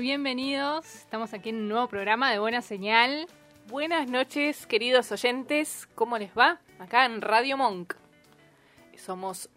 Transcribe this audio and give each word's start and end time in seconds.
Bienvenidos. 0.00 0.84
Estamos 0.94 1.34
aquí 1.34 1.48
en 1.48 1.56
un 1.56 1.68
nuevo 1.68 1.88
programa 1.88 2.30
de 2.30 2.38
Buena 2.38 2.62
Señal. 2.62 3.26
Buenas 3.66 4.08
noches, 4.08 4.64
queridos 4.66 5.10
oyentes. 5.10 5.88
¿Cómo 5.96 6.18
les 6.18 6.30
va? 6.38 6.60
Acá 6.78 7.04
en 7.04 7.20
Radio 7.20 7.56
Monk. 7.56 7.94
Somos 8.96 9.50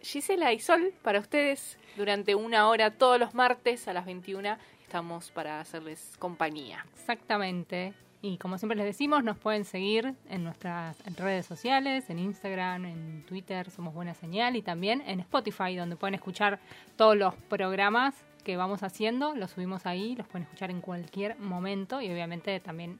Gisela 0.00 0.52
y 0.52 0.60
Sol 0.60 0.94
para 1.02 1.18
ustedes 1.18 1.78
durante 1.96 2.36
una 2.36 2.68
hora 2.68 2.92
todos 2.92 3.18
los 3.18 3.34
martes 3.34 3.88
a 3.88 3.92
las 3.92 4.06
21. 4.06 4.56
Estamos 4.82 5.32
para 5.32 5.60
hacerles 5.60 6.12
compañía. 6.20 6.86
Exactamente. 6.94 7.92
Y 8.20 8.38
como 8.38 8.58
siempre 8.58 8.76
les 8.76 8.86
decimos, 8.86 9.24
nos 9.24 9.36
pueden 9.36 9.64
seguir 9.64 10.14
en 10.28 10.44
nuestras 10.44 10.96
redes 11.16 11.44
sociales, 11.44 12.08
en 12.08 12.20
Instagram, 12.20 12.84
en 12.84 13.24
Twitter, 13.26 13.68
somos 13.68 13.94
Buena 13.94 14.14
Señal, 14.14 14.54
y 14.54 14.62
también 14.62 15.02
en 15.08 15.18
Spotify, 15.18 15.74
donde 15.74 15.96
pueden 15.96 16.14
escuchar 16.14 16.60
todos 16.94 17.16
los 17.16 17.34
programas 17.34 18.14
que 18.42 18.56
vamos 18.56 18.82
haciendo, 18.82 19.34
los 19.34 19.52
subimos 19.52 19.86
ahí, 19.86 20.14
los 20.16 20.26
pueden 20.26 20.44
escuchar 20.44 20.70
en 20.70 20.80
cualquier 20.80 21.38
momento 21.38 22.00
y 22.00 22.10
obviamente 22.10 22.58
también 22.60 22.98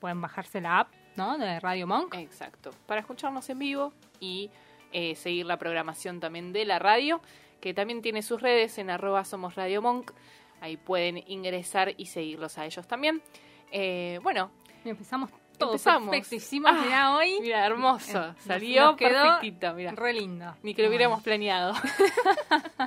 pueden 0.00 0.20
bajarse 0.20 0.60
la 0.60 0.80
app, 0.80 0.92
¿no? 1.16 1.38
De 1.38 1.60
Radio 1.60 1.86
Monk. 1.86 2.14
Exacto. 2.14 2.70
Para 2.86 3.00
escucharnos 3.00 3.48
en 3.50 3.58
vivo 3.58 3.92
y 4.20 4.50
eh, 4.92 5.14
seguir 5.14 5.46
la 5.46 5.58
programación 5.58 6.20
también 6.20 6.52
de 6.52 6.64
la 6.64 6.78
radio, 6.78 7.20
que 7.60 7.74
también 7.74 8.02
tiene 8.02 8.22
sus 8.22 8.40
redes 8.40 8.78
en 8.78 8.90
arroba 8.90 9.24
somos 9.24 9.54
Radio 9.54 9.82
Monk. 9.82 10.12
Ahí 10.60 10.76
pueden 10.76 11.22
ingresar 11.26 11.94
y 11.96 12.06
seguirlos 12.06 12.58
a 12.58 12.66
ellos 12.66 12.86
también. 12.86 13.22
Eh, 13.70 14.18
bueno, 14.22 14.50
Y 14.84 14.88
empezamos 14.88 15.30
todo 15.58 15.72
Empezamos. 15.72 16.10
perfecto. 16.10 16.34
Hicimos, 16.36 16.70
Ah, 16.74 16.82
mirá, 16.84 17.16
hoy 17.16 17.38
mira, 17.40 17.66
hermoso. 17.66 18.34
Salió 18.46 18.86
nos 18.86 18.96
quedó 18.96 19.22
perfectito, 19.22 19.74
mira. 19.74 19.92
re 19.92 20.12
lindo. 20.14 20.56
Ni 20.62 20.74
que 20.74 20.82
lo 20.82 20.88
hubiéramos 20.88 21.22
planeado. 21.22 21.74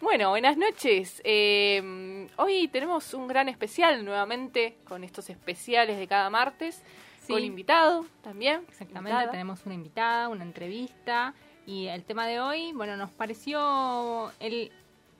bueno, 0.00 0.30
buenas 0.30 0.56
noches. 0.56 1.20
Eh, 1.24 2.28
hoy 2.36 2.68
tenemos 2.68 3.14
un 3.14 3.26
gran 3.28 3.48
especial 3.48 4.04
nuevamente 4.04 4.76
con 4.88 5.04
estos 5.04 5.30
especiales 5.30 5.98
de 5.98 6.06
cada 6.06 6.30
martes. 6.30 6.82
Sí. 7.26 7.32
Con 7.32 7.42
invitado 7.42 8.06
también. 8.22 8.62
Exactamente, 8.68 9.10
invitada. 9.10 9.30
tenemos 9.32 9.66
una 9.66 9.74
invitada, 9.74 10.28
una 10.28 10.44
entrevista 10.44 11.34
y 11.66 11.86
el 11.88 12.04
tema 12.04 12.26
de 12.26 12.38
hoy, 12.40 12.72
bueno, 12.72 12.96
nos 12.96 13.10
pareció 13.10 14.30
el 14.38 14.70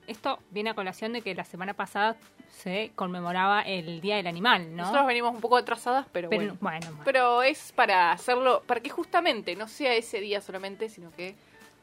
esto 0.07 0.39
viene 0.51 0.69
a 0.69 0.73
colación 0.73 1.11
de 1.11 1.21
que 1.21 1.35
la 1.35 1.43
semana 1.43 1.73
pasada 1.73 2.15
se 2.57 2.91
conmemoraba 2.95 3.61
el 3.61 4.01
Día 4.01 4.15
del 4.15 4.27
Animal, 4.27 4.75
¿no? 4.75 4.83
Nosotros 4.83 5.05
venimos 5.05 5.35
un 5.35 5.41
poco 5.41 5.57
atrasadas, 5.57 6.07
pero, 6.11 6.29
Pero 6.29 6.41
bueno. 6.41 6.57
bueno, 6.59 7.01
Pero 7.05 7.43
es 7.43 7.71
para 7.71 8.11
hacerlo, 8.11 8.63
para 8.65 8.81
que 8.81 8.89
justamente 8.89 9.55
no 9.55 9.67
sea 9.67 9.93
ese 9.93 10.19
día 10.19 10.41
solamente, 10.41 10.89
sino 10.89 11.11
que 11.11 11.35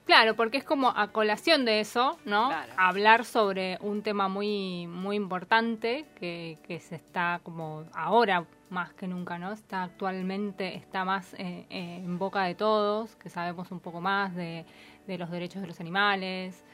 claro, 0.05 0.35
porque 0.35 0.59
es 0.59 0.65
como 0.65 0.89
a 0.89 1.09
colación 1.13 1.65
de 1.65 1.81
eso, 1.81 2.19
¿no? 2.25 2.49
Claro. 2.49 2.73
Hablar 2.77 3.25
sobre 3.25 3.79
un 3.81 4.03
tema 4.03 4.29
muy 4.29 4.89
muy 4.89 5.17
importante 5.17 6.07
que, 6.19 6.59
que 6.67 6.81
se 6.81 6.97
está 6.97 7.41
como 7.45 7.85
ahora 7.95 8.45
más 8.71 8.93
que 8.95 9.07
nunca, 9.07 9.39
¿no? 9.39 9.53
Está 9.53 9.85
actualmente, 9.85 10.75
está 10.75 11.05
más 11.05 11.35
eh, 11.35 11.67
eh, 11.71 12.01
en 12.05 12.19
boca 12.19 12.43
de 12.43 12.57
todos, 12.57 13.15
que 13.17 13.31
sabemos 13.31 13.71
un 13.71 13.79
poco 13.79 14.01
más 14.01 14.35
de, 14.35 14.65
de 15.07 15.19
los 15.19 15.31
derechos 15.31 15.63
de 15.63 15.69
los 15.69 15.79
animales, 15.79 16.65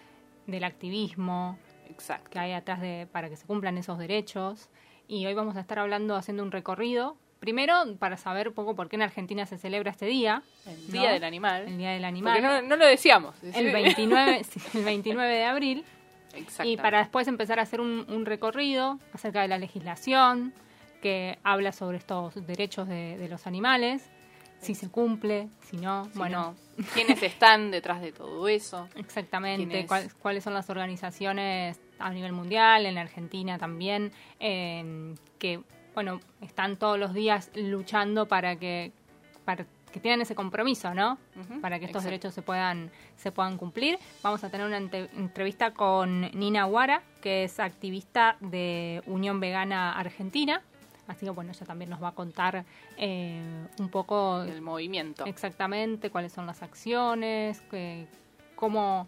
del 0.47 0.65
activismo 0.65 1.59
exacto. 1.91 2.31
que 2.31 2.39
hay 2.39 2.53
atrás 2.53 2.81
de 2.81 3.06
para 3.11 3.28
que 3.28 3.37
se 3.37 3.47
cumplan 3.47 3.77
esos 3.78 3.99
derechos. 3.99 4.69
Y 5.09 5.27
hoy 5.27 5.34
vamos 5.34 5.56
a 5.56 5.61
estar 5.61 5.78
hablando, 5.78 6.15
haciendo 6.17 6.43
un 6.43 6.53
recorrido. 6.53 7.17
Primero, 7.41 7.75
para 7.99 8.17
saber 8.17 8.49
un 8.49 8.55
poco 8.55 8.77
por 8.77 8.89
qué 8.89 8.97
en 8.97 9.03
Argentina 9.03 9.47
se 9.47 9.56
celebra 9.59 9.91
este 9.91 10.06
día, 10.06 10.43
El 10.67 10.87
¿no? 10.87 10.93
Día 10.93 11.11
del 11.12 11.25
Animal. 11.25 11.62
el 11.69 11.79
Día 11.79 11.91
del 11.93 12.05
Animal, 12.05 12.43
no, 12.43 12.61
no 12.62 12.77
lo 12.77 12.87
decíamos. 12.87 13.34
el 13.43 13.73
29, 13.73 14.45
sí, 14.49 14.61
el 14.79 14.84
29 14.84 15.34
de 15.34 15.45
abril. 15.45 15.84
Y 16.34 16.39
Exactamente. 16.41 16.83
para 16.83 16.99
después 16.99 17.27
empezar 17.29 17.59
a 17.59 17.62
hacer 17.62 17.81
un, 17.81 18.05
un 18.09 18.25
recorrido 18.27 19.00
acerca 19.12 19.41
de 19.43 19.49
la 19.49 19.59
legislación 19.59 20.53
que 21.03 21.39
habla 21.43 21.73
sobre 21.73 21.97
estos 21.97 22.34
derechos 22.47 22.87
de, 22.87 23.17
de 23.19 23.29
los 23.29 23.47
animales, 23.47 24.09
si 24.60 24.75
se 24.75 24.88
cumple, 24.91 25.48
si 25.69 25.76
no, 25.76 26.04
Si 26.12 26.19
bueno, 26.19 26.54
no, 26.76 26.84
quiénes 26.94 27.22
están 27.22 27.71
detrás 27.71 28.00
de 28.00 28.12
todo 28.12 28.47
eso. 28.48 28.88
Exactamente, 28.94 29.87
cuál- 29.87 30.12
cuáles 30.21 30.44
son 30.44 30.54
las 30.54 30.69
organizaciones 30.71 31.78
a 31.98 32.10
nivel 32.10 32.32
mundial, 32.32 32.87
en 32.87 32.94
la 32.94 33.03
Argentina 33.03 33.59
también, 33.59 34.12
en 34.38 35.19
que, 35.38 35.60
bueno, 35.94 36.20
están 36.41 36.76
todos 36.76 36.99
los 36.99 37.12
días 37.15 37.50
luchando 37.54 38.26
para 38.26 38.56
que, 38.56 38.93
para 39.44 39.66
que 39.93 39.99
tengan 39.99 40.20
ese 40.20 40.34
compromiso, 40.37 40.94
¿no? 40.94 41.19
Para 41.60 41.78
que 41.81 41.87
estos 41.87 42.03
exacto. 42.03 42.04
derechos 42.04 42.34
se 42.34 42.43
puedan, 42.43 42.91
se 43.16 43.32
puedan 43.32 43.56
cumplir. 43.56 43.99
Vamos 44.22 44.44
a 44.44 44.49
tener 44.50 44.65
una 44.66 44.76
entrevista 44.76 45.72
con 45.72 46.31
Nina 46.32 46.65
Guara, 46.65 47.03
que 47.20 47.43
es 47.44 47.59
activista 47.59 48.37
de 48.41 49.03
Unión 49.06 49.41
Vegana 49.41 49.99
Argentina. 49.99 50.62
Así 51.10 51.26
que, 51.26 51.31
bueno, 51.31 51.50
ella 51.53 51.66
también 51.66 51.91
nos 51.91 52.03
va 52.03 52.09
a 52.09 52.12
contar 52.15 52.65
eh, 52.97 53.43
un 53.78 53.88
poco 53.91 54.43
El 54.43 54.62
movimiento. 54.62 55.25
exactamente 55.26 56.10
cuáles 56.10 56.32
son 56.32 56.47
las 56.47 56.62
acciones, 56.62 57.60
que- 57.71 58.06
cómo, 58.56 59.06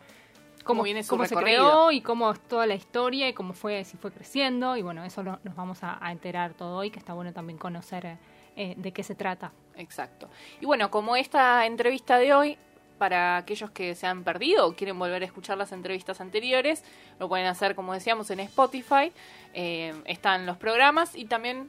Cómo 0.64 0.78
cómo, 0.78 0.82
viene 0.84 1.02
su 1.02 1.10
cómo 1.10 1.24
se 1.26 1.34
creó 1.34 1.91
y 1.91 2.00
cómo 2.02 2.30
es 2.30 2.38
toda 2.48 2.66
la 2.66 2.74
historia 2.76 3.28
y 3.28 3.32
cómo 3.32 3.52
fue, 3.52 3.84
si 3.84 3.96
fue 3.96 4.12
creciendo. 4.12 4.76
Y 4.76 4.82
bueno, 4.82 5.02
eso 5.04 5.22
lo- 5.22 5.41
nos 5.42 5.56
vamos 5.56 5.82
a, 5.82 5.98
a 6.04 6.12
enterar 6.12 6.54
todo 6.54 6.76
hoy, 6.78 6.91
que 6.91 6.98
está 7.00 7.14
bueno 7.14 7.32
también 7.32 7.58
conocer 7.58 8.16
eh, 8.56 8.74
de 8.76 8.92
qué 8.92 9.02
se 9.02 9.14
trata. 9.16 9.50
Exacto. 9.76 10.28
Y 10.60 10.66
bueno, 10.66 10.91
como 10.91 11.16
esta 11.16 11.66
entrevista 11.66 12.18
de 12.18 12.32
hoy, 12.34 12.58
para 12.98 13.36
aquellos 13.38 13.72
que 13.72 13.96
se 13.96 14.06
han 14.06 14.22
perdido 14.22 14.68
o 14.68 14.76
quieren 14.76 14.96
volver 14.96 15.22
a 15.22 15.24
escuchar 15.26 15.58
las 15.58 15.72
entrevistas 15.72 16.20
anteriores, 16.20 16.84
lo 17.18 17.28
pueden 17.28 17.46
hacer, 17.46 17.74
como 17.74 17.92
decíamos, 17.94 18.30
en 18.30 18.38
Spotify. 18.41 19.10
Eh, 19.54 19.92
están 20.04 20.46
los 20.46 20.56
programas 20.58 21.16
y 21.16 21.24
también 21.24 21.68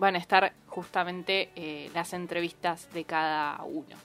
van 0.00 0.14
a 0.16 0.18
estar 0.18 0.52
justamente 0.66 1.50
eh, 1.54 1.90
las 1.94 2.12
entrevistas 2.14 2.92
de 2.92 3.04
cada 3.04 3.62
uno. 3.64 3.96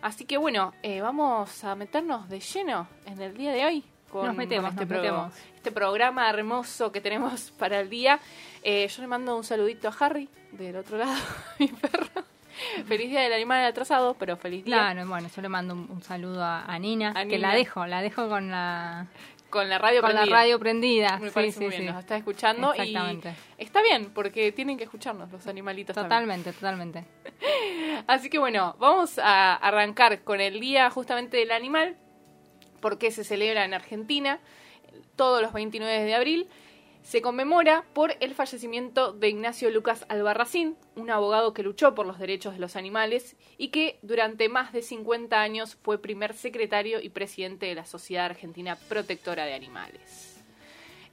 Así 0.00 0.24
que 0.24 0.36
bueno, 0.36 0.72
eh, 0.82 1.00
vamos 1.00 1.62
a 1.64 1.74
meternos 1.74 2.28
de 2.28 2.40
lleno 2.40 2.88
en 3.06 3.20
el 3.20 3.36
día 3.36 3.52
de 3.52 3.64
hoy. 3.66 3.84
Con, 4.10 4.26
Nos 4.26 4.36
metemos, 4.36 4.72
con 4.74 4.82
este, 4.82 4.94
nos 4.94 5.02
metemos. 5.02 5.34
este 5.56 5.72
programa 5.72 6.28
hermoso 6.30 6.92
que 6.92 7.00
tenemos 7.00 7.50
para 7.58 7.80
el 7.80 7.90
día. 7.90 8.20
Eh, 8.62 8.86
yo 8.88 9.02
le 9.02 9.08
mando 9.08 9.36
un 9.36 9.44
saludito 9.44 9.88
a 9.88 9.94
Harry, 10.00 10.28
del 10.52 10.76
otro 10.76 10.96
lado, 10.98 11.14
mi 11.58 11.68
perro. 11.68 12.06
Feliz 12.86 13.10
día 13.10 13.22
del 13.22 13.32
animal 13.32 13.64
atrasado, 13.64 14.14
pero 14.14 14.36
feliz 14.36 14.64
día. 14.64 14.76
Claro, 14.76 15.08
bueno, 15.08 15.28
yo 15.34 15.42
le 15.42 15.48
mando 15.48 15.74
un, 15.74 15.90
un 15.90 16.02
saludo 16.02 16.44
a, 16.44 16.64
a 16.64 16.78
Nina, 16.78 17.10
A 17.16 17.22
que 17.24 17.36
Nina. 17.36 17.48
la 17.48 17.54
dejo, 17.54 17.86
la 17.86 18.02
dejo 18.02 18.28
con 18.28 18.50
la, 18.50 19.06
Con 19.52 19.68
la 19.68 19.76
radio 19.78 20.00
con 20.00 20.10
la 20.14 20.20
prendida. 20.20 20.36
radio 20.36 20.58
prendida. 20.58 21.18
Me 21.18 21.28
sí, 21.28 21.34
parece 21.34 21.58
sí, 21.58 21.60
muy 21.60 21.68
bien, 21.68 21.82
sí. 21.82 21.86
nos 21.88 21.98
está 21.98 22.16
escuchando 22.16 22.72
Exactamente. 22.72 23.34
y 23.58 23.62
está 23.62 23.82
bien, 23.82 24.10
porque 24.14 24.50
tienen 24.50 24.78
que 24.78 24.84
escucharnos 24.84 25.30
los 25.30 25.46
animalitos 25.46 25.94
también. 25.94 26.08
Totalmente, 26.08 26.52
totalmente. 26.52 27.04
Así 28.06 28.30
que 28.30 28.38
bueno, 28.38 28.74
vamos 28.78 29.18
a 29.18 29.54
arrancar 29.56 30.22
con 30.22 30.40
el 30.40 30.58
día 30.58 30.88
justamente 30.88 31.36
del 31.36 31.50
animal, 31.50 31.96
porque 32.80 33.10
se 33.10 33.24
celebra 33.24 33.64
en 33.66 33.74
Argentina 33.74 34.40
todos 35.16 35.42
los 35.42 35.52
29 35.52 36.04
de 36.04 36.14
abril. 36.14 36.48
Se 37.02 37.20
conmemora 37.20 37.84
por 37.94 38.14
el 38.20 38.34
fallecimiento 38.34 39.12
de 39.12 39.28
Ignacio 39.28 39.70
Lucas 39.70 40.06
Albarracín, 40.08 40.76
un 40.94 41.10
abogado 41.10 41.52
que 41.52 41.64
luchó 41.64 41.94
por 41.94 42.06
los 42.06 42.18
derechos 42.18 42.54
de 42.54 42.60
los 42.60 42.76
animales 42.76 43.36
y 43.58 43.68
que 43.68 43.98
durante 44.02 44.48
más 44.48 44.72
de 44.72 44.82
50 44.82 45.40
años 45.40 45.76
fue 45.82 46.00
primer 46.00 46.34
secretario 46.34 47.00
y 47.00 47.08
presidente 47.08 47.66
de 47.66 47.74
la 47.74 47.84
Sociedad 47.84 48.26
Argentina 48.26 48.78
Protectora 48.88 49.44
de 49.44 49.54
Animales. 49.54 50.40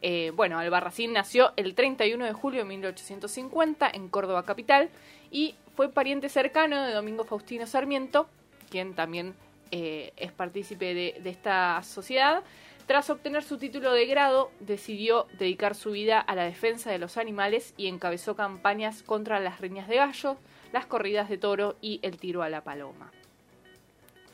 Eh, 0.01 0.31
bueno, 0.35 0.59
Albarracín 0.59 1.11
nació 1.11 1.53
el 1.57 1.73
31 1.73 2.23
de 2.23 2.33
julio 2.33 2.59
de 2.59 2.65
1850 2.69 3.89
en 3.91 4.09
Córdoba 4.09 4.45
capital 4.45 4.89
y 5.31 5.55
fue 5.75 5.91
pariente 5.91 6.29
cercano 6.29 6.83
de 6.83 6.93
Domingo 6.93 7.25
Faustino 7.25 7.65
Sarmiento, 7.65 8.29
quien 8.69 8.93
también 8.93 9.33
eh, 9.71 10.13
es 10.15 10.31
partícipe 10.31 10.93
de, 10.93 11.19
de 11.21 11.29
esta 11.31 11.81
sociedad. 11.83 12.43
Tras 12.89 13.09
obtener 13.11 13.43
su 13.43 13.59
título 13.59 13.93
de 13.93 14.07
grado, 14.07 14.49
decidió 14.61 15.27
dedicar 15.37 15.75
su 15.75 15.91
vida 15.91 16.19
a 16.19 16.33
la 16.33 16.45
defensa 16.45 16.89
de 16.89 16.97
los 16.97 17.17
animales 17.17 17.75
y 17.77 17.85
encabezó 17.85 18.35
campañas 18.35 19.03
contra 19.03 19.39
las 19.39 19.61
riñas 19.61 19.87
de 19.87 19.97
gallos, 19.97 20.37
las 20.73 20.87
corridas 20.87 21.29
de 21.29 21.37
toro 21.37 21.75
y 21.81 21.99
el 22.01 22.17
tiro 22.17 22.41
a 22.41 22.49
la 22.49 22.63
paloma. 22.63 23.11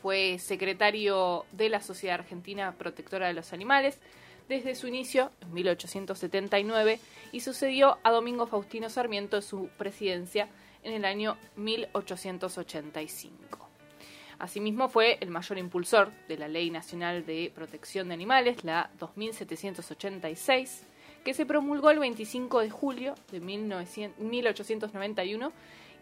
fue 0.00 0.38
secretario 0.38 1.44
de 1.52 1.68
la 1.68 1.82
Sociedad 1.82 2.20
Argentina 2.20 2.74
Protectora 2.78 3.26
de 3.26 3.34
los 3.34 3.52
Animales 3.52 4.00
desde 4.48 4.74
su 4.74 4.88
inicio 4.88 5.30
en 5.42 5.52
1879 5.52 6.98
y 7.32 7.40
sucedió 7.40 7.98
a 8.04 8.10
Domingo 8.10 8.46
Faustino 8.46 8.88
Sarmiento 8.88 9.36
en 9.36 9.42
su 9.42 9.68
presidencia 9.76 10.48
en 10.82 10.94
el 10.94 11.04
año 11.04 11.36
1885. 11.56 13.65
Asimismo 14.38 14.88
fue 14.88 15.18
el 15.20 15.30
mayor 15.30 15.58
impulsor 15.58 16.10
de 16.28 16.36
la 16.36 16.48
Ley 16.48 16.70
Nacional 16.70 17.24
de 17.24 17.50
Protección 17.54 18.08
de 18.08 18.14
Animales, 18.14 18.64
la 18.64 18.90
2786, 18.98 20.86
que 21.24 21.34
se 21.34 21.46
promulgó 21.46 21.90
el 21.90 21.98
25 21.98 22.60
de 22.60 22.70
julio 22.70 23.14
de 23.32 23.40
1891 23.40 25.52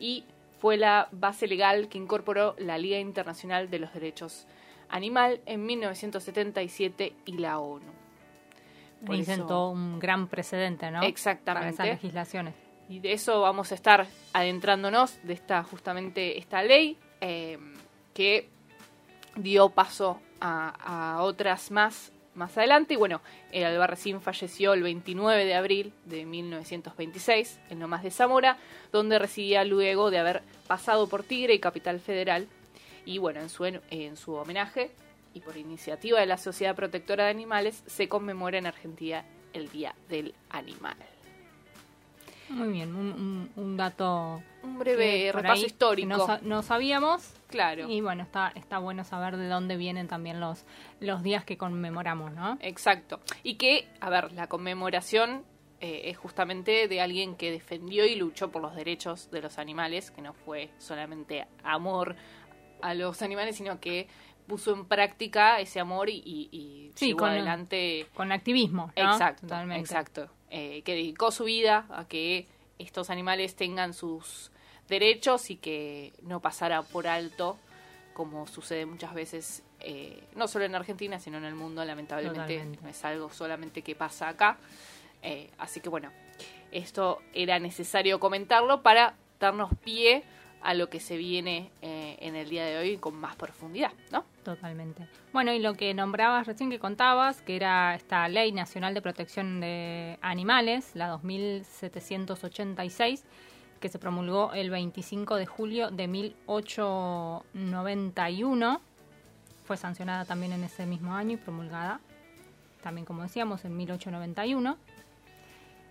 y 0.00 0.25
fue 0.58 0.76
la 0.76 1.08
base 1.12 1.46
legal 1.46 1.88
que 1.88 1.98
incorporó 1.98 2.56
la 2.58 2.78
Liga 2.78 2.98
Internacional 2.98 3.70
de 3.70 3.78
los 3.78 3.94
Derechos 3.94 4.46
Animal 4.88 5.40
en 5.46 5.64
1977 5.64 7.12
y 7.25 7.38
la 7.38 7.58
ONU. 7.58 7.92
Por 9.04 9.22
sentó 9.25 9.69
un 9.69 9.98
gran 9.98 10.28
precedente, 10.28 10.90
¿no? 10.90 11.02
Exactamente. 11.02 11.76
Para 11.76 11.90
esas 11.90 12.02
legislaciones. 12.02 12.54
Y 12.88 13.00
de 13.00 13.12
eso 13.12 13.40
vamos 13.40 13.72
a 13.72 13.75
estar 13.75 14.06
adentrándonos 14.32 15.19
de 15.22 15.34
esta 15.34 15.62
justamente 15.62 16.38
esta 16.38 16.62
ley 16.62 16.98
eh, 17.20 17.58
que 18.14 18.49
dio 19.37 19.69
paso 19.69 20.20
a, 20.40 21.19
otras 21.20 21.70
más 21.70 22.12
más 22.34 22.56
adelante. 22.58 22.94
Y 22.94 22.96
bueno, 22.96 23.20
el 23.52 23.64
Albarracín 23.64 24.20
falleció 24.20 24.75
el 24.75 24.82
29 24.82 25.44
de 25.44 25.55
abril 25.55 25.93
de 26.05 26.26
1926 26.26 27.61
en 27.70 27.78
Lomas 27.78 28.02
de 28.02 28.11
Zamora, 28.11 28.58
donde 28.90 29.20
residía 29.20 29.64
luego 29.64 30.11
de 30.11 30.19
haber 30.19 30.43
pasado 30.66 31.08
por 31.08 31.22
Tigre 31.22 31.55
y 31.55 31.61
Capital 31.61 32.00
Federal. 32.00 32.49
Y 33.06 33.19
bueno, 33.19 33.40
en 33.40 33.49
su, 33.49 33.64
en 33.64 34.16
su 34.16 34.34
homenaje 34.34 34.90
y 35.32 35.40
por 35.40 35.56
iniciativa 35.56 36.19
de 36.19 36.26
la 36.26 36.38
Sociedad 36.38 36.75
Protectora 36.75 37.25
de 37.25 37.31
Animales 37.31 37.84
se 37.87 38.08
conmemora 38.08 38.58
en 38.58 38.66
Argentina 38.66 39.25
el 39.52 39.69
Día 39.70 39.94
del 40.08 40.34
Animal. 40.50 40.96
Muy 42.54 42.68
bien, 42.68 42.94
un, 42.94 43.50
un, 43.56 43.76
dato. 43.76 44.42
Un 44.62 44.78
breve 44.78 45.32
repaso 45.32 45.66
histórico. 45.66 46.08
No, 46.08 46.38
no, 46.42 46.62
sabíamos. 46.62 47.34
Claro. 47.48 47.88
Y 47.88 48.00
bueno, 48.00 48.22
está, 48.22 48.52
está 48.54 48.78
bueno 48.78 49.04
saber 49.04 49.36
de 49.36 49.48
dónde 49.48 49.76
vienen 49.76 50.08
también 50.08 50.40
los, 50.40 50.64
los 51.00 51.22
días 51.22 51.44
que 51.44 51.56
conmemoramos, 51.56 52.32
¿no? 52.32 52.58
Exacto. 52.60 53.20
Y 53.42 53.54
que, 53.54 53.88
a 54.00 54.08
ver, 54.08 54.32
la 54.32 54.46
conmemoración 54.46 55.44
eh, 55.80 56.10
es 56.10 56.16
justamente 56.16 56.88
de 56.88 57.00
alguien 57.00 57.36
que 57.36 57.50
defendió 57.50 58.06
y 58.06 58.14
luchó 58.14 58.50
por 58.50 58.62
los 58.62 58.74
derechos 58.74 59.30
de 59.30 59.42
los 59.42 59.58
animales, 59.58 60.10
que 60.10 60.22
no 60.22 60.32
fue 60.32 60.70
solamente 60.78 61.46
amor 61.62 62.16
a 62.80 62.94
los 62.94 63.20
animales, 63.22 63.56
sino 63.56 63.80
que 63.80 64.06
puso 64.46 64.72
en 64.72 64.84
práctica 64.84 65.60
ese 65.60 65.80
amor 65.80 66.10
y, 66.10 66.22
y, 66.50 66.90
sí, 66.94 67.08
llevó 67.08 67.20
con, 67.20 67.30
adelante. 67.30 68.06
Con 68.14 68.32
activismo. 68.32 68.92
¿no? 68.96 69.12
Exacto, 69.12 69.42
Totalmente. 69.42 69.80
exacto. 69.80 70.30
Eh, 70.56 70.82
que 70.82 70.94
dedicó 70.94 71.32
su 71.32 71.42
vida 71.42 71.84
a 71.90 72.06
que 72.06 72.46
estos 72.78 73.10
animales 73.10 73.56
tengan 73.56 73.92
sus 73.92 74.52
derechos 74.88 75.50
y 75.50 75.56
que 75.56 76.12
no 76.22 76.38
pasara 76.38 76.82
por 76.82 77.08
alto, 77.08 77.58
como 78.12 78.46
sucede 78.46 78.86
muchas 78.86 79.14
veces, 79.14 79.64
eh, 79.80 80.22
no 80.36 80.46
solo 80.46 80.64
en 80.64 80.76
Argentina, 80.76 81.18
sino 81.18 81.38
en 81.38 81.44
el 81.44 81.56
mundo, 81.56 81.84
lamentablemente 81.84 82.40
Totalmente. 82.40 82.78
no 82.80 82.88
es 82.88 83.04
algo 83.04 83.32
solamente 83.32 83.82
que 83.82 83.96
pasa 83.96 84.28
acá. 84.28 84.56
Eh, 85.22 85.50
así 85.58 85.80
que 85.80 85.88
bueno, 85.88 86.12
esto 86.70 87.20
era 87.32 87.58
necesario 87.58 88.20
comentarlo 88.20 88.80
para 88.80 89.16
darnos 89.40 89.70
pie 89.82 90.22
a 90.64 90.75
lo 90.75 90.88
que 90.88 90.99
se 90.99 91.16
viene 91.19 91.70
eh, 91.82 92.16
en 92.20 92.34
el 92.37 92.49
día 92.49 92.64
de 92.64 92.78
hoy 92.78 92.96
con 92.96 93.14
más 93.14 93.37
profundidad, 93.37 93.93
¿no? 94.11 94.25
Totalmente. 94.43 95.06
Bueno, 95.32 95.52
y 95.52 95.58
lo 95.58 95.75
que 95.75 95.93
nombrabas 95.93 96.46
recién 96.46 96.70
que 96.70 96.78
contabas, 96.78 97.43
que 97.43 97.56
era 97.56 97.94
esta 97.94 98.26
Ley 98.28 98.50
Nacional 98.50 98.94
de 98.94 99.02
Protección 99.02 99.61
de 99.61 100.19
Animales, 100.22 100.93
la 100.94 101.08
2786, 101.08 103.25
que 103.78 103.90
se 103.90 103.99
promulgó 103.99 104.55
el 104.55 104.70
25 104.70 105.37
de 105.37 105.44
julio 105.44 105.90
de 105.90 106.08
1891, 106.08 108.81
fue 109.66 109.76
sancionada 109.76 110.25
también 110.25 110.55
en 110.55 110.64
ese 110.64 110.87
mismo 110.87 111.12
año 111.12 111.34
y 111.34 111.37
promulgada, 111.37 112.00
también 112.82 113.05
como 113.05 113.20
decíamos, 113.22 113.66
en 113.66 113.76
1891 113.76 114.78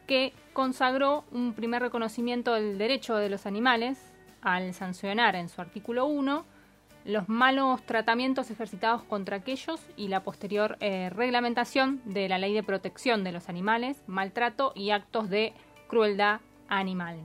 que 0.07 0.33
consagró 0.51 1.23
un 1.31 1.53
primer 1.53 1.81
reconocimiento 1.81 2.55
del 2.55 2.77
derecho 2.77 3.15
de 3.15 3.29
los 3.29 3.45
animales 3.45 4.12
al 4.43 4.73
sancionar 4.73 5.35
en 5.35 5.49
su 5.49 5.61
artículo 5.61 6.05
1 6.05 6.45
los 7.05 7.27
malos 7.27 7.83
tratamientos 7.83 8.49
ejercitados 8.49 9.03
contra 9.03 9.37
aquellos 9.37 9.81
y 9.97 10.07
la 10.07 10.23
posterior 10.23 10.77
eh, 10.79 11.09
reglamentación 11.09 12.01
de 12.05 12.29
la 12.29 12.37
ley 12.37 12.53
de 12.53 12.63
protección 12.63 13.23
de 13.23 13.33
los 13.33 13.49
animales, 13.49 14.01
maltrato 14.07 14.71
y 14.75 14.91
actos 14.91 15.29
de 15.29 15.53
crueldad 15.87 16.39
animal, 16.69 17.19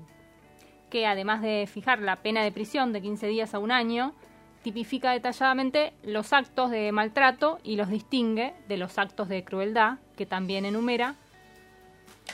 que 0.91 1.07
además 1.07 1.43
de 1.43 1.69
fijar 1.73 2.01
la 2.01 2.17
pena 2.17 2.43
de 2.43 2.51
prisión 2.51 2.93
de 2.93 3.03
15 3.03 3.29
días 3.29 3.55
a 3.55 3.61
un 3.61 3.71
año, 3.71 4.15
tipifica 4.63 5.13
detalladamente 5.13 5.93
los 6.03 6.33
actos 6.33 6.71
de 6.71 6.91
maltrato 6.91 7.59
y 7.63 7.77
los 7.77 7.89
distingue 7.89 8.55
de 8.67 8.77
los 8.77 8.99
actos 8.99 9.29
de 9.29 9.45
crueldad, 9.45 9.99
que 10.17 10.27
también 10.27 10.65
enumera. 10.65 11.15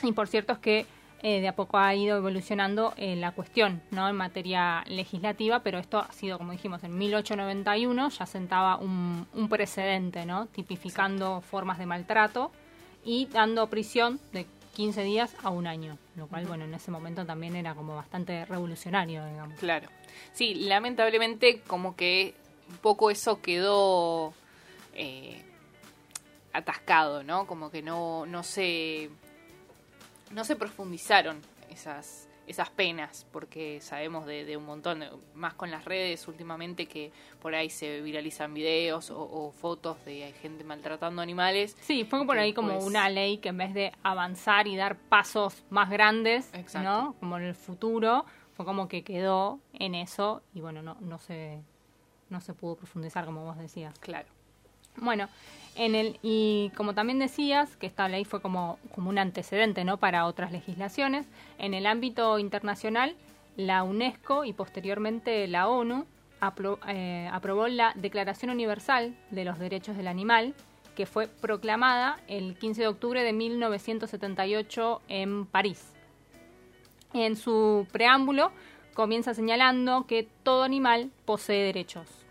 Y 0.01 0.11
por 0.13 0.27
cierto 0.27 0.53
es 0.53 0.59
que 0.59 0.85
eh, 1.21 1.41
de 1.41 1.47
a 1.47 1.55
poco 1.55 1.77
ha 1.77 1.93
ido 1.95 2.17
evolucionando 2.17 2.93
eh, 2.97 3.15
la 3.15 3.31
cuestión 3.31 3.81
¿no? 3.91 4.07
en 4.07 4.15
materia 4.15 4.83
legislativa, 4.87 5.59
pero 5.59 5.79
esto 5.79 5.99
ha 5.99 6.11
sido, 6.11 6.37
como 6.37 6.51
dijimos, 6.51 6.83
en 6.83 6.97
1891 6.97 8.09
ya 8.09 8.25
sentaba 8.25 8.77
un, 8.77 9.27
un 9.33 9.49
precedente, 9.49 10.25
¿no? 10.25 10.47
tipificando 10.47 11.41
formas 11.41 11.79
de 11.79 11.85
maltrato 11.85 12.51
y 13.03 13.27
dando 13.27 13.67
prisión 13.67 14.19
de 14.33 14.45
15 14.75 15.03
días 15.03 15.35
a 15.41 15.49
un 15.49 15.67
año, 15.67 15.97
lo 16.15 16.27
cual, 16.27 16.45
bueno, 16.45 16.65
en 16.65 16.73
ese 16.73 16.91
momento 16.91 17.25
también 17.25 17.55
era 17.55 17.73
como 17.73 17.95
bastante 17.95 18.45
revolucionario, 18.45 19.25
digamos. 19.25 19.57
Claro. 19.57 19.89
Sí, 20.33 20.53
lamentablemente 20.55 21.61
como 21.61 21.95
que 21.95 22.35
un 22.69 22.77
poco 22.77 23.09
eso 23.09 23.41
quedó 23.41 24.33
eh, 24.93 25.43
atascado, 26.53 27.23
¿no? 27.23 27.47
Como 27.47 27.71
que 27.71 27.81
no, 27.81 28.25
no 28.25 28.43
se 28.43 29.09
no 30.31 30.43
se 30.43 30.55
profundizaron 30.55 31.41
esas 31.69 32.27
esas 32.47 32.69
penas, 32.69 33.25
porque 33.31 33.79
sabemos 33.81 34.27
de, 34.27 34.45
de 34.45 34.55
un 34.55 34.65
montón, 34.65 35.03
más 35.33 35.55
con 35.55 35.71
las 35.71 35.83
redes 35.83 36.27
últimamente 36.27 36.85
que 36.85 37.11
por 37.41 37.55
ahí 37.55 37.71
se 37.71 38.01
viralizan 38.01 38.53
videos 38.53 39.09
o, 39.09 39.19
o 39.19 39.51
fotos 39.51 39.97
de 40.05 40.31
gente 40.43 40.63
maltratando 40.63 41.23
animales. 41.23 41.75
Sí, 41.81 42.03
fue 42.05 42.23
por 42.23 42.37
ahí 42.37 42.53
como 42.53 42.67
después- 42.67 42.85
una 42.85 43.09
ley 43.09 43.39
que 43.39 43.49
en 43.49 43.57
vez 43.57 43.73
de 43.73 43.91
avanzar 44.03 44.67
y 44.67 44.75
dar 44.75 44.95
pasos 44.95 45.63
más 45.71 45.89
grandes, 45.89 46.53
Exacto. 46.53 46.87
¿no? 46.87 47.15
Como 47.19 47.35
en 47.39 47.45
el 47.45 47.55
futuro, 47.55 48.25
fue 48.53 48.63
como 48.63 48.87
que 48.87 49.03
quedó 49.03 49.59
en 49.73 49.95
eso 49.95 50.43
y 50.53 50.61
bueno, 50.61 50.83
no, 50.83 50.97
no 51.01 51.17
se 51.17 51.63
no 52.29 52.41
se 52.41 52.53
pudo 52.53 52.75
profundizar 52.75 53.25
como 53.25 53.43
vos 53.43 53.57
decías. 53.57 53.97
Claro. 53.99 54.27
Bueno, 54.97 55.27
en 55.75 55.93
el 55.93 56.19
y 56.23 56.71
como 56.75 56.93
también 56.93 57.19
decías 57.19 57.75
que 57.75 57.85
esta 57.85 58.07
ley 58.07 58.25
fue 58.25 58.41
como, 58.41 58.79
un 58.95 59.17
antecedente, 59.17 59.83
¿no? 59.83 59.97
Para 59.97 60.25
otras 60.25 60.51
legislaciones 60.51 61.27
en 61.57 61.73
el 61.73 61.85
ámbito 61.85 62.39
internacional, 62.39 63.15
la 63.57 63.83
UNESCO 63.83 64.45
y 64.45 64.53
posteriormente 64.53 65.47
la 65.47 65.67
ONU 65.67 66.05
eh, 66.87 67.29
aprobó 67.31 67.67
la 67.67 67.93
Declaración 67.95 68.51
Universal 68.51 69.15
de 69.31 69.45
los 69.45 69.59
Derechos 69.59 69.97
del 69.97 70.07
Animal, 70.07 70.53
que 70.95 71.05
fue 71.05 71.27
proclamada 71.27 72.19
el 72.27 72.57
15 72.57 72.81
de 72.81 72.87
octubre 72.87 73.23
de 73.23 73.33
1978 73.33 75.01
en 75.09 75.45
París. 75.45 75.91
En 77.13 77.35
su 77.35 77.87
preámbulo 77.91 78.51
comienza 78.93 79.33
señalando 79.33 80.05
que 80.07 80.27
todo 80.43 80.63
animal 80.63 81.11
posee 81.25 81.63
derechos. 81.63 82.24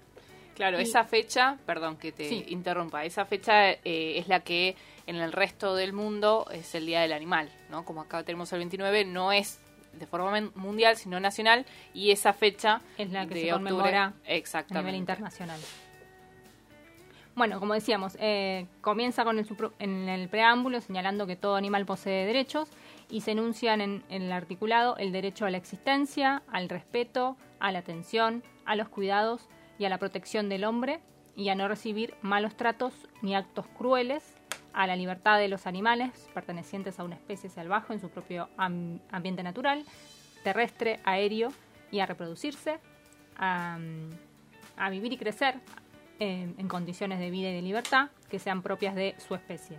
Claro, 0.55 0.79
Y- 0.79 0.85
esa 0.85 1.05
fecha, 1.05 1.59
perdón 1.67 1.97
que 1.97 2.13
te 2.13 2.29
Sí. 2.29 2.45
interrumpa, 2.49 3.05
esa 3.05 3.25
fecha 3.25 3.71
eh, 3.73 4.19
es 4.19 4.29
la 4.29 4.41
que 4.41 4.77
en 5.07 5.17
el 5.17 5.33
resto 5.33 5.75
del 5.75 5.93
mundo 5.93 6.47
es 6.53 6.75
el 6.75 6.87
Día 6.87 7.01
del 7.01 7.13
Animal, 7.13 7.51
¿no? 7.71 7.85
Como 7.85 8.03
acá 8.03 8.23
tenemos 8.23 8.53
el 8.53 8.59
29, 8.61 9.05
no 9.05 9.33
es 9.33 9.61
de 9.93 10.07
forma 10.07 10.41
mundial, 10.55 10.97
sino 10.97 11.21
nacional, 11.21 11.67
y 11.93 12.11
esa 12.11 12.33
fecha 12.33 12.81
Es 12.99 13.11
la 13.11 13.27
que 13.27 13.35
de 13.35 13.41
se 13.43 13.47
octubre- 13.53 13.71
conmemora 13.71 14.05
a 14.07 14.13
exactamente. 14.33 14.87
nivel 14.87 15.01
internacional. 15.01 15.61
Bueno, 17.37 17.59
como 17.59 17.75
decíamos, 17.75 18.17
eh, 18.21 18.67
comienza 18.81 19.25
con 19.25 19.39
el, 19.41 19.47
en 19.81 20.09
el 20.09 20.29
preámbulo 20.29 20.81
señalando 20.81 21.27
que 21.27 21.35
todo 21.35 21.57
animal 21.57 21.85
posee 21.85 22.27
derechos 22.27 22.69
y 23.11 23.23
se 23.23 23.33
enuncian 23.33 23.81
en, 23.81 24.05
en 24.09 24.23
el 24.23 24.33
articulado 24.33 24.97
el 24.99 25.11
derecho 25.11 25.45
a 25.45 25.51
la 25.51 25.57
existencia, 25.57 26.43
al 26.53 26.69
respeto, 26.69 27.37
a 27.59 27.73
la 27.73 27.81
atención, 27.81 28.45
a 28.65 28.77
los 28.77 28.89
cuidados 28.89 29.49
y 29.79 29.85
a 29.85 29.89
la 29.89 29.99
protección 29.99 30.49
del 30.49 30.65
hombre 30.65 31.01
y 31.37 31.49
a 31.49 31.55
no 31.55 31.67
recibir 31.69 32.15
malos 32.23 32.57
tratos 32.57 32.95
ni 33.23 33.35
actos 33.35 33.67
crueles, 33.77 34.23
a 34.73 34.87
la 34.89 34.97
libertad 34.97 35.39
de 35.39 35.49
los 35.49 35.67
animales 35.67 36.29
pertenecientes 36.35 36.99
a 36.99 37.05
una 37.05 37.15
especie 37.15 37.49
salvaje 37.49 37.93
en 37.93 38.01
su 38.01 38.09
propio 38.11 38.49
am- 38.57 38.99
ambiente 39.11 39.43
natural, 39.43 39.85
terrestre, 40.43 40.99
aéreo 41.05 41.53
y 41.93 42.01
a 42.01 42.07
reproducirse, 42.07 42.79
a, 43.37 43.79
a 44.77 44.91
vivir 44.91 45.13
y 45.13 45.17
crecer 45.17 45.57
eh, 46.21 46.53
en 46.57 46.69
condiciones 46.69 47.19
de 47.21 47.31
vida 47.31 47.51
y 47.51 47.55
de 47.55 47.63
libertad 47.63 48.09
que 48.29 48.39
sean 48.41 48.63
propias 48.63 48.95
de 48.97 49.15
su 49.19 49.35
especie. 49.35 49.79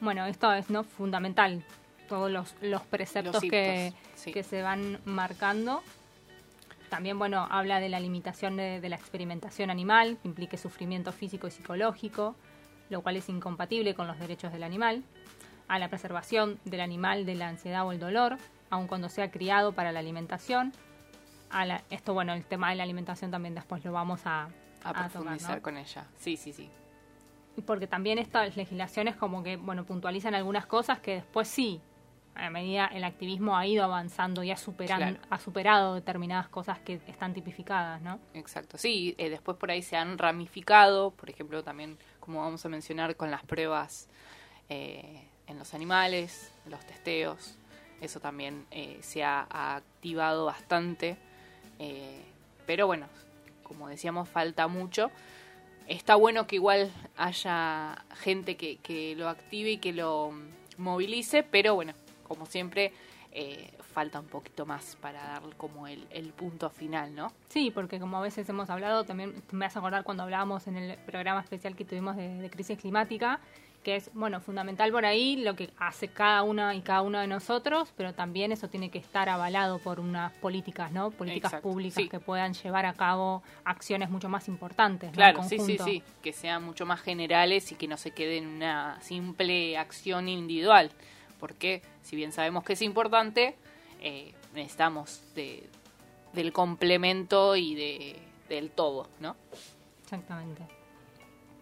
Bueno, 0.00 0.26
esto 0.26 0.52
es 0.52 0.68
no 0.70 0.84
fundamental, 0.84 1.64
todos 2.08 2.30
los, 2.30 2.54
los 2.60 2.82
preceptos 2.82 3.34
Los 3.34 3.42
que, 3.50 3.92
sí. 4.14 4.32
que 4.32 4.42
se 4.42 4.62
van 4.62 5.00
marcando. 5.04 5.82
También, 6.90 7.18
bueno, 7.18 7.46
habla 7.50 7.80
de 7.80 7.88
la 7.88 7.98
limitación 8.00 8.56
de, 8.56 8.80
de 8.80 8.88
la 8.88 8.96
experimentación 8.96 9.70
animal, 9.70 10.18
que 10.22 10.28
implique 10.28 10.56
sufrimiento 10.56 11.12
físico 11.12 11.46
y 11.48 11.50
psicológico, 11.50 12.36
lo 12.90 13.02
cual 13.02 13.16
es 13.16 13.28
incompatible 13.28 13.94
con 13.94 14.06
los 14.06 14.18
derechos 14.18 14.52
del 14.52 14.62
animal. 14.62 15.02
A 15.68 15.78
la 15.80 15.88
preservación 15.88 16.60
del 16.64 16.80
animal 16.80 17.26
de 17.26 17.34
la 17.34 17.48
ansiedad 17.48 17.84
o 17.86 17.90
el 17.92 17.98
dolor, 17.98 18.36
aun 18.70 18.86
cuando 18.86 19.08
sea 19.08 19.30
criado 19.32 19.72
para 19.72 19.90
la 19.90 19.98
alimentación. 19.98 20.72
A 21.50 21.64
la- 21.66 21.82
esto, 21.90 22.14
bueno, 22.14 22.32
el 22.34 22.44
tema 22.44 22.70
de 22.70 22.76
la 22.76 22.84
alimentación 22.84 23.30
también 23.32 23.54
después 23.56 23.84
lo 23.84 23.92
vamos 23.92 24.20
a, 24.26 24.44
a 24.44 24.46
a 24.84 24.92
tocar, 24.92 25.10
profundizar 25.10 25.56
¿no? 25.56 25.62
con 25.62 25.76
ella. 25.76 26.04
Sí, 26.18 26.36
sí, 26.36 26.52
sí. 26.52 26.70
porque 27.66 27.86
también 27.86 28.18
estas 28.18 28.56
legislaciones 28.56 29.16
como 29.16 29.42
que 29.42 29.56
bueno 29.56 29.84
puntualizan 29.84 30.34
algunas 30.34 30.66
cosas 30.66 30.98
que 31.00 31.14
después 31.14 31.48
sí 31.48 31.80
a 32.36 32.50
medida 32.50 32.86
el 32.86 33.04
activismo 33.04 33.56
ha 33.56 33.66
ido 33.66 33.84
avanzando 33.84 34.42
y 34.42 34.50
ha 34.50 34.56
superado 34.56 35.00
Claro. 35.00 35.18
ha 35.30 35.38
superado 35.38 35.94
determinadas 35.94 36.48
cosas 36.48 36.78
que 36.80 37.00
están 37.06 37.32
tipificadas 37.34 38.00
no 38.02 38.18
Exacto, 38.34 38.78
sí, 38.78 39.14
eh, 39.18 39.30
después 39.30 39.56
por 39.56 39.70
ahí 39.70 39.82
se 39.82 39.96
han 39.96 40.18
ramificado, 40.18 41.10
por 41.12 41.30
ejemplo, 41.30 41.62
también, 41.62 41.98
como 42.20 42.40
vamos 42.40 42.64
a 42.64 42.68
mencionar, 42.68 43.16
con 43.16 43.30
las 43.30 43.42
pruebas 43.44 44.08
eh, 44.68 45.22
en 45.46 45.58
los 45.58 45.74
animales, 45.74 46.52
los 46.66 46.84
testeos, 46.86 47.56
eso 48.00 48.20
también 48.20 48.66
eh, 48.70 48.98
se 49.00 49.24
ha, 49.24 49.46
ha 49.48 49.76
activado 49.76 50.44
bastante, 50.46 51.16
eh, 51.78 52.22
pero 52.66 52.86
bueno, 52.86 53.06
como 53.62 53.88
decíamos, 53.88 54.28
falta 54.28 54.66
mucho. 54.68 55.10
Está 55.88 56.16
bueno 56.16 56.46
que 56.48 56.56
igual 56.56 56.90
haya 57.16 58.04
gente 58.16 58.56
que, 58.56 58.78
que 58.78 59.14
lo 59.16 59.28
active 59.28 59.70
y 59.72 59.78
que 59.78 59.92
lo 59.92 60.32
movilice, 60.78 61.44
pero 61.44 61.74
bueno, 61.76 61.94
como 62.26 62.46
siempre, 62.46 62.92
eh, 63.32 63.70
falta 63.92 64.20
un 64.20 64.26
poquito 64.26 64.64
más 64.66 64.96
para 64.96 65.22
dar 65.22 65.42
como 65.56 65.86
el, 65.86 66.06
el 66.10 66.32
punto 66.32 66.70
final, 66.70 67.14
¿no? 67.14 67.32
sí 67.48 67.70
porque 67.70 67.98
como 68.00 68.16
a 68.16 68.22
veces 68.22 68.48
hemos 68.48 68.70
hablado 68.70 69.04
también 69.04 69.34
me 69.52 69.66
vas 69.66 69.76
a 69.76 69.80
acordar 69.80 70.04
cuando 70.04 70.22
hablábamos 70.22 70.66
en 70.66 70.76
el 70.76 70.98
programa 70.98 71.40
especial 71.40 71.76
que 71.76 71.84
tuvimos 71.84 72.16
de, 72.16 72.28
de 72.36 72.50
crisis 72.50 72.78
climática 72.78 73.40
que 73.82 73.94
es 73.94 74.10
bueno 74.14 74.40
fundamental 74.40 74.90
por 74.90 75.04
ahí 75.06 75.36
lo 75.36 75.54
que 75.54 75.70
hace 75.78 76.08
cada 76.08 76.42
una 76.42 76.74
y 76.74 76.80
cada 76.80 77.02
uno 77.02 77.20
de 77.20 77.26
nosotros 77.26 77.92
pero 77.96 78.14
también 78.14 78.52
eso 78.52 78.68
tiene 78.68 78.90
que 78.90 78.98
estar 78.98 79.28
avalado 79.28 79.78
por 79.78 80.00
unas 80.00 80.32
políticas 80.34 80.90
no 80.90 81.10
políticas 81.10 81.52
Exacto, 81.52 81.68
públicas 81.68 82.02
sí. 82.02 82.08
que 82.08 82.18
puedan 82.18 82.54
llevar 82.54 82.84
a 82.84 82.94
cabo 82.94 83.42
acciones 83.64 84.10
mucho 84.10 84.28
más 84.28 84.48
importantes 84.48 85.12
Claro, 85.12 85.42
sí, 85.44 85.58
sí, 85.58 85.78
sí, 85.78 86.02
que 86.22 86.32
sean 86.32 86.64
mucho 86.64 86.84
más 86.84 87.00
generales 87.00 87.70
y 87.70 87.76
que 87.76 87.86
no 87.86 87.96
se 87.96 88.10
quede 88.10 88.38
en 88.38 88.46
una 88.46 89.00
simple 89.02 89.78
acción 89.78 90.28
individual, 90.28 90.90
porque 91.38 91.82
si 92.02 92.16
bien 92.16 92.32
sabemos 92.32 92.64
que 92.64 92.74
es 92.74 92.82
importante, 92.82 93.56
eh, 94.00 94.34
necesitamos 94.54 95.22
de, 95.34 95.68
del 96.32 96.52
complemento 96.52 97.56
y 97.56 97.74
de, 97.74 98.16
del 98.48 98.70
todo, 98.70 99.08
¿no? 99.20 99.36
Exactamente. 100.02 100.62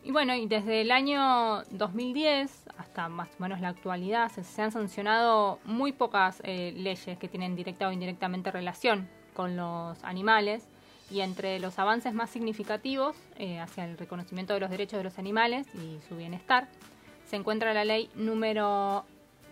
Y 0.02 0.12
bueno, 0.12 0.34
y 0.34 0.46
desde 0.46 0.82
el 0.82 0.90
año 0.90 1.62
2010 1.70 2.64
hasta 2.76 3.08
más 3.08 3.28
o 3.38 3.42
menos 3.42 3.60
la 3.60 3.68
actualidad 3.68 4.30
se, 4.30 4.62
han 4.62 4.70
sancionado 4.70 5.58
muy 5.64 5.92
pocas 5.92 6.42
eh, 6.44 6.74
leyes 6.76 7.18
que 7.18 7.28
tienen 7.28 7.56
directa 7.56 7.88
o 7.88 7.92
indirectamente 7.92 8.50
relación 8.50 9.08
con 9.32 9.56
los 9.56 10.02
animales 10.04 10.68
y 11.10 11.20
entre 11.20 11.58
los 11.58 11.78
avances 11.78 12.12
más 12.12 12.28
significativos 12.30 13.16
eh, 13.36 13.60
hacia 13.60 13.86
el 13.86 13.96
reconocimiento 13.96 14.52
de 14.52 14.60
los 14.60 14.70
derechos 14.70 14.98
de 14.98 15.04
los 15.04 15.18
animales 15.18 15.66
y 15.74 15.98
su 16.06 16.16
bienestar 16.16 16.68
se 17.26 17.36
encuentra 17.36 17.72
la 17.72 17.84
ley 17.84 18.10
número 18.14 19.04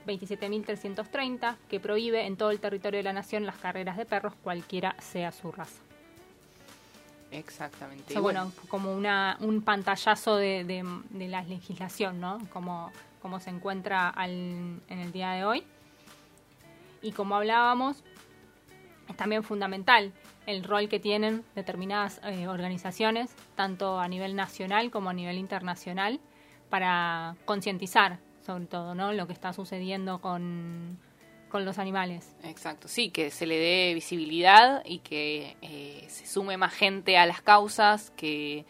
27.330 0.07 1.57
que 1.69 1.81
prohíbe 1.81 2.27
en 2.27 2.37
todo 2.37 2.51
el 2.51 2.61
territorio 2.61 2.99
de 2.99 3.05
la 3.05 3.13
nación 3.13 3.47
las 3.47 3.57
carreras 3.57 3.97
de 3.97 4.05
perros 4.07 4.35
cualquiera 4.43 4.95
sea 5.01 5.33
su 5.33 5.53
raza. 5.53 5.81
Exactamente. 7.31 8.05
O 8.09 8.13
sea, 8.13 8.21
bueno, 8.21 8.53
como 8.69 8.93
una, 8.95 9.37
un 9.41 9.63
pantallazo 9.63 10.37
de, 10.37 10.65
de, 10.65 10.85
de 11.11 11.29
la 11.29 11.43
legislación, 11.43 12.21
¿no? 12.21 12.39
Como, 12.53 12.93
como 13.23 13.41
se 13.41 13.51
encuentra 13.51 14.11
al- 14.11 14.81
en 14.89 14.99
el 14.99 15.13
día 15.13 15.31
de 15.33 15.45
hoy. 15.45 15.65
Y 17.01 17.13
como 17.13 17.35
hablábamos, 17.37 18.05
es 19.09 19.17
también 19.17 19.43
fundamental 19.43 20.13
el 20.47 20.63
rol 20.65 20.89
que 20.89 21.01
tienen 21.01 21.43
determinadas 21.55 22.21
eh, 22.25 22.49
organizaciones, 22.49 23.35
tanto 23.57 23.99
a 23.99 24.09
nivel 24.09 24.37
nacional 24.37 24.91
como 24.91 25.09
a 25.11 25.13
nivel 25.15 25.39
internacional, 25.39 26.21
para 26.69 27.35
concientizar 27.45 28.19
sobre 28.45 28.67
todo, 28.67 28.95
¿no? 28.95 29.13
Lo 29.13 29.27
que 29.27 29.33
está 29.33 29.53
sucediendo 29.53 30.21
con, 30.21 30.99
con 31.51 31.65
los 31.65 31.79
animales. 31.79 32.35
Exacto, 32.43 32.89
sí, 32.89 33.11
que 33.11 33.31
se 33.31 33.47
le 33.47 33.57
dé 33.59 33.95
visibilidad 33.95 34.83
y 34.85 34.99
que 34.99 35.57
eh, 35.63 36.05
se 36.09 36.27
sume 36.27 36.57
más 36.57 36.73
gente 36.73 37.17
a 37.19 37.27
las 37.27 37.41
causas, 37.43 38.11
que, 38.17 38.65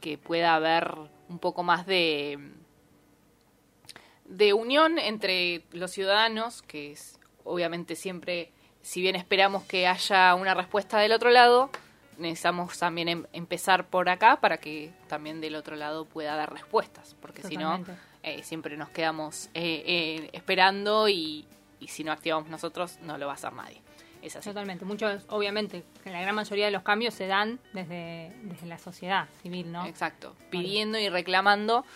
que 0.00 0.16
pueda 0.18 0.54
haber 0.54 0.96
un 1.28 1.38
poco 1.38 1.62
más 1.62 1.86
de, 1.86 2.38
de 4.24 4.52
unión 4.52 4.98
entre 4.98 5.64
los 5.72 5.90
ciudadanos, 5.90 6.62
que 6.62 6.92
es 6.92 7.18
obviamente 7.44 7.96
siempre, 7.96 8.52
si 8.82 9.00
bien 9.00 9.16
esperamos 9.16 9.64
que 9.64 9.86
haya 9.86 10.34
una 10.34 10.54
respuesta 10.54 10.98
del 10.98 11.12
otro 11.12 11.30
lado, 11.30 11.70
necesitamos 12.18 12.78
también 12.78 13.08
em- 13.08 13.26
empezar 13.32 13.88
por 13.88 14.08
acá 14.08 14.40
para 14.40 14.58
que 14.58 14.92
también 15.08 15.40
del 15.40 15.54
otro 15.56 15.74
lado 15.74 16.04
pueda 16.04 16.34
haber 16.34 16.50
respuestas, 16.50 17.16
porque 17.20 17.42
si 17.42 17.56
no. 17.56 17.76
Eh, 18.22 18.42
siempre 18.42 18.76
nos 18.76 18.90
quedamos 18.90 19.50
eh, 19.54 19.82
eh, 19.86 20.30
esperando 20.32 21.08
y, 21.08 21.46
y 21.78 21.88
si 21.88 22.04
no 22.04 22.12
activamos 22.12 22.48
nosotros 22.48 22.98
no 23.02 23.18
lo 23.18 23.26
va 23.26 23.32
a 23.32 23.34
hacer 23.34 23.52
nadie. 23.52 23.80
Es 24.22 24.36
así. 24.36 24.50
Totalmente. 24.50 24.84
Muchos, 24.84 25.24
obviamente, 25.28 25.82
que 26.04 26.10
la 26.10 26.20
gran 26.20 26.34
mayoría 26.34 26.66
de 26.66 26.70
los 26.70 26.82
cambios 26.82 27.14
se 27.14 27.26
dan 27.26 27.58
desde, 27.72 28.30
desde 28.42 28.66
la 28.66 28.76
sociedad 28.76 29.28
civil, 29.42 29.72
¿no? 29.72 29.86
Exacto. 29.86 30.36
Pidiendo 30.50 30.98
y 30.98 31.08
reclamando. 31.08 31.86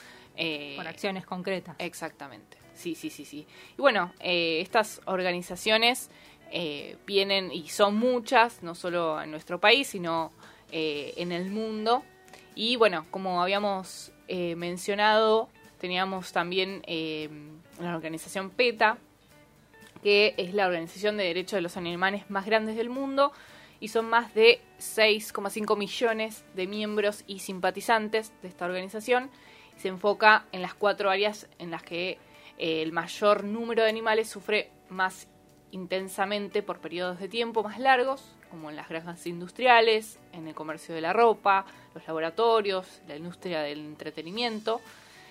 Por 0.76 0.88
acciones 0.88 1.26
concretas. 1.26 1.76
Exactamente. 1.78 2.56
Sí, 2.72 2.94
sí, 2.94 3.10
sí, 3.10 3.26
sí. 3.26 3.46
Y 3.76 3.80
bueno, 3.80 4.12
estas 4.20 5.02
organizaciones 5.04 6.10
eh, 6.56 6.96
vienen 7.04 7.50
y 7.50 7.68
son 7.68 7.96
muchas, 7.96 8.62
no 8.62 8.76
solo 8.76 9.20
en 9.20 9.32
nuestro 9.32 9.58
país, 9.58 9.88
sino 9.88 10.30
eh, 10.70 11.12
en 11.16 11.32
el 11.32 11.50
mundo. 11.50 12.04
Y 12.54 12.76
bueno, 12.76 13.06
como 13.10 13.42
habíamos 13.42 14.12
eh, 14.28 14.54
mencionado, 14.54 15.48
teníamos 15.84 16.32
también 16.32 16.80
eh, 16.86 17.28
la 17.78 17.94
organización 17.94 18.48
PETA, 18.48 18.96
que 20.02 20.32
es 20.38 20.54
la 20.54 20.66
organización 20.66 21.18
de 21.18 21.24
derechos 21.24 21.58
de 21.58 21.60
los 21.60 21.76
animales 21.76 22.30
más 22.30 22.46
grandes 22.46 22.74
del 22.76 22.88
mundo 22.88 23.32
y 23.80 23.88
son 23.88 24.08
más 24.08 24.32
de 24.32 24.62
6,5 24.78 25.76
millones 25.76 26.42
de 26.54 26.66
miembros 26.66 27.22
y 27.26 27.40
simpatizantes 27.40 28.32
de 28.40 28.48
esta 28.48 28.64
organización. 28.64 29.28
Se 29.76 29.88
enfoca 29.88 30.46
en 30.52 30.62
las 30.62 30.72
cuatro 30.72 31.10
áreas 31.10 31.48
en 31.58 31.70
las 31.70 31.82
que 31.82 32.12
eh, 32.56 32.80
el 32.80 32.92
mayor 32.92 33.44
número 33.44 33.82
de 33.82 33.90
animales 33.90 34.30
sufre 34.30 34.70
más 34.88 35.28
intensamente 35.70 36.62
por 36.62 36.78
periodos 36.78 37.18
de 37.18 37.28
tiempo 37.28 37.62
más 37.62 37.78
largos, 37.78 38.24
como 38.50 38.70
en 38.70 38.76
las 38.76 38.88
granjas 38.88 39.26
industriales, 39.26 40.18
en 40.32 40.48
el 40.48 40.54
comercio 40.54 40.94
de 40.94 41.02
la 41.02 41.12
ropa, 41.12 41.66
los 41.94 42.06
laboratorios, 42.06 43.02
la 43.06 43.16
industria 43.16 43.60
del 43.60 43.80
entretenimiento. 43.80 44.80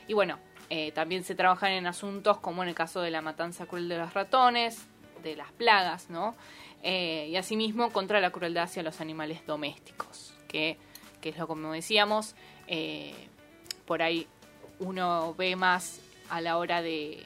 Y 0.07 0.13
bueno, 0.13 0.39
eh, 0.69 0.91
también 0.91 1.23
se 1.23 1.35
trabajan 1.35 1.71
en 1.71 1.87
asuntos 1.87 2.39
como 2.39 2.63
en 2.63 2.69
el 2.69 2.75
caso 2.75 3.01
de 3.01 3.11
la 3.11 3.21
matanza 3.21 3.65
cruel 3.65 3.89
de 3.89 3.97
los 3.97 4.13
ratones, 4.13 4.85
de 5.23 5.35
las 5.35 5.51
plagas, 5.51 6.09
¿no? 6.09 6.35
Eh, 6.81 7.27
y 7.29 7.35
asimismo 7.37 7.91
contra 7.91 8.19
la 8.19 8.31
crueldad 8.31 8.65
hacia 8.65 8.83
los 8.83 8.99
animales 8.99 9.45
domésticos, 9.45 10.33
que, 10.47 10.77
que 11.21 11.29
es 11.29 11.37
lo 11.37 11.47
como 11.47 11.71
decíamos, 11.71 12.35
eh, 12.67 13.13
por 13.85 14.01
ahí 14.01 14.27
uno 14.79 15.33
ve 15.37 15.55
más 15.55 16.01
a 16.29 16.41
la 16.41 16.57
hora 16.57 16.81
de, 16.81 17.25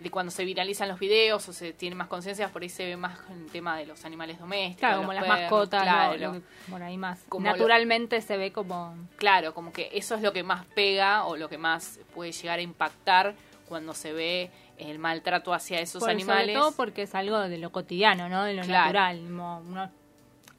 de 0.00 0.10
cuando 0.10 0.30
se 0.30 0.44
viralizan 0.44 0.88
los 0.88 0.98
videos 0.98 1.48
o 1.48 1.52
se 1.52 1.72
tiene 1.72 1.94
más 1.96 2.08
conciencia, 2.08 2.48
por 2.48 2.62
ahí 2.62 2.68
se 2.68 2.84
ve 2.84 2.96
más 2.96 3.18
el 3.30 3.46
tema 3.50 3.76
de 3.78 3.86
los 3.86 4.04
animales 4.04 4.38
domésticos. 4.38 4.80
Claro, 4.80 4.98
como 4.98 5.12
las 5.14 5.22
perros, 5.24 5.40
mascotas, 5.40 5.82
claro. 5.82 6.16
lo- 6.18 6.32
lo- 6.34 6.42
por 6.70 6.82
ahí 6.82 6.98
más. 6.98 7.20
Como 7.28 7.46
lo- 7.46 7.52
Naturalmente 7.52 8.20
se 8.20 8.36
ve 8.36 8.52
como... 8.52 8.96
Claro, 9.16 9.54
como 9.54 9.72
que 9.72 9.88
eso 9.92 10.14
es 10.14 10.22
lo 10.22 10.32
que 10.32 10.42
más 10.42 10.66
pega 10.74 11.24
o 11.24 11.36
lo 11.36 11.48
que 11.48 11.56
más 11.58 12.00
puede 12.14 12.32
llegar 12.32 12.58
a 12.58 12.62
impactar 12.62 13.34
cuando 13.68 13.94
se 13.94 14.12
ve 14.12 14.50
el 14.76 14.98
maltrato 14.98 15.54
hacia 15.54 15.80
esos 15.80 16.00
por- 16.00 16.10
animales. 16.10 16.46
Sobre 16.48 16.54
todo 16.58 16.72
porque 16.76 17.02
es 17.02 17.14
algo 17.14 17.38
de 17.40 17.56
lo 17.58 17.70
cotidiano, 17.70 18.28
¿no? 18.28 18.42
De 18.44 18.54
lo 18.54 18.62
Claro. 18.62 18.84
natural. 18.92 19.20
Como 19.24 19.58
uno 19.60 19.90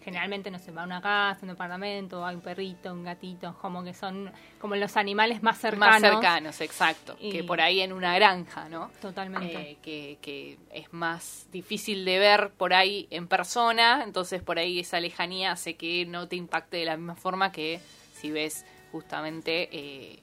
generalmente 0.06 0.52
no 0.52 0.60
se 0.60 0.72
va 0.72 0.84
a 0.84 0.86
una 0.86 1.02
casa, 1.02 1.40
un 1.42 1.48
departamento, 1.50 2.24
hay 2.24 2.36
un 2.36 2.42
perrito, 2.42 2.94
un 2.94 3.04
gatito, 3.04 3.58
como 3.60 3.84
que 3.84 3.94
son 3.94 4.32
como 4.62 4.76
los 4.76 4.96
animales 4.98 5.42
más 5.42 5.58
cercanos. 5.58 6.00
Más 6.02 6.12
cercanos, 6.14 6.62
exacto. 6.62 7.18
Y- 7.20 7.32
Que 7.32 7.44
por 7.44 7.60
ahí 7.60 7.82
en 7.82 7.92
una 7.92 8.14
granja, 8.14 8.70
¿no? 8.70 8.92
Totalmente. 9.02 9.72
Eh, 9.72 9.78
que, 9.82 10.20
que 10.22 10.60
es 10.72 10.94
más 10.94 11.48
difícil 11.52 12.06
de 12.06 12.20
ver 12.20 12.52
por 12.52 12.74
ahí 12.76 13.08
en 13.10 13.28
persona, 13.28 14.04
entonces 14.04 14.44
por 14.44 14.60
ahí 14.60 14.80
esa 14.80 15.00
lejanía 15.00 15.52
hace 15.54 15.74
que 15.76 16.06
no 16.06 16.28
te 16.28 16.36
impacte 16.36 16.78
de 16.78 16.86
la 16.86 16.98
misma 16.98 17.16
forma 17.16 17.52
que 17.52 17.80
si 18.14 18.30
ves 18.32 18.64
justamente 18.92 19.70
eh, 19.72 20.20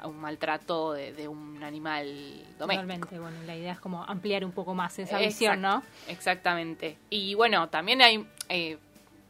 a 0.00 0.06
un 0.06 0.18
maltrato 0.20 0.92
de, 0.92 1.12
de 1.12 1.28
un 1.28 1.62
animal 1.62 2.06
doméstico. 2.58 2.82
Totalmente, 2.88 3.18
bueno, 3.18 3.36
la 3.44 3.56
idea 3.56 3.72
es 3.72 3.80
como 3.80 4.04
ampliar 4.04 4.44
un 4.44 4.52
poco 4.52 4.72
más 4.74 4.92
esa 4.98 5.22
Exacto, 5.22 5.26
visión, 5.26 5.60
¿no? 5.60 5.82
Exactamente. 6.08 6.96
Y 7.10 7.34
bueno, 7.34 7.68
también 7.68 8.00
hay, 8.02 8.26
eh, 8.48 8.78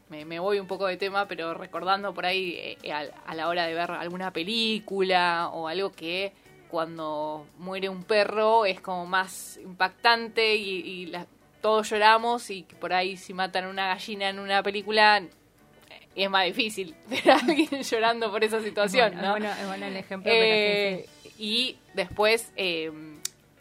me, 0.09 0.25
me 0.25 0.39
voy 0.39 0.59
un 0.59 0.67
poco 0.67 0.87
de 0.87 0.97
tema, 0.97 1.27
pero 1.27 1.53
recordando 1.53 2.13
por 2.13 2.25
ahí 2.25 2.55
eh, 2.83 2.91
a, 2.91 3.05
a 3.25 3.35
la 3.35 3.47
hora 3.47 3.65
de 3.67 3.73
ver 3.73 3.91
alguna 3.91 4.31
película 4.31 5.49
o 5.53 5.67
algo 5.67 5.91
que 5.91 6.31
cuando 6.69 7.45
muere 7.57 7.89
un 7.89 8.03
perro 8.03 8.65
es 8.65 8.79
como 8.81 9.05
más 9.05 9.57
impactante 9.57 10.55
y, 10.55 10.69
y 10.79 11.05
la- 11.07 11.25
todos 11.61 11.89
lloramos 11.89 12.49
y 12.51 12.63
por 12.63 12.93
ahí 12.93 13.17
si 13.17 13.33
matan 13.33 13.65
una 13.65 13.87
gallina 13.87 14.29
en 14.29 14.39
una 14.39 14.63
película 14.63 15.17
eh, 15.17 15.29
es 16.15 16.29
más 16.29 16.45
difícil 16.45 16.95
ver 17.07 17.31
a 17.31 17.35
alguien 17.37 17.81
llorando 17.83 18.31
por 18.31 18.43
esa 18.43 18.61
situación, 18.61 19.11
bueno, 19.13 19.21
¿no? 19.21 19.35
es 19.37 19.41
bueno, 19.43 19.61
es 19.61 19.67
bueno 19.67 19.85
el 19.87 19.97
ejemplo, 19.97 20.31
Eh, 20.31 21.03
pero 21.03 21.03
sí, 21.23 21.29
sí. 21.29 21.43
Y 21.43 21.77
después 21.95 22.51
eh, 22.55 22.91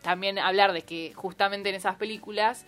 también 0.03 0.39
hablar 0.39 0.73
de 0.73 0.83
que 0.83 1.13
justamente 1.15 1.69
en 1.71 1.75
esas 1.75 1.97
películas, 1.97 2.65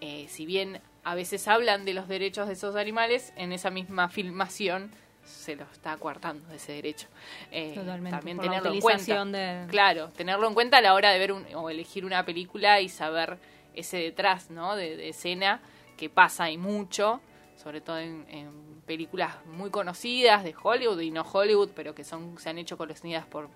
eh, 0.00 0.26
si 0.28 0.46
bien 0.46 0.80
a 1.04 1.14
veces 1.14 1.46
hablan 1.48 1.84
de 1.84 1.94
los 1.94 2.08
derechos 2.08 2.46
de 2.46 2.54
esos 2.54 2.76
animales, 2.76 3.32
en 3.36 3.52
esa 3.52 3.70
misma 3.70 4.08
filmación 4.08 4.90
se 5.24 5.54
lo 5.54 5.64
está 5.64 5.96
coartando 5.96 6.52
ese 6.52 6.72
derecho. 6.72 7.06
Eh, 7.52 7.72
Totalmente, 7.74 8.16
También 8.16 8.36
por 8.36 8.44
tenerlo 8.46 8.72
en 8.72 8.80
cuenta. 8.80 9.24
de- 9.24 9.66
Claro, 9.68 10.08
tenerlo 10.08 10.48
en 10.48 10.54
cuenta 10.54 10.78
a 10.78 10.80
la 10.80 10.94
hora 10.94 11.10
de 11.12 11.18
ver 11.18 11.32
un- 11.32 11.46
o 11.54 11.70
elegir 11.70 12.04
una 12.04 12.24
película 12.24 12.80
y 12.80 12.88
saber 12.88 13.38
ese 13.74 13.98
detrás, 13.98 14.50
¿no? 14.50 14.74
De, 14.76 14.96
de 14.96 15.10
escena 15.10 15.60
que 15.96 16.08
pasa 16.10 16.50
y 16.50 16.56
mucho, 16.58 17.20
sobre 17.62 17.80
todo 17.80 17.98
en, 17.98 18.26
en 18.28 18.80
películas 18.86 19.36
muy 19.46 19.70
conocidas 19.70 20.42
de 20.42 20.54
Hollywood 20.60 20.98
y 21.00 21.10
no 21.10 21.22
Hollywood, 21.22 21.70
pero 21.76 21.94
que 21.94 22.02
son 22.02 22.36
se 22.38 22.48
han 22.48 22.58
hecho 22.58 22.76
conocidas 22.76 23.26
por, 23.26 23.48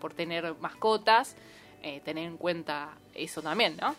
por 0.00 0.14
tener 0.14 0.54
mascotas, 0.60 1.36
eh, 1.82 2.00
tener 2.04 2.24
en 2.26 2.38
cuenta 2.38 2.90
eso 3.14 3.40
también, 3.42 3.76
¿no? 3.80 3.94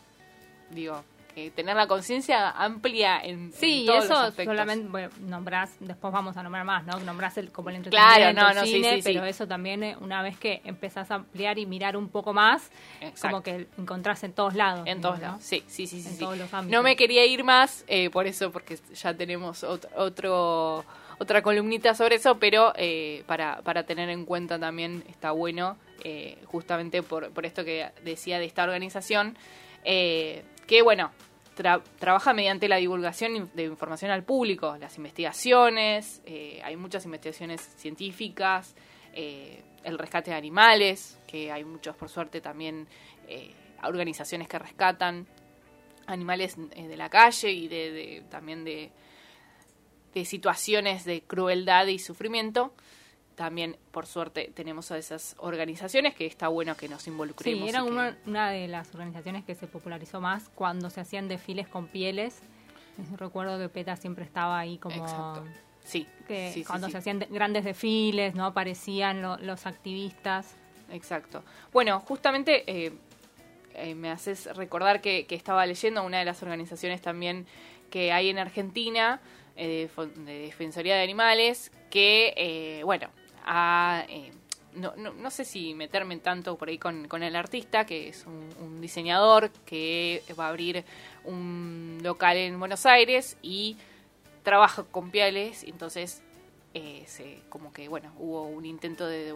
Digo, 0.71 1.03
que 1.31 1.51
tener 1.51 1.75
la 1.75 1.87
conciencia 1.87 2.49
amplia 2.51 3.19
en, 3.21 3.51
Sí, 3.53 3.65
en 3.65 3.83
y 3.83 3.85
todos 3.85 3.97
los 3.99 4.05
eso 4.05 4.15
aspectos. 4.19 4.53
solamente 4.55 4.87
bueno, 4.89 5.09
nombrás, 5.21 5.71
después 5.79 6.13
vamos 6.13 6.37
a 6.37 6.43
nombrar 6.43 6.65
más, 6.65 6.85
¿no? 6.85 6.99
Nombrás 6.99 7.37
el, 7.37 7.51
como 7.51 7.69
el 7.69 7.81
Claro, 7.83 8.25
entretenimiento, 8.29 8.41
no, 8.41 8.49
el 8.49 8.55
no, 8.55 8.61
sí, 8.65 8.71
cine, 8.73 8.95
sí, 8.97 9.01
sí. 9.01 9.13
pero 9.13 9.25
eso 9.25 9.47
también 9.47 9.83
eh, 9.83 9.95
una 9.99 10.21
vez 10.21 10.37
que 10.37 10.61
empezás 10.65 11.09
a 11.11 11.15
ampliar 11.15 11.57
y 11.59 11.65
mirar 11.65 11.97
un 11.97 12.09
poco 12.09 12.33
más, 12.33 12.69
Exacto. 13.01 13.21
como 13.29 13.43
que 13.43 13.67
encontrás 13.77 14.23
en 14.23 14.33
todos 14.33 14.53
lados. 14.55 14.87
En 14.87 15.01
todos 15.01 15.19
¿no? 15.19 15.27
lados, 15.27 15.43
sí, 15.43 15.63
sí, 15.67 15.87
sí, 15.87 16.01
sí. 16.01 16.09
En 16.09 16.17
todos 16.17 16.37
los 16.37 16.53
ámbitos. 16.53 16.71
No 16.77 16.83
me 16.83 16.95
quería 16.95 17.25
ir 17.25 17.43
más, 17.43 17.83
eh, 17.87 18.09
por 18.09 18.27
eso, 18.27 18.51
porque 18.51 18.77
ya 18.93 19.13
tenemos 19.13 19.63
otro, 19.63 19.89
otro- 19.95 20.85
otra 21.19 21.41
columnita 21.43 21.93
sobre 21.93 22.15
eso, 22.15 22.39
pero 22.39 22.73
eh, 22.75 23.23
para, 23.27 23.61
para 23.61 23.83
tener 23.83 24.09
en 24.09 24.25
cuenta 24.25 24.57
también 24.59 25.03
está 25.07 25.31
bueno, 25.31 25.77
eh, 26.03 26.37
justamente 26.45 27.03
por, 27.03 27.29
por 27.31 27.45
esto 27.45 27.63
que 27.63 27.89
decía 28.03 28.39
de 28.39 28.45
esta 28.45 28.63
organización, 28.63 29.37
eh, 29.83 30.43
que 30.71 30.81
bueno, 30.83 31.11
tra- 31.57 31.83
trabaja 31.99 32.33
mediante 32.33 32.69
la 32.69 32.77
divulgación 32.77 33.51
de 33.53 33.63
información 33.65 34.09
al 34.09 34.23
público, 34.23 34.77
las 34.79 34.95
investigaciones, 34.95 36.21
eh, 36.25 36.61
hay 36.63 36.77
muchas 36.77 37.03
investigaciones 37.03 37.59
científicas, 37.75 38.73
eh, 39.11 39.61
el 39.83 39.97
rescate 39.97 40.31
de 40.31 40.37
animales, 40.37 41.19
que 41.27 41.51
hay 41.51 41.65
muchos, 41.65 41.93
por 41.97 42.07
suerte, 42.07 42.39
también 42.39 42.87
eh, 43.27 43.53
organizaciones 43.83 44.47
que 44.47 44.59
rescatan 44.59 45.27
animales 46.07 46.55
de 46.55 46.95
la 46.95 47.09
calle 47.09 47.51
y 47.51 47.67
de, 47.67 48.23
también 48.29 48.63
de 48.63 48.91
situaciones 50.23 51.03
de 51.03 51.23
crueldad 51.23 51.87
y 51.87 51.99
sufrimiento. 51.99 52.73
También, 53.35 53.77
por 53.91 54.05
suerte, 54.05 54.51
tenemos 54.53 54.91
a 54.91 54.97
esas 54.97 55.35
organizaciones 55.39 56.13
que 56.13 56.25
está 56.25 56.47
bueno 56.49 56.75
que 56.75 56.87
nos 56.89 57.07
involucremos. 57.07 57.63
Sí, 57.63 57.69
era 57.69 57.83
que- 57.83 57.89
una, 58.29 58.49
de 58.51 58.67
las 58.67 58.93
organizaciones 58.93 59.43
que 59.45 59.55
se 59.55 59.67
popularizó 59.67 60.21
más 60.21 60.49
cuando 60.53 60.89
se 60.89 61.01
hacían 61.01 61.27
desfiles 61.27 61.67
con 61.67 61.87
pieles. 61.87 62.39
Recuerdo 63.17 63.57
que 63.57 63.69
PETA 63.69 63.95
siempre 63.95 64.25
estaba 64.25 64.59
ahí 64.59 64.77
como... 64.77 64.95
Exacto. 65.03 65.45
Sí, 65.83 66.05
Que 66.27 66.51
sí, 66.53 66.63
cuando 66.63 66.87
sí. 66.87 66.91
se 66.91 66.97
hacían 66.99 67.19
de- 67.19 67.25
grandes 67.27 67.63
desfiles, 67.63 68.35
¿no? 68.35 68.45
Aparecían 68.45 69.21
lo- 69.23 69.37
los 69.37 69.65
activistas. 69.65 70.53
Exacto. 70.91 71.41
Bueno, 71.73 71.99
justamente 72.01 72.63
eh, 72.67 72.91
eh, 73.73 73.95
me 73.95 74.11
haces 74.11 74.55
recordar 74.55 75.01
que, 75.01 75.25
que 75.25 75.33
estaba 75.35 75.65
leyendo 75.65 76.03
una 76.03 76.19
de 76.19 76.25
las 76.25 76.43
organizaciones 76.43 77.01
también 77.01 77.47
que 77.89 78.11
hay 78.11 78.29
en 78.29 78.37
Argentina, 78.37 79.19
eh, 79.55 79.89
de 80.17 80.39
Defensoría 80.41 80.95
de 80.97 81.03
Animales, 81.03 81.71
que, 81.89 82.33
eh, 82.37 82.83
bueno, 82.83 83.09
ha, 83.45 84.05
eh, 84.07 84.31
no, 84.73 84.93
no, 84.95 85.13
no 85.13 85.31
sé 85.31 85.45
si 85.45 85.73
meterme 85.73 86.17
tanto 86.17 86.57
por 86.57 86.69
ahí 86.69 86.77
con, 86.77 87.07
con 87.07 87.23
el 87.23 87.35
artista, 87.35 87.85
que 87.85 88.09
es 88.09 88.25
un, 88.25 88.81
diseñador 88.81 89.51
que 89.65 90.23
va 90.39 90.47
a 90.47 90.49
abrir 90.49 90.83
un 91.23 91.99
local 92.01 92.37
en 92.37 92.59
Buenos 92.59 92.85
Aires 92.85 93.37
y 93.41 93.77
trabaja 94.43 94.83
con 94.83 95.11
pieles, 95.11 95.63
entonces 95.63 96.23
eh, 96.73 97.05
como 97.49 97.71
que, 97.71 97.87
bueno, 97.89 98.11
hubo 98.17 98.43
un 98.43 98.65
intento 98.65 99.05
de, 99.05 99.35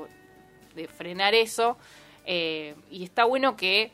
frenar 0.97 1.35
eso. 1.35 1.77
eh, 2.25 2.75
y 2.89 3.03
está 3.03 3.25
bueno 3.25 3.55
que 3.55 3.91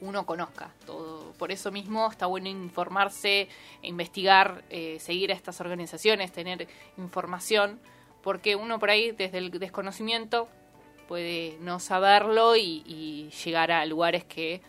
uno 0.00 0.24
conozca 0.24 0.72
todo. 0.86 1.32
Por 1.34 1.52
eso 1.52 1.70
mismo 1.70 2.10
está 2.10 2.26
bueno 2.26 2.48
informarse, 2.48 3.48
investigar, 3.82 4.64
seguir 4.98 5.30
a 5.30 5.34
estas 5.34 5.60
organizaciones, 5.60 6.32
tener 6.32 6.68
información, 6.96 7.80
porque 8.26 8.56
uno 8.56 8.80
por 8.80 8.90
ahí 8.90 9.12
desde 9.12 9.38
el 9.38 9.52
desconocimiento 9.52 10.48
puede 11.06 11.56
no 11.60 11.78
saberlo 11.78 12.56
y, 12.56 12.82
y 12.84 13.30
llegar 13.44 13.70
a 13.70 13.86
lugares 13.86 14.24
que 14.24 14.60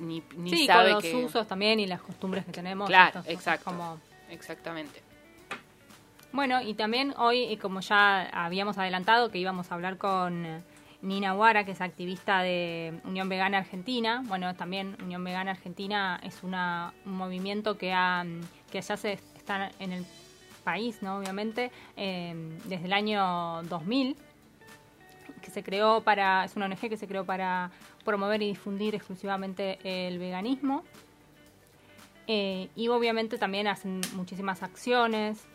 ni, 0.00 0.24
ni 0.36 0.50
sí, 0.50 0.66
sabe 0.66 0.86
con 0.86 0.94
los 0.94 1.02
que... 1.04 1.14
usos 1.14 1.46
también 1.46 1.78
y 1.78 1.86
las 1.86 2.02
costumbres 2.02 2.44
que 2.44 2.50
tenemos. 2.50 2.88
Claro, 2.88 3.22
exacto. 3.26 3.66
como- 3.66 4.00
Exactamente. 4.28 5.00
Bueno, 6.32 6.60
y 6.62 6.74
también 6.74 7.14
hoy, 7.16 7.56
como 7.58 7.78
ya 7.78 8.22
habíamos 8.32 8.76
adelantado, 8.76 9.30
que 9.30 9.38
íbamos 9.38 9.70
a 9.70 9.76
hablar 9.76 9.96
con 9.96 10.44
Nina 11.00 11.30
Guara, 11.34 11.64
que 11.64 11.70
es 11.70 11.80
activista 11.80 12.42
de 12.42 12.92
Unión 13.04 13.28
Vegana 13.28 13.58
Argentina. 13.58 14.20
Bueno, 14.26 14.52
también 14.56 14.96
Unión 15.00 15.22
Vegana 15.22 15.52
Argentina 15.52 16.18
es 16.24 16.42
una, 16.42 16.92
un 17.06 17.12
movimiento 17.16 17.78
que, 17.78 17.92
ha, 17.92 18.26
que 18.72 18.80
ya 18.82 18.96
se 18.96 19.12
está 19.12 19.70
en 19.78 19.92
el 19.92 20.04
país, 20.64 21.02
¿no? 21.02 21.18
Obviamente, 21.18 21.70
eh, 21.96 22.34
desde 22.64 22.86
el 22.86 22.92
año 22.92 23.62
2000, 23.64 24.16
que 25.40 25.50
se 25.50 25.62
creó 25.62 26.00
para, 26.00 26.44
es 26.44 26.56
una 26.56 26.66
ONG 26.66 26.88
que 26.88 26.96
se 26.96 27.06
creó 27.06 27.24
para 27.24 27.70
promover 28.04 28.42
y 28.42 28.48
difundir 28.48 28.94
exclusivamente 28.94 29.78
el 29.84 30.18
veganismo. 30.18 30.82
Eh, 32.26 32.68
y 32.74 32.88
obviamente 32.88 33.36
también 33.38 33.66
hacen 33.66 34.00
muchísimas 34.14 34.62
acciones. 34.62 35.46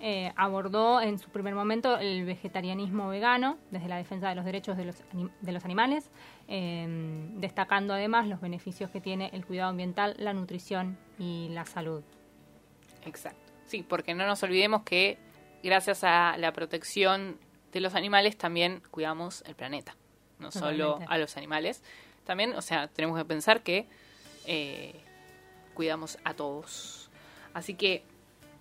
Eh, 0.00 0.32
abordó 0.36 1.00
en 1.00 1.18
su 1.18 1.30
primer 1.30 1.54
momento 1.54 1.96
el 1.96 2.24
vegetarianismo 2.24 3.08
vegano 3.08 3.56
desde 3.70 3.88
la 3.88 3.96
defensa 3.96 4.28
de 4.28 4.34
los 4.34 4.44
derechos 4.44 4.76
de 4.76 4.84
los, 4.86 4.96
de 5.40 5.52
los 5.52 5.64
animales, 5.64 6.10
eh, 6.48 6.86
destacando 7.36 7.94
además 7.94 8.26
los 8.26 8.40
beneficios 8.40 8.90
que 8.90 9.00
tiene 9.00 9.30
el 9.32 9.46
cuidado 9.46 9.70
ambiental, 9.70 10.14
la 10.18 10.34
nutrición 10.34 10.98
y 11.18 11.48
la 11.50 11.64
salud. 11.64 12.02
Exacto. 13.06 13.43
Sí, 13.66 13.82
porque 13.86 14.14
no 14.14 14.26
nos 14.26 14.42
olvidemos 14.42 14.82
que 14.82 15.18
gracias 15.62 16.04
a 16.04 16.36
la 16.38 16.52
protección 16.52 17.38
de 17.72 17.80
los 17.80 17.94
animales 17.94 18.36
también 18.36 18.82
cuidamos 18.90 19.42
el 19.46 19.54
planeta. 19.54 19.96
No 20.38 20.50
solo 20.50 20.98
a 21.08 21.18
los 21.18 21.36
animales. 21.36 21.82
También, 22.24 22.54
o 22.54 22.62
sea, 22.62 22.88
tenemos 22.88 23.16
que 23.18 23.24
pensar 23.24 23.62
que 23.62 23.86
eh, 24.46 24.94
cuidamos 25.74 26.18
a 26.24 26.34
todos. 26.34 27.10
Así 27.54 27.74
que, 27.74 28.04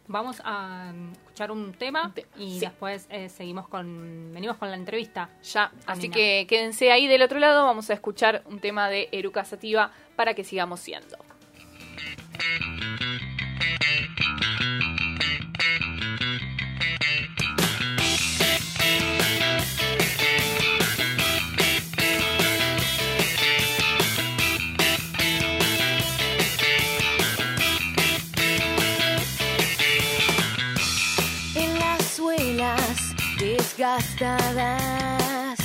Vamos 0.06 0.42
a 0.44 0.92
mm, 0.94 1.14
escuchar 1.14 1.50
un 1.50 1.72
tema 1.72 2.12
Te- 2.14 2.28
y 2.38 2.56
sí. 2.56 2.60
después 2.60 3.08
eh, 3.10 3.30
seguimos 3.30 3.70
con 3.70 4.34
venimos 4.34 4.58
con 4.58 4.70
la 4.70 4.76
entrevista. 4.76 5.30
ya, 5.44 5.72
así 5.86 6.02
Nina. 6.04 6.14
que 6.16 6.46
quédense 6.50 6.92
ahí 6.92 7.08
del 7.08 7.22
otro 7.22 7.40
lado. 7.40 7.64
Vamos 7.64 7.90
a 7.90 7.94
escuchar 7.94 8.44
un 8.46 8.60
tema 8.60 8.90
de 8.90 9.08
Eruca 9.14 9.46
Sativa 9.46 9.92
para 10.18 10.34
que 10.34 10.44
sigamos 10.44 10.82
siendo. 10.82 11.18
gastadas 33.84 35.60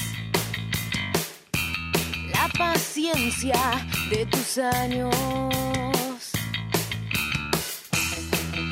la 2.35 2.49
paciencia 2.59 3.61
de 4.11 4.27
tus 4.27 4.59
años 4.59 5.15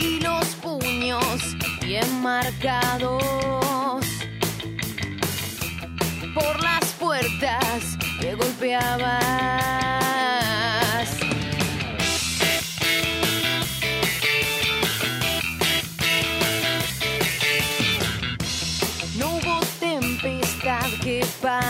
y 0.00 0.18
los 0.18 0.46
puños 0.56 1.56
bien 1.80 2.22
marcados 2.22 3.22
por 6.34 6.60
las 6.60 6.84
puertas 6.98 7.96
que 8.20 8.34
golpeabas. 8.34 10.15
time 20.86 20.98
to 20.98 21.04
get. 21.04 21.65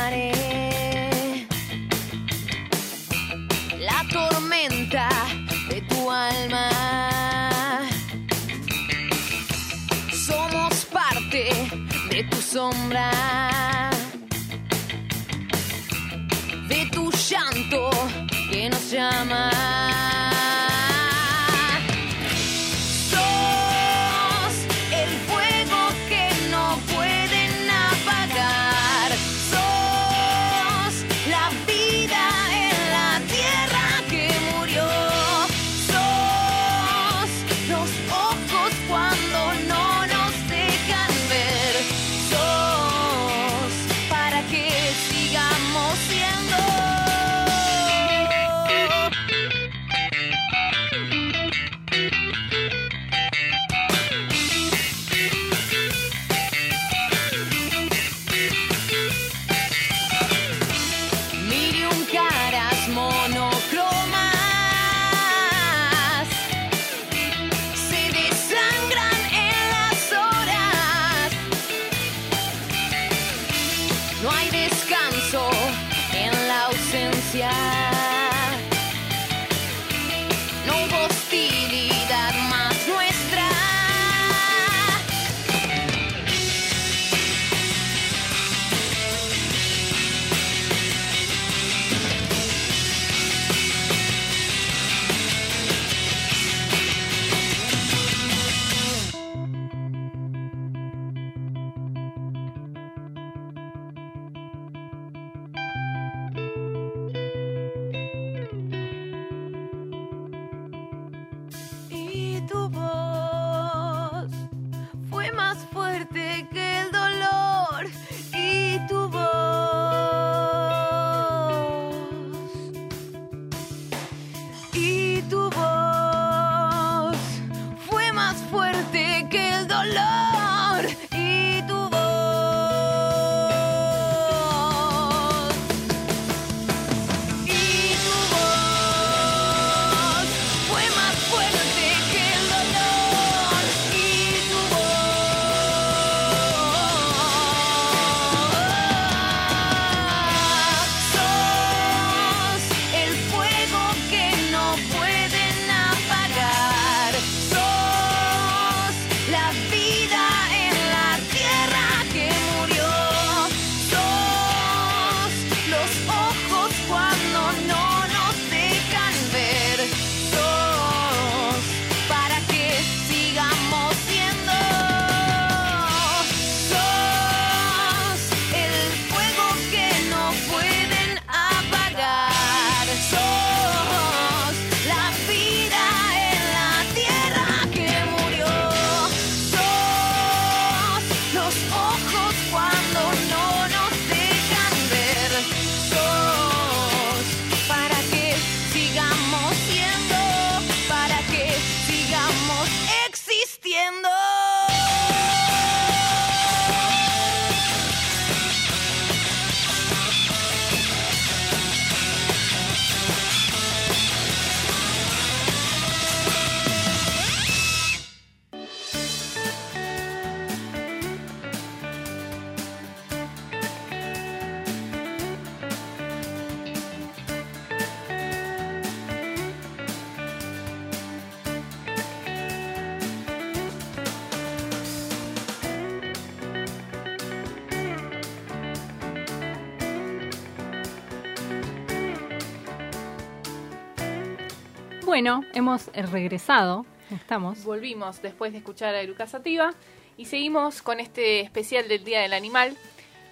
Bueno, 245.16 245.44
hemos 245.54 245.88
eh, 245.94 246.02
regresado, 246.02 246.84
estamos. 247.10 247.64
Volvimos 247.64 248.20
después 248.20 248.52
de 248.52 248.58
escuchar 248.58 248.94
a 248.94 249.00
Eruca 249.00 249.26
Sativa 249.26 249.72
y 250.18 250.26
seguimos 250.26 250.82
con 250.82 251.00
este 251.00 251.40
especial 251.40 251.88
del 251.88 252.04
Día 252.04 252.20
del 252.20 252.34
Animal, 252.34 252.76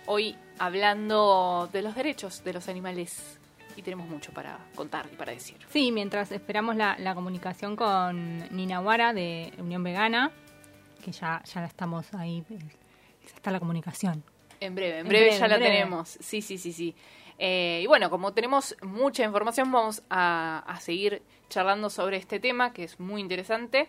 hoy 0.07 0.35
hablando 0.59 1.69
de 1.71 1.83
los 1.83 1.95
derechos 1.95 2.43
de 2.43 2.55
los 2.55 2.71
animales 2.71 3.39
y 3.77 3.83
tenemos 3.83 4.09
mucho 4.09 4.33
para 4.33 4.61
contar 4.75 5.11
y 5.13 5.17
para 5.17 5.33
decir. 5.33 5.59
Sí, 5.69 5.93
mientras 5.93 6.33
esperamos 6.33 6.75
la, 6.75 7.15
comunicación 7.15 7.77
con 7.77 8.49
Nina 8.57 8.79
Guara 8.79 9.13
de 9.13 9.53
Unión 9.59 9.85
Vegana, 9.85 10.31
que 11.05 11.13
ya, 11.13 11.43
ya 11.45 11.61
la 11.61 11.67
estamos 11.67 12.15
ahí, 12.15 12.43
eh, 12.49 12.59
está 13.27 13.51
la 13.51 13.61
comunicación. 13.61 14.25
En 14.59 14.75
breve, 14.75 15.01
en, 15.01 15.09
breve, 15.09 15.39
ya 15.39 15.49
la 15.49 15.59
tenemos. 15.59 16.17
Sí, 16.19 16.41
sí, 16.41 16.57
sí, 16.57 16.73
sí. 16.73 16.95
Eh, 17.39 17.81
y 17.83 17.87
bueno, 17.87 18.09
como 18.09 18.33
tenemos 18.33 18.75
mucha 18.81 19.23
información, 19.25 19.71
vamos 19.71 20.03
a, 20.09 20.65
a 20.67 20.81
seguir 20.81 21.21
charlando 21.55 21.89
sobre 21.89 22.17
este 22.17 22.41
tema, 22.41 22.73
que 22.73 22.85
es 22.85 22.99
muy 22.99 23.21
interesante, 23.21 23.89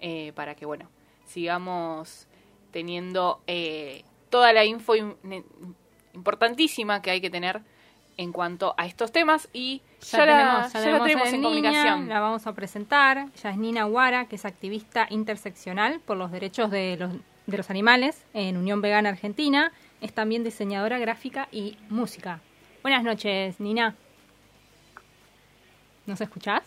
eh, 0.00 0.32
para 0.34 0.54
que, 0.56 0.66
bueno, 0.66 0.88
sigamos 1.26 2.26
teniendo 2.72 3.40
eh, 3.46 4.02
toda 4.30 4.52
la 4.52 4.64
info 4.64 4.94
importantísima 6.12 7.00
que 7.02 7.12
hay 7.12 7.20
que 7.20 7.30
tener 7.30 7.62
en 8.16 8.32
cuanto 8.32 8.74
a 8.76 8.86
estos 8.86 9.12
temas 9.12 9.48
y 9.52 9.82
ya, 10.00 10.18
ya, 10.18 10.26
tenemos, 10.26 10.72
ya, 10.72 11.04
tenemos 11.04 11.32
en 11.32 11.42
comunicación. 11.42 12.08
La 12.08 12.20
vamos 12.20 12.46
a 12.46 12.52
presentar. 12.52 13.28
Ella 13.36 13.50
es 13.50 13.56
Nina 13.56 13.84
Guara, 13.84 14.26
que 14.26 14.36
es 14.36 14.44
activista 14.44 15.06
interseccional 15.10 16.00
por 16.00 16.16
los 16.16 16.30
derechos 16.30 16.70
de 16.70 16.96
los, 16.96 17.12
de 17.46 17.56
los 17.56 17.70
animales 17.70 18.24
en 18.34 18.56
Unión 18.56 18.80
Vegana 18.80 19.08
Argentina. 19.08 19.72
Es 20.00 20.12
también 20.12 20.44
diseñadora 20.44 20.98
gráfica 20.98 21.48
y 21.50 21.76
música. 21.88 22.40
Buenas 22.82 23.02
noches, 23.04 23.58
Nina. 23.60 23.96
¿Nos 26.06 26.20
escuchás? 26.20 26.62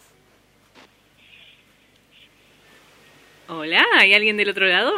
Hola, 3.50 3.86
¿hay 4.00 4.14
alguien 4.14 4.38
del 4.38 4.50
otro 4.50 4.66
lado? 4.68 4.94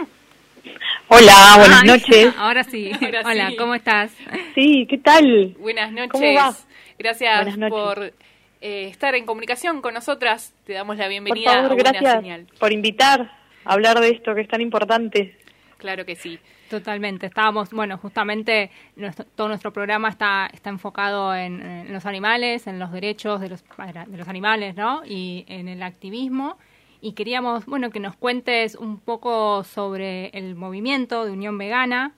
Hola, 1.08 1.56
buenas 1.58 1.82
Ay, 1.84 1.88
noches. 1.88 2.34
Ahora 2.38 2.64
sí. 2.64 2.92
Ahora 3.02 3.22
Hola, 3.26 3.50
sí. 3.50 3.56
¿cómo 3.56 3.76
estás? 3.76 4.12
Sí, 4.56 4.86
¿qué 4.90 4.98
tal? 4.98 5.56
Buenas 5.60 5.92
noches. 5.92 6.66
Gracias 6.98 7.36
Buenas 7.46 7.58
noches. 7.58 7.72
por 7.72 8.14
eh, 8.62 8.88
estar 8.90 9.16
en 9.16 9.26
comunicación 9.26 9.82
con 9.82 9.94
nosotras. 9.94 10.54
Te 10.66 10.74
damos 10.74 10.98
la 10.98 11.04
Por 11.06 11.10
bienvenida 11.12 11.54
favor, 11.54 11.72
a 11.72 11.76
gracias 11.76 12.14
Señal. 12.22 12.48
por 12.60 12.72
invitar 12.74 13.32
a 13.66 13.74
hablar 13.74 14.00
de 14.00 14.10
esto 14.10 14.36
que 14.36 14.42
es 14.42 14.48
tan 14.48 14.62
importante. 14.62 15.38
Claro 15.78 16.06
que 16.06 16.16
sí. 16.16 16.38
Totalmente. 16.70 17.26
Estábamos, 17.28 17.72
bueno, 17.72 17.98
justamente 17.98 18.70
nuestro- 18.96 19.26
todo 19.36 19.48
nuestro 19.48 19.72
programa 19.72 20.10
está, 20.10 20.50
está 20.54 20.70
enfocado 20.70 21.34
en, 21.34 21.62
en 21.62 21.94
los 21.94 22.06
animales, 22.06 22.68
en 22.68 22.78
los 22.80 22.92
derechos 22.92 23.40
de 23.42 23.50
los, 23.50 23.64
de 24.08 24.18
los 24.18 24.28
animales, 24.28 24.76
¿no? 24.76 25.02
Y 25.06 25.46
en 25.48 25.68
el 25.68 25.82
activismo. 25.82 26.58
Y 27.02 27.14
queríamos, 27.14 27.66
bueno, 27.66 27.92
que 27.92 28.00
nos 28.00 28.16
cuentes 28.16 28.76
un 28.76 29.00
poco 29.00 29.64
sobre 29.64 30.28
el 30.30 30.56
movimiento 30.56 31.24
de 31.26 31.32
Unión 31.32 31.58
Vegana, 31.58 32.14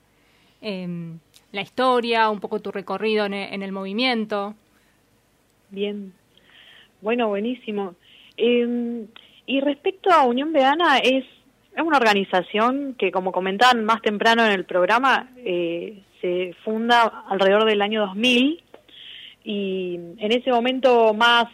em, 0.60 1.18
la 1.52 1.60
historia, 1.60 2.30
un 2.30 2.40
poco 2.40 2.60
tu 2.60 2.72
recorrido 2.72 3.26
en 3.26 3.34
e- 3.34 3.54
en 3.54 3.62
el 3.62 3.72
movimiento. 3.72 4.54
Bien. 5.70 6.12
Bueno, 7.00 7.28
buenísimo. 7.28 7.94
Eh, 8.36 9.06
y 9.46 9.60
respecto 9.60 10.10
a 10.10 10.24
Unión 10.24 10.52
Vegana, 10.52 10.98
es, 10.98 11.24
es 11.76 11.82
una 11.84 11.98
organización 11.98 12.94
que, 12.98 13.12
como 13.12 13.32
comentaban 13.32 13.84
más 13.84 14.02
temprano 14.02 14.44
en 14.44 14.52
el 14.52 14.64
programa, 14.64 15.30
eh, 15.36 16.02
se 16.20 16.54
funda 16.64 17.24
alrededor 17.28 17.64
del 17.66 17.82
año 17.82 18.00
2000 18.02 18.62
y 19.44 19.94
en 20.18 20.32
ese 20.32 20.50
momento 20.52 21.12
más 21.14 21.48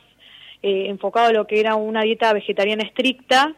eh, 0.62 0.86
enfocado 0.88 1.28
a 1.28 1.32
lo 1.32 1.46
que 1.46 1.60
era 1.60 1.76
una 1.76 2.02
dieta 2.02 2.32
vegetariana 2.32 2.84
estricta. 2.84 3.54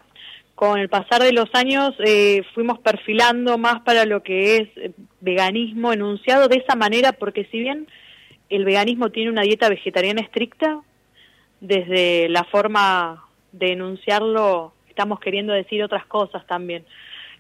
Con 0.55 0.79
el 0.79 0.91
pasar 0.91 1.23
de 1.23 1.33
los 1.33 1.49
años 1.55 1.95
eh, 2.05 2.43
fuimos 2.55 2.79
perfilando 2.81 3.57
más 3.57 3.81
para 3.81 4.05
lo 4.05 4.23
que 4.23 4.57
es 4.57 4.69
eh, 4.77 4.93
veganismo 5.21 5.93
enunciado 5.93 6.49
de 6.49 6.57
esa 6.57 6.77
manera, 6.77 7.13
porque 7.13 7.47
si 7.47 7.61
bien 7.61 7.89
el 8.51 8.65
veganismo 8.65 9.11
tiene 9.11 9.31
una 9.31 9.43
dieta 9.43 9.69
vegetariana 9.69 10.21
estricta, 10.21 10.81
desde 11.61 12.29
la 12.29 12.45
forma 12.45 13.25
de 13.53 13.73
enunciarlo 13.73 14.73
estamos 15.01 15.21
queriendo 15.21 15.55
decir 15.55 15.83
otras 15.83 16.05
cosas 16.05 16.47
también, 16.47 16.85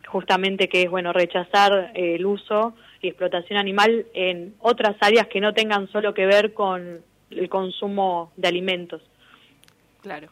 justamente 0.06 0.68
que 0.68 0.82
es 0.82 0.90
bueno 0.90 1.12
rechazar 1.12 1.92
eh, 1.94 2.14
el 2.14 2.24
uso 2.24 2.74
y 3.02 3.08
explotación 3.08 3.58
animal 3.58 4.06
en 4.14 4.54
otras 4.60 4.96
áreas 5.00 5.26
que 5.26 5.40
no 5.40 5.52
tengan 5.52 5.90
solo 5.92 6.14
que 6.14 6.24
ver 6.24 6.54
con 6.54 7.00
el 7.30 7.48
consumo 7.50 8.32
de 8.36 8.48
alimentos. 8.48 9.02
Claro. 10.02 10.28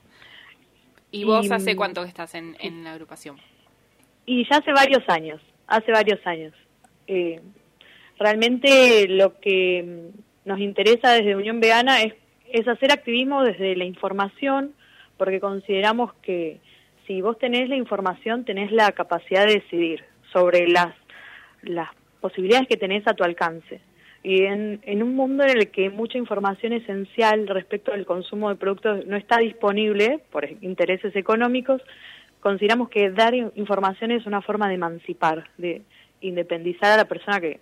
¿Y 1.11 1.25
vos 1.25 1.47
Y, 1.47 1.53
hace 1.53 1.75
mm, 1.75 1.77
cuánto 1.77 2.03
que 2.03 2.09
estás 2.09 2.35
en, 2.35 2.57
en 2.61 2.85
la 2.85 2.93
agrupación? 2.93 3.37
Y 4.27 4.47
ya 4.49 4.59
hace 4.59 4.73
varios 4.73 5.03
años, 5.09 5.41
hace 5.67 5.91
varios 5.91 6.25
años. 6.27 6.53
Eh, 7.07 7.41
realmente 8.19 9.09
lo 9.09 9.39
que 9.41 9.83
mm, 9.83 10.49
nos 10.49 10.61
interesa 10.61 11.13
desde 11.13 11.37
Unión 11.37 11.61
Vegana 11.61 12.03
es, 12.03 12.15
es 12.51 12.67
hacer 12.69 12.93
activismo 12.93 13.43
desde 13.43 13.77
la 13.77 13.85
información, 13.85 14.75
porque 15.17 15.41
consideramos 15.41 16.13
que 16.23 16.61
si 17.07 17.23
vos 17.23 17.39
tenés 17.39 17.69
la 17.69 17.77
información, 17.77 18.45
tenés 18.45 18.71
la 18.71 18.93
capacidad 18.93 19.47
de 19.47 19.55
decidir 19.55 20.05
sobre 20.33 20.69
las, 20.69 20.95
las 21.63 21.89
posibilidades 22.21 22.69
que 22.69 22.77
tenés 22.77 23.07
a 23.07 23.15
tu 23.15 23.25
alcance. 23.25 23.81
Y 24.23 24.45
en, 24.45 24.81
en 24.83 25.03
un 25.03 25.15
mundo 25.15 25.45
en 25.45 25.51
el 25.59 25.71
que 25.71 25.91
mucha 25.91 26.19
información 26.19 26.73
esencial 26.73 27.47
respecto 27.47 27.93
al 27.93 28.05
consumo 28.05 28.49
de 28.49 28.57
productos 28.57 29.07
no 29.07 29.17
está 29.17 29.39
disponible 29.39 30.21
por 30.33 30.45
intereses 30.61 31.15
económicos, 31.15 31.81
consideramos 32.41 32.89
que 32.89 33.11
dar 33.11 33.35
in- 33.35 33.53
información 33.55 34.11
es 34.11 34.27
una 34.27 34.43
forma 34.43 34.69
de 34.69 34.75
emancipar, 34.75 35.49
de 35.57 35.83
independizar 36.21 36.93
a 36.93 36.97
la 36.97 37.05
persona 37.05 37.41
que 37.41 37.61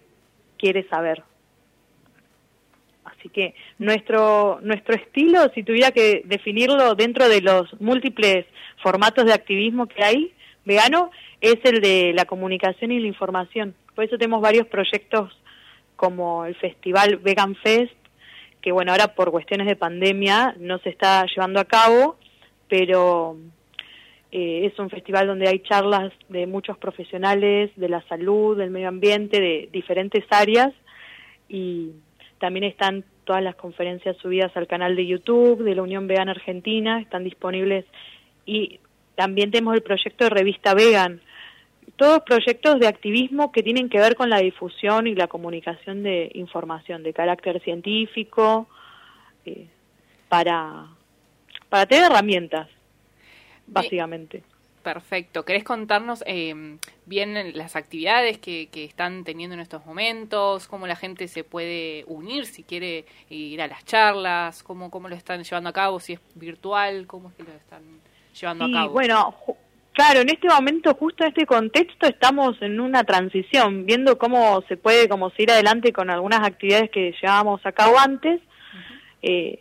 quiere 0.58 0.88
saber. 0.88 1.22
Así 3.04 3.28
que 3.28 3.54
nuestro 3.78 4.58
nuestro 4.62 4.94
estilo, 4.96 5.50
si 5.54 5.62
tuviera 5.62 5.90
que 5.92 6.22
definirlo 6.24 6.94
dentro 6.94 7.28
de 7.28 7.40
los 7.42 7.80
múltiples 7.80 8.46
formatos 8.82 9.26
de 9.26 9.32
activismo 9.34 9.86
que 9.86 10.02
hay 10.02 10.32
vegano, 10.64 11.10
es 11.40 11.56
el 11.64 11.80
de 11.80 12.12
la 12.14 12.24
comunicación 12.24 12.90
y 12.92 12.98
la 12.98 13.06
información. 13.06 13.74
Por 13.94 14.04
eso 14.04 14.18
tenemos 14.18 14.40
varios 14.40 14.66
proyectos 14.66 15.38
como 15.96 16.44
el 16.44 16.54
festival 16.56 17.16
Vegan 17.16 17.54
Fest, 17.56 17.94
que 18.60 18.72
bueno, 18.72 18.92
ahora 18.92 19.14
por 19.14 19.30
cuestiones 19.30 19.66
de 19.66 19.76
pandemia 19.76 20.54
no 20.58 20.78
se 20.78 20.90
está 20.90 21.24
llevando 21.26 21.60
a 21.60 21.64
cabo, 21.64 22.16
pero 22.68 23.36
eh, 24.32 24.66
es 24.66 24.78
un 24.78 24.90
festival 24.90 25.26
donde 25.26 25.48
hay 25.48 25.60
charlas 25.60 26.12
de 26.28 26.46
muchos 26.46 26.76
profesionales 26.78 27.70
de 27.76 27.88
la 27.88 28.02
salud, 28.08 28.56
del 28.56 28.70
medio 28.70 28.88
ambiente, 28.88 29.40
de 29.40 29.68
diferentes 29.72 30.24
áreas 30.30 30.72
y 31.48 31.92
también 32.38 32.64
están 32.64 33.04
todas 33.24 33.42
las 33.42 33.56
conferencias 33.56 34.16
subidas 34.18 34.56
al 34.56 34.66
canal 34.66 34.96
de 34.96 35.06
YouTube 35.06 35.62
de 35.62 35.74
la 35.74 35.82
Unión 35.82 36.06
Vegana 36.06 36.32
Argentina, 36.32 37.00
están 37.00 37.24
disponibles 37.24 37.84
y 38.44 38.80
también 39.14 39.50
tenemos 39.50 39.74
el 39.74 39.82
proyecto 39.82 40.24
de 40.24 40.30
revista 40.30 40.74
Vegan, 40.74 41.20
todos 41.96 42.22
proyectos 42.22 42.78
de 42.78 42.86
activismo 42.88 43.50
que 43.52 43.62
tienen 43.62 43.88
que 43.88 43.98
ver 43.98 44.14
con 44.16 44.28
la 44.30 44.38
difusión 44.38 45.06
y 45.06 45.14
la 45.14 45.26
comunicación 45.28 46.02
de 46.02 46.30
información 46.34 47.02
de 47.02 47.12
carácter 47.12 47.60
científico 47.62 48.68
eh, 49.44 49.66
para, 50.28 50.86
para 51.68 51.86
tener 51.86 52.10
herramientas, 52.10 52.68
básicamente. 53.66 54.42
Perfecto. 54.82 55.44
¿Querés 55.44 55.64
contarnos 55.64 56.22
eh, 56.28 56.76
bien 57.06 57.56
las 57.58 57.74
actividades 57.74 58.38
que, 58.38 58.68
que 58.70 58.84
están 58.84 59.24
teniendo 59.24 59.54
en 59.54 59.60
estos 59.60 59.84
momentos? 59.84 60.68
¿Cómo 60.68 60.86
la 60.86 60.94
gente 60.94 61.26
se 61.26 61.42
puede 61.42 62.04
unir 62.06 62.46
si 62.46 62.62
quiere 62.62 63.04
ir 63.28 63.60
a 63.62 63.66
las 63.66 63.84
charlas? 63.84 64.62
¿Cómo, 64.62 64.88
cómo 64.92 65.08
lo 65.08 65.16
están 65.16 65.42
llevando 65.42 65.70
a 65.70 65.72
cabo? 65.72 65.98
¿Si 65.98 66.12
es 66.12 66.20
virtual? 66.36 67.08
¿Cómo 67.08 67.30
es 67.30 67.34
que 67.34 67.42
lo 67.42 67.50
están 67.52 67.82
llevando 68.40 68.64
a 68.66 68.70
cabo? 68.70 68.92
bueno, 68.92 69.34
ju- 69.44 69.56
claro, 69.96 70.20
en 70.20 70.28
este 70.28 70.46
momento, 70.46 70.94
justo 70.94 71.24
en 71.24 71.30
este 71.30 71.46
contexto, 71.46 72.06
estamos 72.06 72.60
en 72.60 72.80
una 72.80 73.02
transición, 73.04 73.86
viendo 73.86 74.18
cómo 74.18 74.62
se 74.68 74.76
puede 74.76 75.08
como 75.08 75.30
seguir 75.30 75.52
adelante 75.52 75.90
con 75.92 76.10
algunas 76.10 76.46
actividades 76.46 76.90
que 76.90 77.14
llevábamos 77.20 77.64
a 77.64 77.72
cabo 77.72 77.98
antes. 77.98 78.42
Eh, 79.22 79.60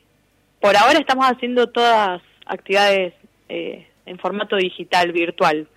por 0.60 0.76
ahora 0.76 1.00
estamos 1.00 1.26
haciendo 1.26 1.68
todas 1.68 2.22
actividades 2.46 3.14
eh, 3.48 3.88
en 4.06 4.20
formato 4.20 4.58
digital, 4.58 5.14
virtual. 5.14 5.70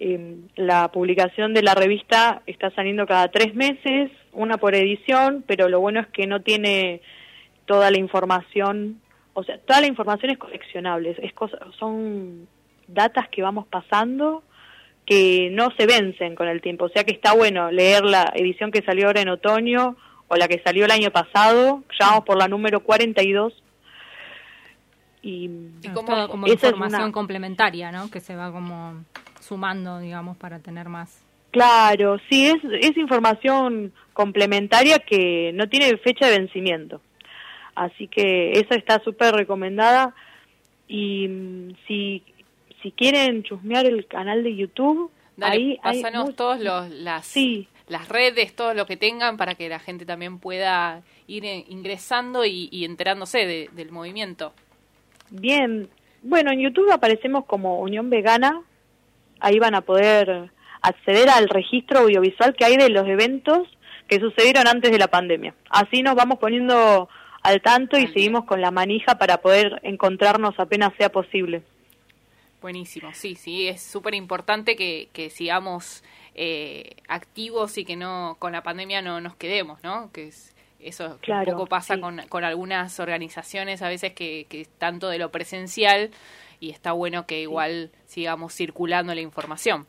Eh, 0.00 0.38
la 0.56 0.90
publicación 0.90 1.54
de 1.54 1.62
la 1.62 1.74
revista 1.74 2.42
está 2.46 2.70
saliendo 2.70 3.06
cada 3.06 3.30
tres 3.30 3.54
meses, 3.54 4.10
una 4.32 4.56
por 4.56 4.74
edición, 4.74 5.44
pero 5.46 5.68
lo 5.68 5.78
bueno 5.78 6.00
es 6.00 6.08
que 6.08 6.26
no 6.26 6.42
tiene 6.42 7.00
toda 7.64 7.92
la 7.92 7.98
información, 7.98 9.00
o 9.34 9.44
sea, 9.44 9.58
toda 9.58 9.80
la 9.80 9.86
información 9.86 10.32
es 10.32 10.38
coleccionable, 10.38 11.16
es 11.22 11.32
cosa, 11.32 11.58
son 11.78 12.48
datas 12.88 13.28
que 13.28 13.42
vamos 13.42 13.66
pasando 13.66 14.42
que 15.06 15.50
no 15.52 15.70
se 15.76 15.86
vencen 15.86 16.34
con 16.34 16.48
el 16.48 16.62
tiempo, 16.62 16.86
o 16.86 16.88
sea 16.88 17.04
que 17.04 17.12
está 17.12 17.34
bueno 17.34 17.70
leer 17.70 18.04
la 18.04 18.32
edición 18.34 18.70
que 18.70 18.82
salió 18.82 19.06
ahora 19.08 19.20
en 19.20 19.28
otoño 19.28 19.96
o 20.28 20.36
la 20.36 20.48
que 20.48 20.62
salió 20.64 20.86
el 20.86 20.90
año 20.90 21.10
pasado, 21.10 21.82
ya 22.00 22.06
vamos 22.08 22.24
por 22.24 22.38
la 22.38 22.48
número 22.48 22.80
42 22.80 23.52
y 25.22 25.44
¿Y 25.82 25.88
todo 25.94 26.28
como 26.28 26.46
esa 26.46 26.54
es 26.54 26.64
información 26.72 27.02
una- 27.04 27.12
complementaria, 27.12 27.90
¿no? 27.92 28.10
Que 28.10 28.20
se 28.20 28.36
va 28.36 28.52
como 28.52 29.04
sumando, 29.40 29.98
digamos, 29.98 30.36
para 30.36 30.58
tener 30.58 30.88
más. 30.88 31.22
Claro, 31.50 32.18
sí, 32.28 32.46
es, 32.46 32.56
es 32.80 32.96
información 32.96 33.92
complementaria 34.12 34.98
que 34.98 35.52
no 35.54 35.68
tiene 35.68 35.96
fecha 35.98 36.26
de 36.28 36.38
vencimiento. 36.38 37.00
Así 37.74 38.08
que 38.08 38.52
esa 38.52 38.74
está 38.74 39.00
súper 39.02 39.34
recomendada. 39.34 40.14
Y 40.88 41.28
mm, 41.28 41.74
si, 41.86 42.22
si 42.84 42.92
quieren 42.92 43.42
chusmear 43.42 43.84
el 43.86 44.06
canal 44.06 44.44
de 44.44 44.54
YouTube, 44.54 45.10
Dale, 45.36 45.52
ahí 45.56 45.78
hay 45.82 46.02
pásanos 46.02 46.26
mu- 46.26 46.32
todos 46.34 46.60
los, 46.60 46.88
las, 46.90 47.26
Sí. 47.26 47.66
las 47.88 48.08
redes, 48.08 48.54
todo 48.54 48.72
lo 48.74 48.86
que 48.86 48.96
tengan 48.96 49.36
para 49.36 49.56
que 49.56 49.68
la 49.68 49.80
gente 49.80 50.06
también 50.06 50.38
pueda 50.38 51.02
ir 51.26 51.44
eh, 51.44 51.64
ingresando 51.68 52.44
y, 52.44 52.68
y 52.70 52.84
enterándose 52.84 53.44
de- 53.46 53.68
del 53.72 53.90
movimiento. 53.90 54.52
Bien, 55.30 55.88
bueno, 56.22 56.52
en 56.52 56.60
YouTube 56.60 56.90
aparecemos 56.92 57.44
como 57.46 57.80
Unión 57.80 58.10
Vegana, 58.10 58.60
ahí 59.40 59.58
van 59.58 59.74
a 59.74 59.80
poder 59.80 60.50
acceder 60.82 61.28
al 61.30 61.48
registro 61.48 62.00
audiovisual 62.00 62.54
que 62.54 62.64
hay 62.64 62.76
de 62.76 62.90
los 62.90 63.06
eventos 63.08 63.66
que 64.06 64.20
sucedieron 64.20 64.68
antes 64.68 64.90
de 64.92 64.98
la 64.98 65.08
pandemia. 65.08 65.54
Así 65.70 66.02
nos 66.02 66.14
vamos 66.14 66.38
poniendo 66.38 67.08
al 67.42 67.60
tanto 67.62 67.98
y 67.98 68.06
seguimos 68.08 68.44
con 68.44 68.60
la 68.60 68.70
manija 68.70 69.16
para 69.18 69.38
poder 69.38 69.80
encontrarnos 69.82 70.54
apenas 70.58 70.92
sea 70.98 71.10
posible. 71.10 71.62
Buenísimo, 72.64 73.12
sí, 73.12 73.34
sí, 73.34 73.68
es 73.68 73.82
súper 73.82 74.14
importante 74.14 74.74
que, 74.74 75.10
que 75.12 75.28
sigamos 75.28 76.02
eh, 76.34 76.96
activos 77.08 77.76
y 77.76 77.84
que 77.84 77.94
no 77.94 78.38
con 78.38 78.52
la 78.52 78.62
pandemia 78.62 79.02
no 79.02 79.20
nos 79.20 79.36
quedemos, 79.36 79.84
¿no? 79.84 80.10
Que 80.12 80.28
es, 80.28 80.56
eso 80.80 81.18
un 81.28 81.44
poco 81.44 81.66
pasa 81.66 82.00
con, 82.00 82.22
con 82.30 82.42
algunas 82.42 82.98
organizaciones 83.00 83.82
a 83.82 83.90
veces 83.90 84.14
que, 84.14 84.46
que 84.48 84.66
tanto 84.78 85.10
de 85.10 85.18
lo 85.18 85.30
presencial 85.30 86.08
y 86.58 86.70
está 86.70 86.92
bueno 86.92 87.26
que 87.26 87.42
igual 87.42 87.90
sigamos 88.06 88.54
circulando 88.54 89.14
la 89.14 89.20
información. 89.20 89.84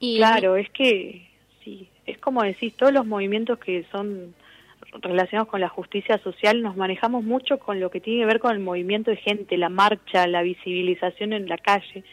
Y... 0.00 0.16
Claro, 0.16 0.56
es 0.56 0.68
que 0.70 1.30
sí, 1.62 1.88
es 2.06 2.18
como 2.18 2.42
decís, 2.42 2.74
todos 2.74 2.92
los 2.92 3.06
movimientos 3.06 3.60
que 3.60 3.84
son 3.92 4.34
relacionados 5.00 5.48
con 5.48 5.60
la 5.60 5.68
justicia 5.68 6.18
social 6.18 6.62
nos 6.62 6.76
manejamos 6.76 7.24
mucho 7.24 7.58
con 7.58 7.80
lo 7.80 7.90
que 7.90 8.00
tiene 8.00 8.20
que 8.20 8.26
ver 8.26 8.40
con 8.40 8.52
el 8.52 8.60
movimiento 8.60 9.10
de 9.10 9.16
gente, 9.16 9.56
la 9.56 9.68
marcha, 9.68 10.26
la 10.26 10.42
visibilización 10.42 11.32
en 11.32 11.48
la 11.48 11.58
calle. 11.58 12.04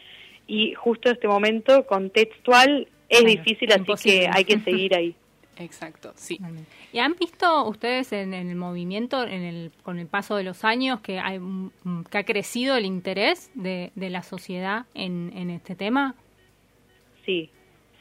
Y 0.46 0.74
justo 0.74 1.08
en 1.08 1.14
este 1.14 1.28
momento, 1.28 1.86
contextual, 1.86 2.88
es 3.08 3.24
difícil, 3.24 3.72
así 3.72 4.08
que 4.08 4.28
hay 4.30 4.44
que 4.44 4.58
seguir 4.60 4.94
ahí. 4.94 5.14
Exacto, 5.58 6.12
sí. 6.16 6.38
¿Y 6.92 6.98
han 6.98 7.14
visto 7.14 7.68
ustedes 7.68 8.12
en, 8.12 8.32
el 8.32 8.56
movimiento, 8.56 9.22
en 9.22 9.42
el, 9.42 9.70
con 9.82 9.98
el 9.98 10.06
paso 10.06 10.36
de 10.36 10.44
los 10.44 10.64
años, 10.64 11.00
que, 11.00 11.18
hay, 11.18 11.38
que 12.10 12.18
ha 12.18 12.24
crecido 12.24 12.76
el 12.76 12.86
interés 12.86 13.50
de, 13.54 13.92
de 13.94 14.10
la 14.10 14.22
sociedad 14.22 14.86
en, 14.94 15.30
en 15.36 15.50
este 15.50 15.76
tema? 15.76 16.14
Sí, 17.26 17.50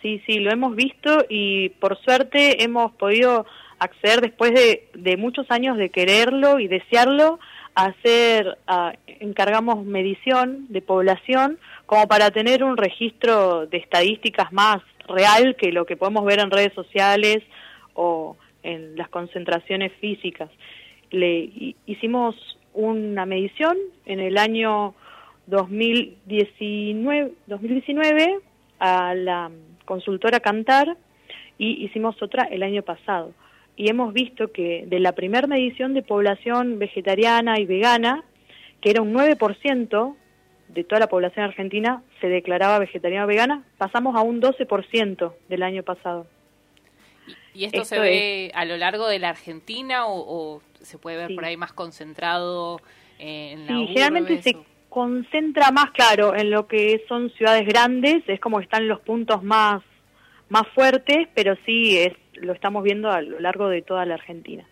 sí, 0.02 0.22
sí, 0.26 0.40
lo 0.40 0.52
hemos 0.52 0.76
visto 0.76 1.26
y 1.30 1.70
por 1.70 1.98
suerte 2.02 2.64
hemos 2.64 2.94
podido 2.94 3.46
acceder 3.82 4.22
después 4.22 4.54
de, 4.54 4.88
de 4.94 5.18
muchos 5.18 5.50
años 5.50 5.76
de 5.76 5.90
quererlo 5.90 6.60
y 6.60 6.68
desearlo, 6.68 7.40
hacer, 7.74 8.60
encargamos 9.08 9.84
medición 9.86 10.68
de 10.70 10.82
población 10.82 11.58
como 11.88 12.08
para 12.08 12.30
tener 12.30 12.64
un 12.64 12.78
registro 12.78 13.66
de 13.66 13.78
estadísticas 13.78 14.54
más 14.54 14.82
real 15.08 15.56
que 15.56 15.72
lo 15.72 15.86
que 15.86 15.98
podemos 15.98 16.24
ver 16.26 16.40
en 16.40 16.52
redes 16.52 16.74
sociales 16.74 17.42
o 17.96 18.38
en 18.62 18.96
las 18.96 19.10
concentraciones 19.10 19.92
físicas. 19.94 20.52
Le 21.10 21.76
hicimos 21.88 22.36
una 22.74 23.26
medición 23.26 23.78
en 24.06 24.20
el 24.20 24.38
año 24.38 24.94
2019, 25.48 27.32
2019 27.48 28.38
a 28.80 29.16
la 29.16 29.50
consultora 29.86 30.40
Cantar 30.40 30.96
y 31.58 31.84
hicimos 31.84 32.22
otra 32.22 32.44
el 32.44 32.62
año 32.62 32.84
pasado 32.84 33.34
y 33.76 33.90
hemos 33.90 34.14
visto 34.14 34.52
que 34.52 34.86
de 34.88 35.00
la 35.00 35.14
primera 35.14 35.48
medición 35.48 35.94
de 35.94 36.02
población 36.02 36.80
vegetariana 36.80 37.60
y 37.60 37.66
vegana, 37.66 38.24
que 38.82 38.92
era 38.92 39.02
un 39.02 39.14
9% 39.14 40.16
de 40.70 40.84
toda 40.84 41.00
la 41.00 41.08
población 41.08 41.46
argentina 41.46 42.02
se 42.20 42.28
declaraba 42.28 42.80
vegetariana 42.80 43.26
o 43.26 43.28
vegana, 43.28 43.64
pasamos 43.78 44.16
a 44.16 44.22
un 44.22 44.42
12% 44.42 45.34
del 45.50 45.64
año 45.64 45.84
pasado. 45.84 46.28
¿Y 47.54 47.66
esto, 47.66 47.84
se 47.84 48.00
ve 48.00 48.52
a 48.54 48.64
lo 48.64 48.78
largo 48.78 49.08
de 49.08 49.20
la 49.20 49.30
Argentina 49.30 50.06
o, 50.08 50.62
se 50.82 50.98
puede 50.98 51.18
ver 51.18 51.36
por 51.36 51.44
ahí 51.44 51.58
más 51.58 51.74
concentrado 51.74 52.80
en 53.20 53.68
la 53.68 53.74
Sí, 53.74 53.88
generalmente 53.88 54.42
se 54.42 54.58
concentra 54.88 55.72
más, 55.72 55.92
claro, 55.92 56.36
en 56.36 56.50
lo 56.50 56.68
que 56.68 57.04
son 57.08 57.30
ciudades 57.32 57.66
grandes, 57.68 58.24
es 58.28 58.40
como 58.40 58.60
están 58.60 58.88
los 58.88 59.02
puntos 59.02 59.44
más, 59.44 59.84
más 60.52 60.68
fuertes, 60.76 61.30
pero 61.34 61.56
sí 61.66 61.98
es 61.98 62.14
lo 62.36 62.54
estamos 62.54 62.84
viendo 62.84 63.10
a 63.10 63.22
lo 63.22 63.40
largo 63.40 63.70
de 63.70 63.82
toda 63.82 64.06
la 64.06 64.16
Argentina. 64.16 64.66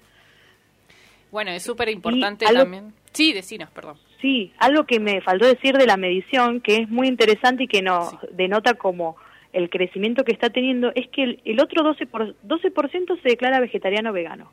Bueno, 1.31 1.51
es 1.51 1.63
súper 1.63 1.89
importante 1.89 2.45
también. 2.45 2.93
Sí, 3.13 3.33
decinos, 3.33 3.69
perdón. 3.71 3.97
Sí, 4.21 4.51
algo 4.57 4.85
que 4.85 4.99
me 4.99 5.21
faltó 5.21 5.45
decir 5.45 5.77
de 5.77 5.85
la 5.85 5.95
medición, 5.95 6.59
que 6.59 6.77
es 6.77 6.89
muy 6.89 7.07
interesante 7.07 7.63
y 7.63 7.67
que 7.67 7.81
nos 7.81 8.13
denota 8.31 8.73
como 8.73 9.15
el 9.53 9.69
crecimiento 9.69 10.23
que 10.23 10.33
está 10.33 10.49
teniendo, 10.49 10.91
es 10.95 11.07
que 11.09 11.39
el, 11.45 11.59
otro 11.61 11.83
12%, 11.83 12.07
por, 12.07 12.35
12 12.43 12.71
se 13.21 13.29
declara 13.29 13.59
vegetariano 13.59 14.11
vegano. 14.11 14.51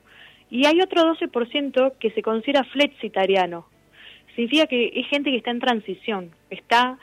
Y 0.48 0.66
hay 0.66 0.80
otro 0.80 1.02
12% 1.02 1.94
que 1.98 2.10
se 2.10 2.22
considera 2.22 2.62
flexitariano. 2.64 3.66
Significa 4.36 4.66
que 4.66 4.92
es 4.94 5.08
gente 5.08 5.30
que 5.30 5.38
está 5.38 5.50
en 5.50 5.60
transición, 5.60 6.30
está, 6.50 6.98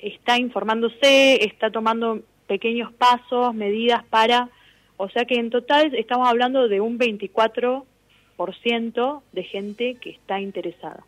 está 0.00 0.38
informándose, 0.38 1.44
está 1.44 1.70
tomando 1.70 2.22
pequeños 2.48 2.92
pasos, 2.94 3.54
medidas 3.54 4.02
para 4.10 4.50
o 4.98 5.08
sea 5.08 5.24
que 5.24 5.36
en 5.36 5.48
total 5.48 5.94
estamos 5.94 6.28
hablando 6.28 6.68
de 6.68 6.80
un 6.80 6.98
24% 6.98 9.22
de 9.32 9.44
gente 9.44 9.94
que 9.94 10.10
está 10.10 10.40
interesada, 10.40 11.04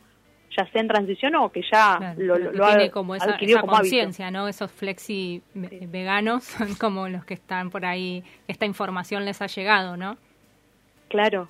ya 0.57 0.64
sea 0.70 0.81
en 0.81 0.87
transición 0.87 1.35
o 1.35 1.50
que 1.50 1.62
ya 1.70 2.14
lo, 2.16 2.38
lo, 2.38 2.64
ha 2.64 2.88
como 2.90 3.16
esa, 3.16 3.37
conciencia, 3.66 4.31
¿no? 4.31 4.46
Esos 4.46 4.70
flexi 4.70 5.42
veganos 5.55 6.44
son 6.57 6.76
como 6.76 7.09
los 7.09 7.24
que 7.24 7.35
están 7.35 7.70
por 7.70 7.85
ahí, 7.85 8.22
esta 8.46 8.64
información 8.64 9.24
les 9.24 9.42
ha 9.42 9.48
llegado, 9.48 9.96
¿no? 9.96 10.16
Claro, 11.09 11.48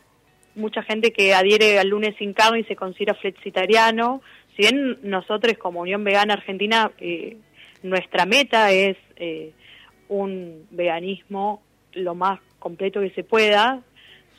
mucha 0.54 0.82
gente 0.82 1.12
que 1.12 1.34
adhiere 1.34 1.78
al 1.78 1.88
lunes 1.88 2.16
sin 2.16 2.32
carne 2.32 2.60
y 2.60 2.64
se 2.64 2.74
considera 2.74 3.12
flexitariano. 3.12 4.22
Si 4.56 4.62
bien 4.62 4.98
nosotros 5.02 5.58
como 5.58 5.80
Unión 5.80 6.04
Vegana 6.04 6.32
Argentina, 6.32 6.90
eh, 6.98 7.36
nuestra 7.82 8.24
meta 8.24 8.72
es 8.72 8.96
eh, 9.16 9.52
un 10.10 10.66
veganismo 10.70 11.62
lo 11.92 12.14
más 12.14 12.40
completo 12.58 13.00
que 13.00 13.10
se 13.10 13.24
pueda. 13.24 13.80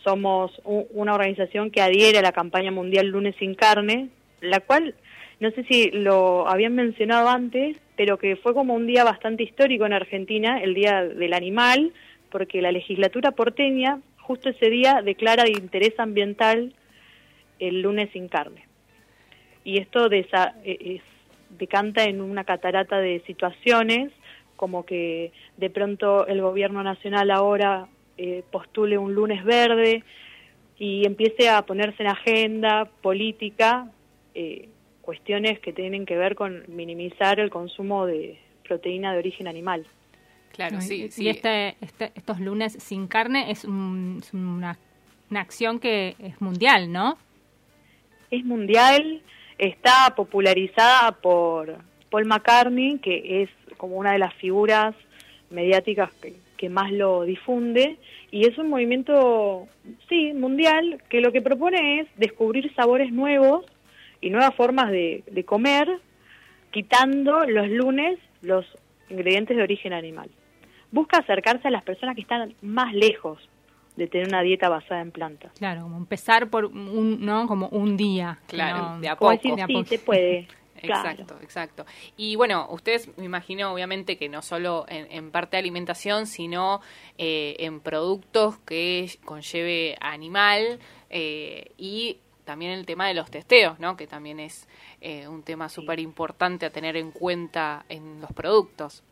Somos 0.04 0.52
una 0.64 1.16
organización 1.16 1.72
que 1.72 1.82
adhiere 1.82 2.20
a 2.20 2.22
la 2.22 2.32
campaña 2.32 2.72
mundial 2.72 3.08
Lunes 3.08 3.36
sin 3.40 3.56
Carne, 3.56 4.10
la 4.42 4.60
cual, 4.60 4.96
no 5.40 5.50
sé 5.52 5.64
si 5.64 5.92
lo 5.92 6.48
habían 6.48 6.76
mencionado 6.76 7.30
antes, 7.30 7.78
pero 7.96 8.18
que 8.18 8.36
fue 8.36 8.54
como 8.54 8.74
un 8.74 8.88
día 8.88 9.04
bastante 9.04 9.44
histórico 9.44 9.86
en 9.86 9.94
Argentina, 9.94 10.62
el 10.62 10.74
Día 10.74 11.04
del 11.04 11.34
Animal, 11.34 11.94
porque 12.30 12.62
la 12.62 12.72
legislatura 12.72 13.32
porteña 13.32 14.00
justo 14.18 14.50
ese 14.50 14.70
día 14.70 15.02
declara 15.04 15.44
de 15.44 15.52
interés 15.52 15.94
ambiental 16.00 16.74
el 17.60 17.82
lunes 17.82 18.10
sin 18.12 18.28
carne. 18.28 18.66
Y 19.64 19.78
esto 19.78 20.12
e, 20.12 20.26
es, 20.64 21.02
decanta 21.58 22.06
en 22.06 22.22
una 22.22 22.44
catarata 22.44 23.00
de 23.00 23.22
situaciones 23.28 24.12
como 24.62 24.86
que 24.86 25.32
de 25.58 25.72
pronto 25.72 26.28
el 26.28 26.40
gobierno 26.40 26.84
nacional 26.84 27.32
ahora 27.32 27.88
eh, 28.16 28.44
postule 28.52 28.96
un 28.96 29.16
lunes 29.16 29.44
verde 29.44 30.04
y 30.78 31.04
empiece 31.08 31.50
a 31.50 31.64
ponerse 31.64 32.04
en 32.04 32.10
agenda 32.10 32.86
política 33.02 33.90
eh, 34.36 34.70
cuestiones 35.02 35.58
que 35.62 35.74
tienen 35.74 36.06
que 36.06 36.16
ver 36.16 36.36
con 36.36 36.64
minimizar 36.68 37.40
el 37.40 37.50
consumo 37.50 38.06
de 38.06 38.38
proteína 38.68 39.14
de 39.14 39.18
origen 39.18 39.48
animal. 39.48 39.88
Claro, 40.52 40.80
sí. 40.80 41.10
Y 41.18 41.30
este, 41.30 41.76
este, 41.82 42.12
estos 42.14 42.40
lunes 42.40 42.74
sin 42.74 43.08
carne 43.08 43.50
es, 43.50 43.66
una, 43.66 44.78
una 45.32 45.42
acción 45.42 45.80
que 45.80 46.16
es 46.20 46.40
mundial, 46.40 46.92
¿no? 46.92 47.18
Es 48.30 48.46
mundial, 48.46 49.24
está 49.58 50.14
popularizada 50.16 51.14
por 51.14 51.80
Paul 52.12 52.26
McCartney, 52.26 53.00
que 53.00 53.42
es 53.42 53.50
como 53.82 53.96
una 53.96 54.12
de 54.12 54.20
las 54.20 54.36
figuras 54.36 54.94
mediáticas 55.50 56.12
que, 56.22 56.70
más 56.70 56.92
lo 56.92 57.24
difunde 57.24 57.98
y 58.30 58.46
es 58.46 58.56
un 58.60 58.70
movimiento, 58.70 59.68
sí, 60.08 60.32
mundial, 60.34 61.02
que 61.10 61.20
lo 61.20 61.32
que 61.32 61.42
propone 61.42 62.02
es 62.02 62.08
descubrir 62.18 62.72
sabores 62.76 63.12
nuevos 63.12 63.66
y 64.22 64.30
nuevas 64.30 64.54
formas 64.54 64.92
de, 64.92 65.24
de 65.32 65.44
comer, 65.44 65.90
quitando 66.70 67.46
los 67.46 67.68
lunes 67.68 68.20
los 68.44 68.64
ingredientes 69.10 69.58
de 69.58 69.64
origen 69.64 69.94
animal. 69.94 70.30
Busca 70.92 71.18
acercarse 71.18 71.68
a 71.68 71.72
las 71.72 71.82
personas 71.82 72.14
que 72.14 72.22
están 72.22 72.54
más 72.62 72.94
lejos 72.94 73.40
de 73.96 74.06
tener 74.06 74.28
una 74.28 74.44
dieta 74.44 74.70
basada 74.70 75.02
en 75.02 75.10
plantas. 75.10 75.52
Claro, 75.58 75.82
como 75.82 75.98
empezar 75.98 76.52
por 76.52 76.66
un, 76.66 77.26
¿no? 77.26 77.48
Como 77.48 77.70
un 77.70 77.98
día. 77.98 78.38
Claro, 78.46 79.00
de 79.00 79.10
a 79.10 79.16
poco. 79.16 79.36
sí, 79.42 79.84
se 79.86 79.98
puede. 79.98 80.48
Exacto, 80.82 81.38
exacto. 81.42 81.86
Y 82.18 82.36
bueno, 82.36 82.68
ustedes 82.70 83.16
me 83.18 83.26
imagino 83.26 83.74
obviamente 83.74 84.18
que 84.18 84.30
no 84.30 84.42
solo 84.42 84.86
en, 84.88 85.32
parte 85.32 85.58
de 85.58 85.60
alimentación, 85.60 86.26
sino 86.26 86.82
eh, 87.18 87.56
en 87.60 87.80
productos 87.80 88.58
que 88.60 89.10
conlleve 89.26 89.96
animal 90.02 90.80
eh, 91.10 91.72
y 91.78 92.18
también 92.46 92.72
el 92.72 92.86
tema 92.86 93.08
de 93.08 93.14
los 93.14 93.30
testeos, 93.30 93.80
¿no? 93.80 93.96
Que 93.96 94.08
también 94.08 94.40
es 94.40 94.68
eh, 95.00 95.28
un 95.28 95.44
tema 95.44 95.70
súper 95.70 96.00
importante 96.00 96.66
a 96.66 96.70
tener 96.70 96.98
en 96.98 97.12
cuenta 97.12 97.86
en 97.90 98.20
los 98.20 98.32
productos. 98.34 99.04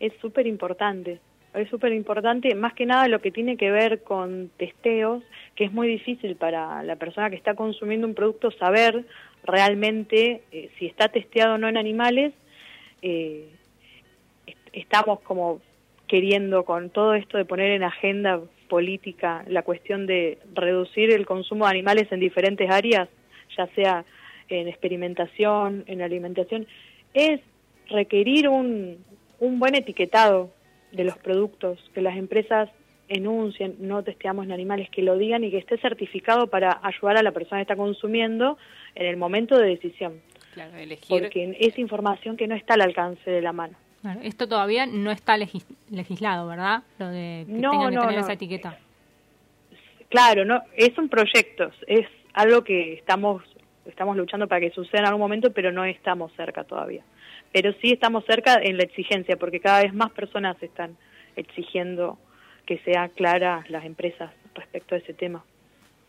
Es 0.00 0.12
súper 0.20 0.46
importante, 0.46 1.20
es 1.54 1.68
súper 1.68 1.92
importante, 1.92 2.54
más 2.54 2.74
que 2.74 2.86
nada 2.86 3.08
lo 3.08 3.20
que 3.20 3.30
tiene 3.30 3.56
que 3.56 3.70
ver 3.70 4.02
con 4.02 4.50
testeos, 4.56 5.22
que 5.54 5.64
es 5.64 5.72
muy 5.72 5.86
difícil 5.86 6.36
para 6.36 6.82
la 6.82 6.96
persona 6.96 7.30
que 7.30 7.36
está 7.36 7.54
consumiendo 7.54 8.06
un 8.06 8.14
producto 8.14 8.50
saber 8.52 9.04
realmente 9.44 10.42
eh, 10.52 10.70
si 10.78 10.86
está 10.86 11.08
testeado 11.08 11.54
o 11.54 11.58
no 11.58 11.68
en 11.68 11.76
animales, 11.76 12.32
eh, 13.02 13.48
estamos 14.72 15.20
como 15.20 15.60
queriendo 16.06 16.64
con 16.64 16.90
todo 16.90 17.14
esto 17.14 17.38
de 17.38 17.44
poner 17.44 17.72
en 17.72 17.82
agenda 17.82 18.40
política 18.68 19.44
la 19.48 19.62
cuestión 19.62 20.06
de 20.06 20.38
reducir 20.54 21.10
el 21.10 21.26
consumo 21.26 21.64
de 21.64 21.70
animales 21.70 22.10
en 22.12 22.20
diferentes 22.20 22.70
áreas, 22.70 23.08
ya 23.56 23.66
sea 23.74 24.04
en 24.48 24.68
experimentación, 24.68 25.84
en 25.86 26.02
alimentación, 26.02 26.66
es 27.14 27.40
requerir 27.88 28.48
un, 28.48 28.98
un 29.40 29.58
buen 29.58 29.74
etiquetado 29.74 30.50
de 30.92 31.04
los 31.04 31.16
productos, 31.18 31.78
que 31.94 32.02
las 32.02 32.16
empresas 32.16 32.68
enuncien, 33.14 33.76
no 33.80 34.02
testeamos 34.02 34.44
en 34.46 34.52
animales, 34.52 34.88
que 34.90 35.02
lo 35.02 35.16
digan 35.16 35.44
y 35.44 35.50
que 35.50 35.58
esté 35.58 35.78
certificado 35.78 36.46
para 36.48 36.80
ayudar 36.82 37.16
a 37.18 37.22
la 37.22 37.32
persona 37.32 37.58
que 37.58 37.62
está 37.62 37.76
consumiendo 37.76 38.56
en 38.94 39.06
el 39.06 39.16
momento 39.16 39.58
de 39.58 39.68
decisión. 39.68 40.20
Claro, 40.54 40.76
elegir. 40.76 41.06
Porque 41.08 41.56
es 41.60 41.78
información 41.78 42.36
que 42.36 42.46
no 42.46 42.54
está 42.54 42.74
al 42.74 42.82
alcance 42.82 43.30
de 43.30 43.40
la 43.40 43.52
mano. 43.52 43.74
Claro, 44.02 44.20
esto 44.22 44.48
todavía 44.48 44.84
no 44.86 45.10
está 45.10 45.36
legis- 45.38 45.64
legislado, 45.90 46.48
¿verdad? 46.48 46.82
Lo 46.98 47.08
de 47.08 47.44
que 47.46 47.52
No, 47.52 47.70
tengan 47.70 47.90
que 47.90 47.94
no, 47.96 48.00
tener 48.02 48.16
no. 48.16 48.20
esa 48.22 48.32
etiqueta. 48.32 48.78
Claro, 50.08 50.44
no, 50.44 50.60
es 50.76 50.96
un 50.98 51.08
proyecto, 51.08 51.70
es 51.86 52.06
algo 52.34 52.62
que 52.64 52.94
estamos 52.94 53.42
estamos 53.86 54.16
luchando 54.16 54.46
para 54.46 54.60
que 54.60 54.70
suceda 54.70 55.00
en 55.00 55.06
algún 55.06 55.20
momento, 55.22 55.52
pero 55.52 55.72
no 55.72 55.84
estamos 55.84 56.32
cerca 56.36 56.62
todavía. 56.62 57.02
Pero 57.52 57.72
sí 57.82 57.90
estamos 57.92 58.24
cerca 58.26 58.60
en 58.62 58.76
la 58.76 58.84
exigencia, 58.84 59.36
porque 59.36 59.58
cada 59.58 59.82
vez 59.82 59.92
más 59.92 60.12
personas 60.12 60.56
están 60.62 60.96
exigiendo 61.34 62.16
que 62.66 62.78
sea 62.78 63.08
clara 63.08 63.64
las 63.68 63.84
empresas 63.84 64.30
respecto 64.54 64.94
a 64.94 64.98
ese 64.98 65.14
tema. 65.14 65.44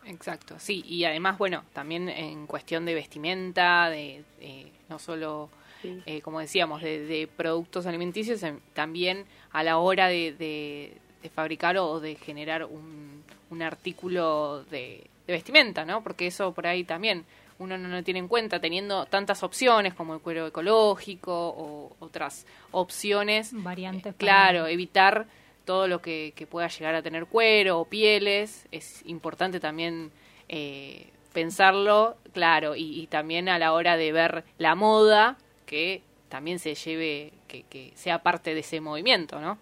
Exacto, 0.05 0.55
sí, 0.59 0.83
y 0.85 1.05
además, 1.05 1.37
bueno, 1.37 1.63
también 1.73 2.09
en 2.09 2.45
cuestión 2.45 2.85
de 2.85 2.93
vestimenta, 2.93 3.89
de 3.89 4.23
eh, 4.41 4.67
no 4.89 4.99
solo, 4.99 5.49
Sí. 5.81 6.01
eh, 6.05 6.21
como 6.21 6.39
decíamos, 6.39 6.81
de, 6.81 7.05
de 7.05 7.27
productos 7.27 7.85
alimenticios, 7.85 8.41
también 8.73 9.25
a 9.51 9.63
la 9.63 9.77
hora 9.77 10.07
de, 10.07 10.33
de- 10.33 10.97
de 11.21 11.29
fabricar 11.29 11.77
o 11.77 11.99
de 12.01 12.15
generar 12.15 12.65
un, 12.65 13.23
un 13.49 13.61
artículo 13.61 14.63
de, 14.65 15.03
de 15.27 15.33
vestimenta, 15.33 15.85
¿no? 15.85 16.03
Porque 16.03 16.27
eso 16.27 16.53
por 16.53 16.67
ahí 16.67 16.83
también 16.83 17.23
uno 17.59 17.77
no 17.77 17.87
lo 17.87 18.03
tiene 18.03 18.19
en 18.19 18.27
cuenta, 18.27 18.59
teniendo 18.59 19.05
tantas 19.05 19.41
opciones 19.43 19.93
como 19.93 20.15
el 20.15 20.19
cuero 20.21 20.47
ecológico 20.47 21.31
o 21.33 21.95
otras 21.99 22.45
opciones. 22.71 23.51
Variantes. 23.53 24.13
para- 24.13 24.17
Claro, 24.17 24.67
evitar 24.67 25.27
todo 25.65 25.87
lo 25.87 26.01
que, 26.01 26.33
pueda 26.49 26.67
llegar 26.67 26.95
a 26.95 27.01
tener 27.01 27.25
cuero 27.25 27.79
o 27.79 27.85
pieles. 27.85 28.67
Es 28.71 29.03
importante 29.05 29.59
también 29.59 30.11
eh, 30.49 31.07
pensarlo, 31.33 32.15
claro, 32.33 32.75
y, 32.75 32.99
y 33.01 33.07
también 33.07 33.49
a 33.49 33.59
la 33.59 33.73
hora 33.73 33.97
de 33.97 34.11
ver 34.11 34.43
la 34.57 34.75
moda, 34.75 35.37
que 35.65 36.01
también 36.29 36.59
se 36.59 36.75
lleve, 36.75 37.31
que, 37.47 37.63
que 37.63 37.91
sea 37.95 38.23
parte 38.23 38.53
de 38.53 38.61
ese 38.61 38.81
movimiento, 38.81 39.39
¿no? 39.39 39.57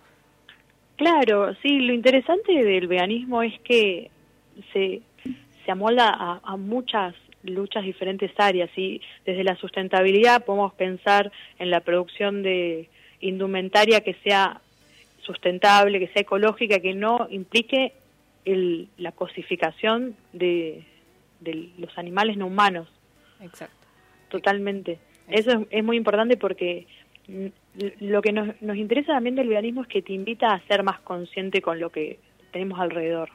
Claro, 0.96 1.54
sí, 1.62 1.80
lo 1.80 1.94
interesante 1.94 2.54
del 2.64 2.88
veganismo 2.88 3.42
es 3.42 3.60
que 3.62 4.12
se, 4.72 5.02
se 5.66 5.72
amolda 5.72 6.10
a, 6.10 6.42
a 6.44 6.58
muchas 6.58 7.16
luchas 7.44 7.84
diferentes 7.84 8.32
áreas 8.38 8.70
y 8.78 9.02
desde 9.26 9.44
la 9.44 9.56
sustentabilidad 9.56 10.46
podemos 10.46 10.74
pensar 10.74 11.32
en 11.58 11.72
la 11.72 11.80
producción 11.80 12.44
de 12.44 12.88
indumentaria 13.20 14.02
que 14.02 14.16
sea 14.24 14.62
sustentable, 15.22 16.00
que 16.00 16.08
sea 16.08 16.24
ecológica, 16.24 16.80
que 16.80 16.94
no 16.94 17.28
implique 17.30 17.94
el, 18.46 18.90
la 18.98 19.12
cosificación 19.12 20.16
de, 20.34 20.84
de 21.40 21.70
los 21.78 21.98
animales 21.98 22.38
no 22.38 22.48
humanos. 22.48 22.88
Exacto. 23.42 23.88
Totalmente. 24.30 25.00
Eso 25.28 25.52
es, 25.52 25.68
es 25.70 25.84
muy 25.84 25.98
importante 25.98 26.38
porque 26.38 26.88
lo 28.00 28.22
que 28.22 28.32
nos, 28.32 28.62
nos 28.62 28.78
interesa 28.78 29.14
también 29.14 29.36
del 29.36 29.48
veganismo 29.48 29.84
es 29.84 29.88
que 29.88 30.02
te 30.02 30.14
invita 30.14 30.54
a 30.54 30.62
ser 30.68 30.84
más 30.84 31.00
consciente 31.02 31.62
con 31.62 31.80
lo 31.80 31.90
que 31.90 32.20
tenemos 32.52 32.80
alrededor. 32.80 33.30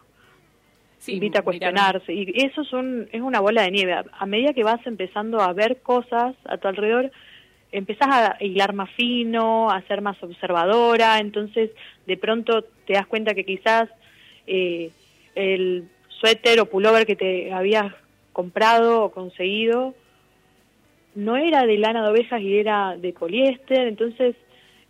Sí, 0.99 1.15
invita 1.15 1.41
a 1.41 1.43
cuestionarse. 1.43 2.13
Y 2.13 2.33
eso 2.35 2.63
es, 2.63 2.73
un, 2.73 3.09
es 3.13 3.21
una 3.21 3.41
bola 3.41 3.63
de 3.63 3.71
nieve. 3.71 3.93
A, 3.93 4.05
a 4.19 4.27
medida 4.27 4.55
que 4.55 4.65
vas 4.65 4.85
empezando 4.87 5.41
a 5.41 5.53
ver 5.53 5.81
cosas 5.83 6.35
a 6.47 6.57
tu 6.59 6.69
alrededor, 6.69 7.11
empezás 7.73 8.09
a 8.09 8.37
hilar 8.41 8.73
más 8.73 8.91
fino, 8.91 9.71
a 9.71 9.83
ser 9.83 10.01
más 10.01 10.21
observadora, 10.23 11.19
entonces 11.19 11.71
de 12.07 12.17
pronto 12.17 12.63
te 12.87 12.95
das 12.95 13.07
cuenta 13.07 13.35
que 13.35 13.45
quizás 13.45 13.89
eh, 14.47 14.91
el 15.35 15.89
suéter 16.09 16.61
o 16.61 16.67
pullover 16.67 17.07
que 17.07 17.17
te 17.17 17.53
habías 17.53 17.93
comprado 18.33 19.05
o 19.05 19.13
conseguido 19.13 19.95
no 21.15 21.37
era 21.37 21.67
de 21.67 21.79
lana 21.79 22.03
de 22.03 22.11
ovejas 22.11 22.41
y 22.43 22.59
era 22.59 22.97
de 22.97 23.13
poliéster, 23.13 23.89
entonces 23.89 24.37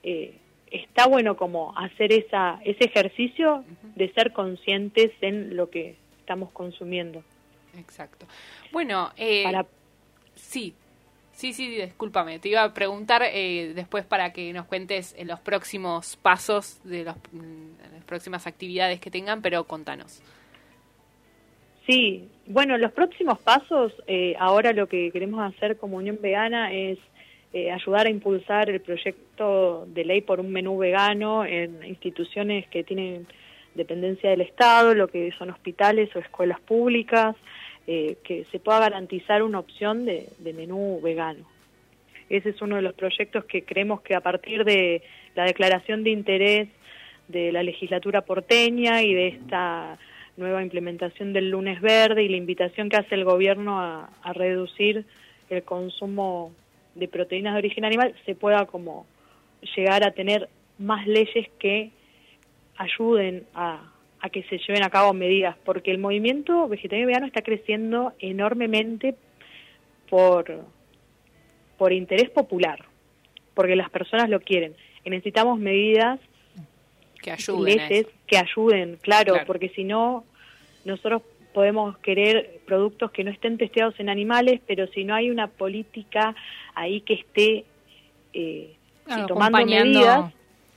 eh, 0.02 0.34
está 0.70 1.06
bueno 1.06 1.36
como 1.36 1.76
hacer 1.78 2.12
esa, 2.12 2.60
ese 2.64 2.84
ejercicio 2.84 3.64
de 3.94 4.12
ser 4.12 4.32
conscientes 4.32 5.12
en 5.20 5.56
lo 5.56 5.70
que 5.70 5.94
estamos 6.18 6.50
consumiendo. 6.50 7.22
Exacto. 7.78 8.26
Bueno, 8.72 9.12
eh, 9.16 9.44
Para, 9.44 9.66
Sí, 10.36 10.74
sí, 11.36 11.52
sí, 11.52 11.68
discúlpame. 11.68 12.38
Te 12.38 12.48
iba 12.48 12.64
a 12.64 12.74
preguntar 12.74 13.22
eh, 13.22 13.72
después 13.74 14.04
para 14.04 14.32
que 14.32 14.52
nos 14.52 14.66
cuentes 14.66 15.14
en 15.16 15.28
los 15.28 15.38
próximos 15.40 16.16
pasos 16.16 16.80
de 16.82 17.04
los, 17.04 17.16
mm, 17.32 17.94
las 17.94 18.04
próximas 18.04 18.46
actividades 18.46 18.98
que 19.00 19.10
tengan, 19.10 19.42
pero 19.42 19.64
contanos. 19.64 20.22
sí, 21.86 22.28
bueno, 22.46 22.76
los 22.78 22.90
próximos 22.92 23.38
pasos, 23.38 23.92
eh, 24.08 24.34
ahora 24.40 24.72
lo 24.72 24.88
que 24.88 25.12
queremos 25.12 25.40
hacer 25.40 25.76
como 25.76 25.98
Unión 25.98 26.18
Vegana 26.20 26.72
es 26.72 26.98
eh, 27.52 27.70
ayudar 27.70 28.06
a 28.06 28.10
impulsar 28.10 28.68
el 28.70 28.80
proyecto 28.80 29.86
de 29.86 30.04
ley 30.04 30.20
por 30.20 30.40
un 30.40 30.50
menú 30.50 30.78
vegano 30.78 31.44
en 31.44 31.82
instituciones 31.84 32.66
que 32.68 32.82
tienen 32.82 33.26
dependencia 33.74 34.30
del 34.30 34.40
Estado, 34.40 34.94
lo 34.94 35.08
que 35.08 35.32
son 35.38 35.50
hospitales 35.50 36.14
o 36.16 36.18
escuelas 36.18 36.60
públicas, 36.60 37.36
eh, 37.86 38.16
que 38.24 38.44
se 38.50 38.58
pueda 38.58 38.80
garantizar 38.80 39.42
una 39.42 39.58
opción 39.58 40.04
de, 40.04 40.28
de 40.38 40.52
menú 40.52 41.00
vegano. 41.02 41.44
Ese 42.28 42.50
es 42.50 42.60
uno 42.60 42.76
de 42.76 42.82
los 42.82 42.94
proyectos 42.94 43.44
que 43.44 43.64
creemos 43.64 44.00
que 44.00 44.14
a 44.14 44.20
partir 44.20 44.64
de 44.64 45.02
la 45.34 45.44
declaración 45.44 46.02
de 46.02 46.10
interés 46.10 46.68
de 47.28 47.52
la 47.52 47.62
legislatura 47.62 48.22
porteña 48.22 49.02
y 49.02 49.14
de 49.14 49.28
esta 49.28 49.98
nueva 50.36 50.62
implementación 50.62 51.32
del 51.32 51.50
lunes 51.50 51.80
verde 51.80 52.22
y 52.22 52.28
la 52.28 52.36
invitación 52.36 52.88
que 52.88 52.96
hace 52.96 53.14
el 53.14 53.24
gobierno 53.24 53.80
a, 53.80 54.10
a 54.22 54.32
reducir 54.32 55.04
el 55.48 55.62
consumo 55.62 56.52
de 56.94 57.08
proteínas 57.08 57.54
de 57.54 57.58
origen 57.58 57.84
animal, 57.84 58.14
se 58.24 58.34
pueda 58.34 58.66
como 58.66 59.06
llegar 59.76 60.04
a 60.04 60.12
tener 60.12 60.48
más 60.78 61.06
leyes 61.06 61.48
que 61.58 61.90
ayuden 62.76 63.46
a, 63.54 63.92
a 64.20 64.30
que 64.30 64.42
se 64.44 64.58
lleven 64.58 64.82
a 64.82 64.90
cabo 64.90 65.12
medidas, 65.12 65.56
porque 65.64 65.90
el 65.90 65.98
movimiento 65.98 66.68
vegetariano 66.68 67.04
y 67.04 67.12
vegano 67.12 67.26
está 67.26 67.42
creciendo 67.42 68.12
enormemente 68.18 69.14
por, 70.08 70.64
por 71.78 71.92
interés 71.92 72.30
popular, 72.30 72.84
porque 73.54 73.76
las 73.76 73.90
personas 73.90 74.28
lo 74.30 74.40
quieren. 74.40 74.74
Y 75.04 75.10
necesitamos 75.10 75.58
medidas 75.58 76.18
Que 77.22 77.30
ayuden. 77.32 77.80
eso. 77.90 78.08
que 78.26 78.38
ayuden, 78.38 78.98
claro, 79.02 79.32
Claro. 79.34 79.46
porque 79.46 79.68
si 79.70 79.84
no, 79.84 80.24
nosotros 80.84 81.22
podemos 81.52 81.96
querer 81.98 82.60
productos 82.66 83.10
que 83.12 83.24
no 83.24 83.30
estén 83.30 83.56
testeados 83.58 83.98
en 84.00 84.08
animales, 84.08 84.60
pero 84.66 84.86
si 84.88 85.04
no 85.04 85.14
hay 85.14 85.30
una 85.30 85.46
política 85.48 86.34
ahí 86.74 87.00
que 87.00 87.14
esté 87.14 87.64
eh, 88.32 88.74
Claro, 89.04 89.26
tomando 89.28 89.64
medidas, 89.64 90.32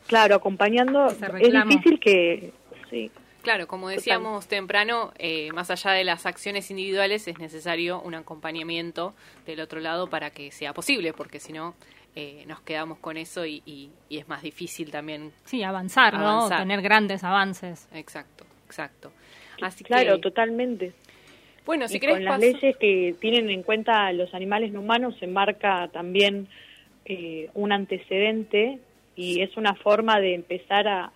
claro, 0.08 0.36
acompañando, 0.36 1.08
es 1.08 1.54
difícil 1.66 2.00
que, 2.00 2.52
sí, 2.90 3.10
Claro, 3.50 3.68
como 3.68 3.90
decíamos 3.90 4.48
temprano, 4.48 5.12
eh, 5.18 5.52
más 5.54 5.72
allá 5.72 5.90
de 5.94 6.04
las 6.04 6.28
acciones 6.28 6.70
individuales, 6.70 7.28
es 7.28 7.40
necesario 7.40 8.00
un 8.00 8.14
acompañamiento 8.14 9.16
del 9.48 9.60
otro 9.62 9.80
lado 9.80 10.06
para 10.08 10.30
que 10.30 10.52
sea 10.52 10.72
posible, 10.72 11.14
porque 11.14 11.40
si 11.40 11.52
no, 11.52 11.74
eh, 12.16 12.44
nos 12.46 12.62
quedamos 12.62 13.00
con 13.00 13.18
eso 13.18 13.48
y, 13.48 13.64
y- 13.66 13.90
y 14.08 14.20
es 14.20 14.28
más 14.28 14.44
difícil 14.44 14.92
también. 14.92 15.32
Sí, 15.46 15.64
avanzar, 15.64 16.14
¿no? 16.14 16.20
Avanzar. 16.30 16.60
Tener 16.60 16.84
grandes 16.84 17.24
avances. 17.24 17.90
Exacto, 17.92 18.46
exacto. 18.68 19.12
Así 19.64 19.84
claro, 19.84 20.18
que, 20.18 20.22
totalmente. 20.22 20.94
bueno, 21.66 21.88
si 21.88 21.98
y 21.98 22.00
querés 22.00 22.18
con 22.18 22.26
las 22.26 22.36
pas- 22.38 22.42
leyes 22.54 22.78
que 22.78 23.16
tienen 23.20 23.50
en 23.50 23.64
cuenta 23.64 24.06
a 24.06 24.14
los 24.14 24.32
animales 24.36 24.72
no 24.72 24.82
humanos 24.82 25.16
se 25.20 25.26
marca 25.26 25.88
también 25.92 26.48
eh, 27.06 27.50
un 27.56 27.72
antecedente 27.72 28.78
y 29.16 29.42
es 29.42 29.58
una 29.58 29.74
forma 29.74 30.20
de 30.20 30.36
empezar 30.36 30.88
a, 30.88 31.12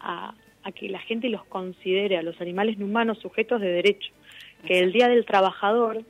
a, 0.00 0.34
a 0.68 0.72
que 0.72 0.88
la 0.88 1.00
gente 1.00 1.28
los 1.28 1.44
considere 1.46 2.16
a 2.16 2.22
los 2.22 2.40
animales 2.40 2.78
no 2.78 2.86
humanos 2.86 3.18
sujetos 3.18 3.60
de 3.60 3.68
derecho. 3.68 4.12
Que 4.66 4.80
el 4.80 4.92
Día 4.92 5.08
del 5.08 5.24
Trabajador 5.24 6.02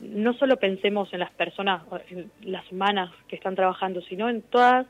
no 0.00 0.34
solo 0.34 0.56
pensemos 0.56 1.12
en 1.12 1.20
las 1.20 1.30
personas, 1.32 1.82
en 2.10 2.30
las 2.42 2.70
humanas 2.70 3.10
que 3.28 3.36
están 3.36 3.54
trabajando, 3.54 4.02
sino 4.02 4.28
en 4.28 4.42
todas 4.42 4.86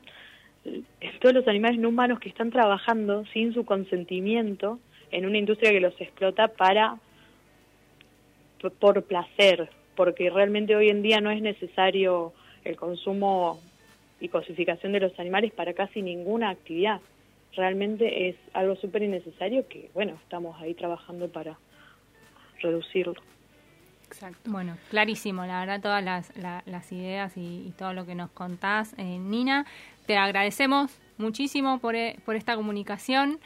en 0.65 1.19
todos 1.19 1.35
los 1.35 1.47
animales 1.47 1.79
no 1.79 1.89
humanos 1.89 2.19
que 2.19 2.29
están 2.29 2.49
trabajando 2.49 3.23
sin 3.27 3.53
su 3.53 3.65
consentimiento 3.65 4.79
en 5.11 5.27
una 5.27 5.37
industria 5.37 5.71
que 5.71 5.79
los 5.79 5.99
explota 6.01 6.47
para 6.47 6.97
por 8.79 9.03
placer, 9.03 9.69
porque 9.95 10.31
realmente 10.31 10.75
hoy 10.75 10.89
en 10.89 11.03
día 11.03 11.21
no 11.21 11.29
es 11.29 11.39
necesario 11.39 12.33
el 12.63 12.75
consumo 12.77 13.61
y 14.19 14.29
cosificación 14.29 14.91
de 14.91 15.01
los 15.01 15.19
animales 15.19 15.53
para 15.53 15.73
casi 15.73 16.01
ninguna 16.01 16.49
actividad. 16.49 16.99
Realmente 17.55 18.29
es 18.29 18.35
algo 18.53 18.75
súper 18.75 19.03
innecesario 19.03 19.67
que, 19.67 19.89
bueno, 19.93 20.13
estamos 20.23 20.59
ahí 20.61 20.73
trabajando 20.73 21.27
para 21.31 21.57
reducirlo. 22.61 23.15
Exacto. 24.07 24.39
Bueno, 24.51 24.77
clarísimo, 24.89 25.45
la 25.45 25.59
verdad, 25.61 25.81
todas 25.81 26.03
las, 26.03 26.35
la- 26.37 26.63
las 26.65 26.91
ideas 26.91 27.35
y, 27.37 27.65
y 27.67 27.71
todo 27.77 27.93
lo 27.93 28.05
que 28.05 28.15
nos 28.15 28.29
contás, 28.31 28.93
eh, 28.97 29.17
Nina. 29.19 29.65
Te 30.05 30.15
agradecemos 30.17 30.99
muchísimo 31.17 31.79
por, 31.79 31.95
eh, 31.95 32.17
por 32.25 32.35
esta 32.35 32.55
comunicación. 32.55 33.39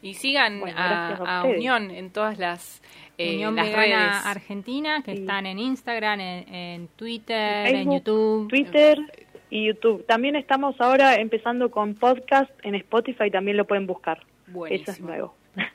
Y 0.00 0.14
sigan 0.14 0.60
Bueno, 0.60 0.76
a. 0.78 1.42
Unión 1.44 1.90
en 1.90 2.10
todas 2.12 2.38
las, 2.38 2.80
eh, 3.18 3.34
Unión 3.34 3.56
las 3.56 3.72
redes. 3.72 3.96
Argentina, 4.26 5.02
que 5.04 5.14
Sí. 5.16 5.20
están 5.22 5.44
en 5.46 5.58
Instagram, 5.58 6.20
en, 6.20 6.54
en 6.54 6.88
Twitter, 6.94 7.66
En 7.74 7.92
YouTube. 7.92 8.48
Twitter 8.48 8.98
y 9.50 9.66
YouTube. 9.66 10.04
También 10.06 10.36
estamos 10.36 10.80
ahora 10.80 11.16
empezando 11.16 11.70
con 11.70 11.94
podcast 11.94 12.50
en 12.62 12.74
Spotify, 12.74 13.30
también 13.30 13.56
lo 13.56 13.66
pueden 13.66 13.86
buscar. 13.86 14.24
Buenísimo. 14.46 14.82
Eso 14.82 14.92
es 14.92 15.00
nuevo. 15.00 15.34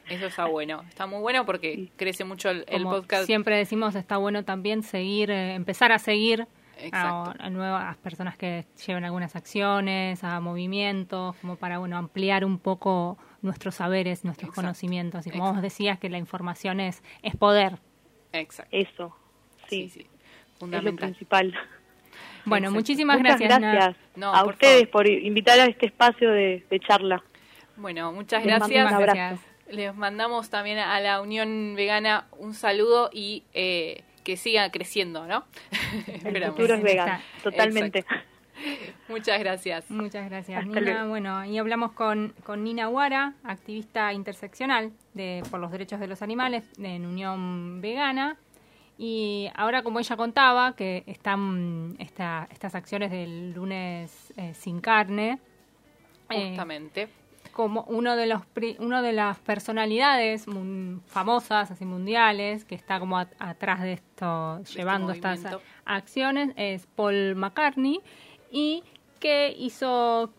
Eso 0.09 0.27
está 0.27 0.45
bueno. 0.45 0.83
Está 0.87 1.07
muy 1.07 1.19
bueno 1.19 1.45
porque 1.45 1.75
Sí. 1.75 1.91
crece 1.97 2.23
mucho 2.23 2.49
el, 2.49 2.63
el 2.67 2.83
Como 2.83 2.95
podcast. 2.97 3.25
siempre 3.25 3.57
decimos, 3.57 3.95
está 3.95 4.17
bueno 4.17 4.43
también 4.45 4.81
seguir, 4.83 5.29
eh, 5.29 5.55
empezar 5.55 5.91
a 5.91 5.99
seguir 5.99 6.47
a, 6.91 7.33
a 7.37 7.49
nuevas 7.49 7.97
personas 7.97 8.37
que 8.37 8.65
lleven 8.85 9.03
algunas 9.03 9.35
acciones, 9.35 10.23
a 10.23 10.39
movimientos, 10.39 11.35
como 11.37 11.55
para 11.57 11.79
bueno 11.79 11.97
ampliar 11.97 12.45
un 12.45 12.59
poco 12.59 13.17
nuestros 13.41 13.75
saberes, 13.75 14.23
nuestros 14.23 14.49
Exacto. 14.49 14.61
conocimientos. 14.61 15.27
Y 15.27 15.31
como 15.31 15.43
Exacto. 15.43 15.55
vos 15.55 15.61
decías, 15.63 15.99
que 15.99 16.09
la 16.09 16.17
información 16.17 16.79
es, 16.79 17.03
es 17.21 17.35
poder. 17.35 17.77
Exacto. 18.31 18.69
Eso, 18.75 19.15
Sí, 19.67 19.89
sí, 19.89 19.89
sí. 19.89 19.99
es 20.01 20.07
lo 20.53 20.57
Fundamental. 20.59 21.09
principal. 21.09 21.53
Bueno, 22.45 22.65
Exacto. 22.67 22.73
muchísimas 22.79 23.17
Muchas 23.19 23.39
gracias. 23.39 23.61
Nat. 23.61 23.73
gracias 23.73 23.97
No, 24.15 24.33
a 24.35 24.43
por 24.43 24.53
ustedes 24.53 24.89
favor. 24.89 24.91
por 24.91 25.07
invitar 25.09 25.59
a 25.59 25.65
este 25.65 25.85
espacio 25.87 26.31
de, 26.31 26.65
de 26.69 26.79
charla. 26.79 27.23
Bueno, 27.77 28.11
muchas 28.11 28.45
Les 28.45 28.59
mando 28.59 28.67
gracias. 28.75 28.91
un 28.91 28.95
abrazo. 28.95 29.41
Les 29.69 29.95
mandamos 29.95 30.49
también 30.49 30.77
a 30.77 30.99
la 30.99 31.21
Unión 31.21 31.73
Vegana 31.75 32.25
un 32.37 32.53
saludo 32.53 33.09
y 33.11 33.43
eh, 33.53 34.03
que 34.23 34.37
siga 34.37 34.69
creciendo, 34.71 35.25
¿no? 35.25 35.45
El 36.23 36.43
futuro 36.51 36.75
es 36.75 36.83
vegano, 36.83 37.19
totalmente. 37.41 38.05
Muchas 39.09 39.39
gracias. 39.39 39.89
Muchas 39.89 40.29
gracias, 40.29 40.59
Hasta 40.63 40.79
Nina. 40.79 40.91
luego. 40.93 41.09
Bueno, 41.09 41.43
y 41.45 41.57
hablamos 41.57 41.91
con, 41.93 42.33
con 42.43 42.63
Nina 42.63 42.85
Guara, 42.87 43.33
activista 43.43 44.13
interseccional 44.13 44.91
de, 45.13 45.43
por 45.49 45.59
los 45.59 45.71
derechos 45.71 45.99
de 45.99 46.07
los 46.07 46.21
animales 46.21 46.63
en 46.77 47.05
Unión 47.05 47.81
Vegana. 47.81 48.37
Y 48.97 49.49
ahora, 49.55 49.81
como 49.83 49.99
ella 49.99 50.15
contaba, 50.15 50.75
que 50.75 51.03
están 51.07 51.95
esta- 51.99 52.47
estas 52.51 52.75
acciones 52.75 53.09
del 53.11 53.53
lunes 53.53 54.31
eh, 54.37 54.53
sin 54.53 54.81
carne, 54.81 55.39
eh, 56.29 56.49
Justamente. 56.49 57.09
como 57.51 57.83
uno 57.83 58.15
de 58.15 58.25
los 58.27 58.41
uno 58.79 59.01
de 59.01 59.13
las 59.13 59.37
personalidades 59.39 60.45
famosas 61.07 61.69
así 61.71 61.85
mundiales 61.85 62.65
que 62.65 62.73
está 62.75 62.99
como 62.99 63.17
at- 63.17 63.33
atrás 63.39 63.81
de 63.81 63.93
esto 63.93 64.59
este 64.63 64.79
llevando 64.79 65.11
estas 65.11 65.41
acciones 65.85 66.51
es 66.55 66.87
Paul 66.95 67.35
McCartney 67.35 67.99
y 68.51 68.83
que 69.19 69.53
hizo 69.57 70.31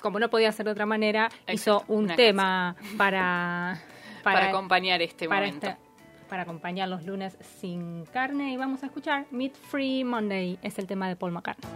como 0.00 0.18
no 0.18 0.28
podía 0.28 0.50
ser 0.52 0.66
de 0.66 0.72
otra 0.72 0.84
manera 0.86 1.30
hizo 1.50 1.84
un 1.88 2.08
tema 2.08 2.76
para 2.98 3.80
para, 4.22 4.48
acompañar 4.50 5.00
este 5.02 5.28
para 5.28 5.46
momento. 5.46 5.66
este- 5.68 5.81
para 6.32 6.44
acompañar 6.44 6.88
los 6.88 7.04
lunes 7.04 7.36
sin 7.60 8.06
carne. 8.06 8.54
Y 8.54 8.56
vamos 8.56 8.82
a 8.82 8.86
escuchar 8.86 9.26
Meat 9.30 9.52
Free 9.54 10.02
Monday 10.02 10.58
es 10.62 10.78
el 10.78 10.86
tema 10.86 11.06
de 11.06 11.14
Paul 11.14 11.32
McCartney 11.32 11.70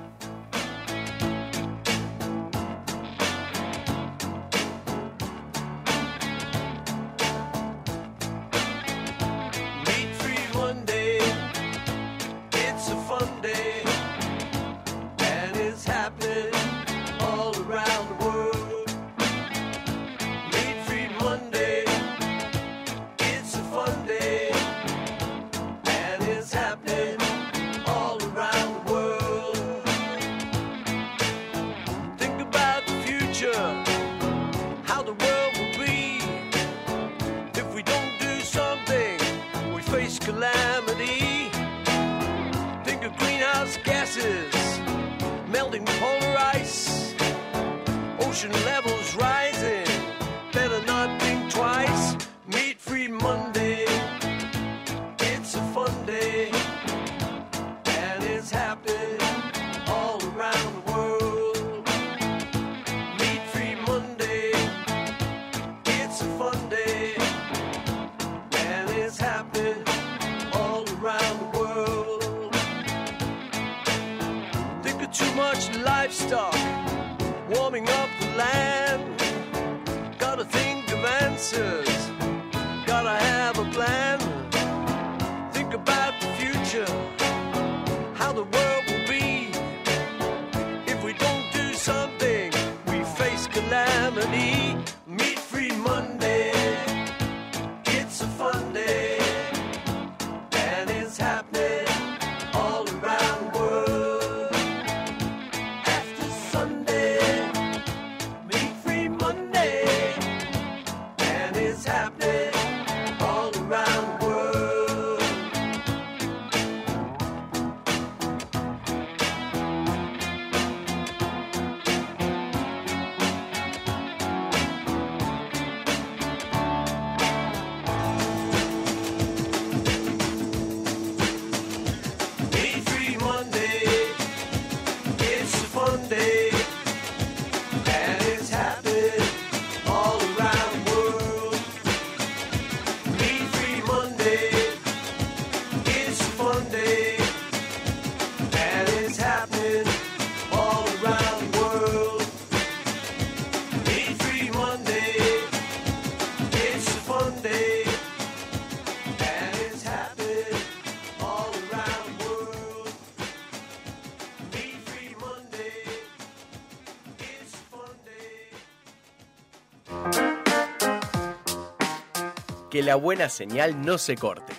la 172.87 172.95
buena 172.95 173.28
señal 173.28 173.84
no 173.84 173.99
se 173.99 174.14
corte. 174.14 174.53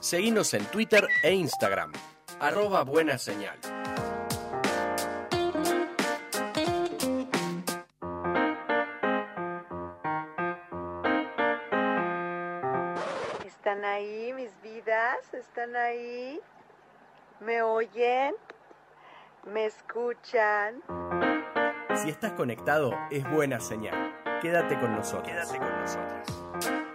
Seguimos 0.00 0.54
en 0.54 0.64
Twitter 0.64 1.06
e 1.22 1.34
Instagram. 1.34 1.92
Arroba 2.40 2.84
buena 2.84 3.18
señal. 3.18 3.58
¿Están 13.44 13.84
ahí 13.84 14.32
mis 14.32 14.58
vidas? 14.62 15.18
¿Están 15.34 15.76
ahí? 15.76 16.40
¿Me 17.40 17.60
oyen? 17.60 18.34
¿Me 19.44 19.66
escuchan? 19.66 20.82
Si 21.94 22.08
estás 22.08 22.32
conectado, 22.32 22.94
es 23.10 23.30
buena 23.30 23.60
señal. 23.60 24.14
Quédate 24.40 24.80
con 24.80 24.96
nosotros. 24.96 25.28
Quédate 25.28 25.58
con 25.58 25.80
nosotros. 25.82 26.89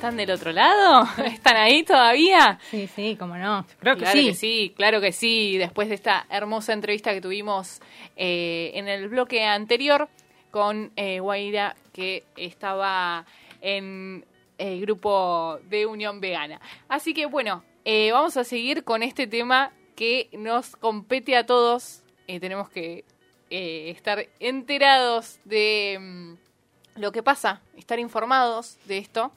¿Están 0.00 0.16
del 0.16 0.30
otro 0.30 0.50
lado? 0.50 1.06
¿Están 1.26 1.58
ahí 1.58 1.82
todavía? 1.82 2.58
Sí, 2.70 2.86
sí, 2.86 3.16
cómo 3.18 3.36
no. 3.36 3.66
Creo 3.80 3.96
que 3.96 4.04
claro 4.04 4.18
sí. 4.18 4.28
que 4.28 4.34
sí, 4.34 4.72
claro 4.74 4.98
que 4.98 5.12
sí. 5.12 5.58
Después 5.58 5.90
de 5.90 5.94
esta 5.94 6.24
hermosa 6.30 6.72
entrevista 6.72 7.12
que 7.12 7.20
tuvimos 7.20 7.82
eh, 8.16 8.70
en 8.72 8.88
el 8.88 9.10
bloque 9.10 9.44
anterior 9.44 10.08
con 10.50 10.90
eh, 10.96 11.20
Guaira, 11.20 11.76
que 11.92 12.24
estaba 12.34 13.26
en 13.60 14.24
el 14.56 14.80
grupo 14.80 15.58
de 15.68 15.84
Unión 15.84 16.18
Vegana. 16.18 16.62
Así 16.88 17.12
que 17.12 17.26
bueno, 17.26 17.62
eh, 17.84 18.10
vamos 18.10 18.38
a 18.38 18.44
seguir 18.44 18.84
con 18.84 19.02
este 19.02 19.26
tema 19.26 19.70
que 19.96 20.30
nos 20.32 20.76
compete 20.76 21.36
a 21.36 21.44
todos. 21.44 22.04
Eh, 22.26 22.40
tenemos 22.40 22.70
que 22.70 23.04
eh, 23.50 23.90
estar 23.90 24.26
enterados 24.38 25.40
de 25.44 25.98
mm, 26.00 27.00
lo 27.02 27.12
que 27.12 27.22
pasa, 27.22 27.60
estar 27.76 27.98
informados 27.98 28.78
de 28.86 28.96
esto 28.96 29.30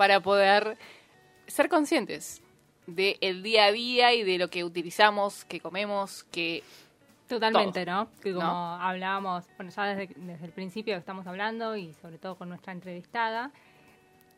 para 0.00 0.18
poder 0.20 0.78
ser 1.46 1.68
conscientes 1.68 2.42
del 2.86 3.42
día 3.42 3.66
a 3.66 3.70
día 3.72 4.14
y 4.14 4.22
de 4.22 4.38
lo 4.38 4.48
que 4.48 4.64
utilizamos, 4.64 5.44
que 5.44 5.60
comemos, 5.60 6.24
que 6.32 6.62
Totalmente, 7.28 7.84
todo, 7.84 7.94
¿no? 7.94 8.08
Que 8.22 8.32
como 8.32 8.46
¿no? 8.46 8.74
hablábamos, 8.76 9.44
bueno, 9.58 9.70
ya 9.70 9.84
desde, 9.94 10.14
desde 10.16 10.46
el 10.46 10.52
principio 10.52 10.94
que 10.94 11.00
estamos 11.00 11.26
hablando 11.26 11.76
y 11.76 11.92
sobre 11.92 12.16
todo 12.16 12.34
con 12.36 12.48
nuestra 12.48 12.72
entrevistada, 12.72 13.50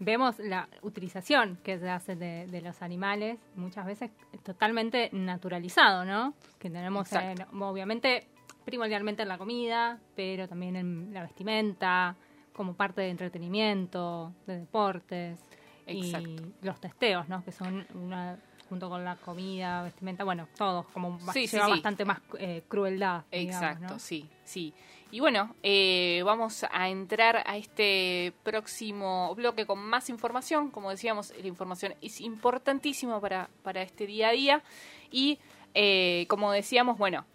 vemos 0.01 0.41
la 0.41 0.69
utilización 0.83 1.57
que 1.63 1.79
se 1.79 1.89
hace 1.89 2.17
de, 2.17 2.49
de 2.49 2.61
los 2.61 2.83
animales, 2.83 3.39
muchas 3.55 3.87
veces 3.87 4.11
totalmente 4.43 5.11
naturalizado, 5.13 6.05
¿no? 6.05 6.35
Que 6.59 6.71
tenemos, 6.71 7.13
en- 7.13 7.47
obviamente, 7.63 8.27
primordialmente 8.65 9.23
en 9.23 9.29
la 9.29 9.39
comida, 9.39 10.01
pero 10.17 10.49
también 10.49 10.75
en 10.75 11.15
la 11.15 11.23
vestimenta, 11.23 12.17
como 12.53 12.75
parte 12.75 13.01
de 13.03 13.11
entretenimiento, 13.11 14.33
de 14.49 14.59
deportes. 14.59 15.39
Exacto. 15.87 16.29
Y 16.63 16.67
los 16.67 16.81
testeos, 16.81 17.29
¿no? 17.29 17.45
Que 17.45 17.53
son 17.53 17.87
una 17.95 18.39
junto 18.69 18.89
con 18.89 19.05
la 19.05 19.17
comida, 19.17 19.83
vestimenta, 19.83 20.25
bueno, 20.25 20.49
todos, 20.57 20.87
como 20.95 21.19
Sí, 21.35 21.47
lleva 21.47 21.67
sí. 21.67 21.71
bastante 21.73 22.07
más 22.07 22.21
eh, 22.39 22.63
crueldad. 22.69 23.25
digamos, 23.31 23.55
Exacto, 23.63 23.93
¿no? 23.95 23.99
sí, 23.99 24.27
sí. 24.45 24.73
Y 25.11 25.21
bueno, 25.21 25.55
eh, 25.63 26.23
vamos 26.25 26.65
a 26.73 26.89
entrar 26.89 27.43
a 27.47 27.59
este 27.59 28.33
próximo 28.43 29.35
bloque 29.35 29.67
con 29.67 29.79
más 29.79 30.09
información. 30.09 30.71
Como 30.71 30.89
decíamos, 30.89 31.35
la 31.39 31.47
información 31.47 31.95
es 32.01 32.23
importantísima 32.23 33.21
para, 33.21 33.51
para 33.63 33.83
este 33.83 34.07
día 34.07 34.29
a 34.29 34.33
día. 34.33 34.63
Y 35.11 35.39
eh, 35.75 36.25
como 36.31 36.51
decíamos, 36.51 36.97
bueno, 36.97 37.27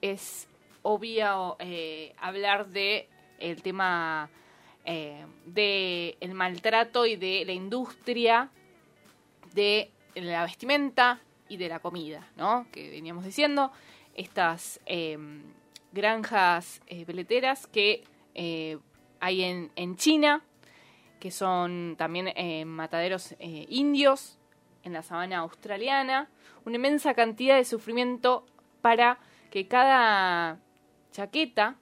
es 0.00 0.48
obvio 0.80 1.58
hablar 2.18 2.68
de 2.68 3.06
el 3.38 3.60
tema 3.62 4.30
eh, 4.84 5.24
de 5.46 6.16
el 6.20 6.34
maltrato 6.34 7.06
y 7.06 7.16
de 7.16 7.44
la 7.44 7.52
industria 7.52 8.50
de 9.54 9.90
la 10.14 10.44
vestimenta 10.44 11.20
y 11.48 11.56
de 11.56 11.68
la 11.68 11.80
comida, 11.80 12.26
¿no? 12.36 12.66
Que 12.70 12.90
veníamos 12.90 13.24
diciendo, 13.24 13.72
estas 14.14 14.80
eh, 14.86 15.18
granjas 15.92 16.80
eh, 16.86 17.04
peleteras 17.04 17.66
que 17.66 18.04
eh, 18.34 18.78
hay 19.18 19.42
en, 19.42 19.96
China, 19.96 20.42
que 21.18 21.30
son 21.30 21.96
también 21.98 22.32
mataderos 22.66 23.34
indios 23.38 24.38
en 24.82 24.94
la 24.94 25.02
sabana 25.02 25.38
australiana, 25.38 26.30
una 26.64 26.76
inmensa 26.76 27.12
cantidad 27.12 27.56
de 27.56 27.66
sufrimiento 27.66 28.46
para 28.80 29.18
que 29.50 29.68
cada 29.68 30.58
chaqueta, 31.12 31.76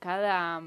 cada 0.00 0.60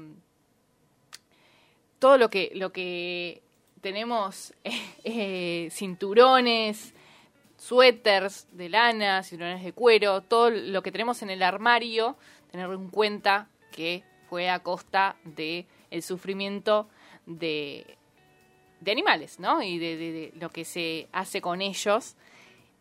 todo 1.98 2.18
lo 2.18 2.30
que 2.30 2.52
lo 2.54 2.72
que 2.72 3.42
tenemos 3.80 4.54
eh, 5.04 5.68
cinturones, 5.70 6.94
suéteres 7.56 8.48
de 8.52 8.68
lana, 8.68 9.22
cinturones 9.22 9.64
de 9.64 9.72
cuero, 9.72 10.22
todo 10.22 10.50
lo 10.50 10.82
que 10.82 10.92
tenemos 10.92 11.22
en 11.22 11.30
el 11.30 11.42
armario, 11.42 12.16
tener 12.50 12.70
en 12.70 12.88
cuenta 12.88 13.48
que 13.72 14.02
fue 14.28 14.50
a 14.50 14.60
costa 14.60 15.16
de 15.24 15.66
el 15.90 16.02
sufrimiento 16.02 16.88
de, 17.26 17.96
de 18.80 18.92
animales, 18.92 19.38
¿no? 19.38 19.62
Y 19.62 19.78
de 19.78 20.32
lo 20.38 20.50
que 20.50 20.64
se 20.64 21.08
hace 21.12 21.40
con 21.40 21.62
ellos. 21.62 22.16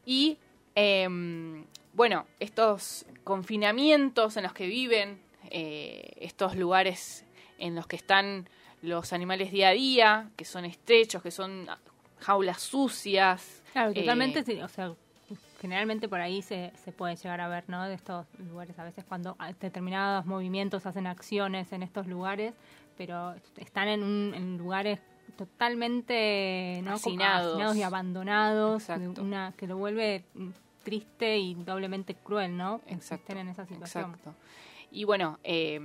Y 0.05 0.37
em, 0.75 1.65
bueno, 1.93 2.25
estos 2.39 3.05
confinamientos 3.23 4.37
en 4.37 4.43
los 4.43 4.53
que 4.53 4.67
viven, 4.67 5.21
eh, 5.49 6.13
estos 6.17 6.55
lugares 6.55 7.25
en 7.57 7.75
los 7.75 7.87
que 7.87 7.95
están 7.95 8.49
los 8.85 9.11
animales 9.13 9.51
día 9.51 9.69
a 9.69 9.71
día, 9.73 10.29
que 10.35 10.45
son 10.45 10.65
estrechos, 10.65 11.21
que 11.21 11.31
son 11.31 11.67
jaulas 12.19 12.61
sucias. 12.61 13.61
Claro, 13.73 13.91
eh, 13.91 13.95
totalmente, 14.01 14.43
sí, 14.43 14.61
o 14.61 14.67
sea, 14.67 14.93
generalmente 15.59 16.07
por 16.07 16.21
ahí 16.21 16.41
se, 16.41 16.71
se 16.83 16.91
puede 16.91 17.15
llegar 17.15 17.41
a 17.41 17.47
ver, 17.47 17.63
¿no? 17.67 17.83
De 17.85 17.93
estos 17.95 18.25
lugares, 18.39 18.77
a 18.79 18.83
veces 18.83 19.03
cuando 19.05 19.35
determinados 19.59 20.25
movimientos 20.25 20.85
hacen 20.85 21.07
acciones 21.07 21.71
en 21.73 21.83
estos 21.83 22.07
lugares, 22.07 22.53
pero 22.97 23.35
están 23.57 23.87
en, 23.89 24.03
un- 24.03 24.33
en 24.33 24.57
lugares 24.57 24.99
totalmente 25.69 26.81
¿no? 26.83 26.93
Hacinados. 26.93 27.53
hacinados 27.53 27.75
y 27.77 27.83
abandonados, 27.83 28.87
una 29.19 29.53
que 29.57 29.67
lo 29.67 29.77
vuelve 29.77 30.23
triste 30.83 31.37
y 31.37 31.55
doblemente 31.55 32.15
cruel, 32.15 32.55
¿no? 32.55 32.81
Exacto, 32.87 33.33
en 33.33 33.49
esa 33.49 33.65
situación. 33.65 34.11
Exacto. 34.11 34.35
Y 34.91 35.03
bueno, 35.03 35.39
eh, 35.43 35.79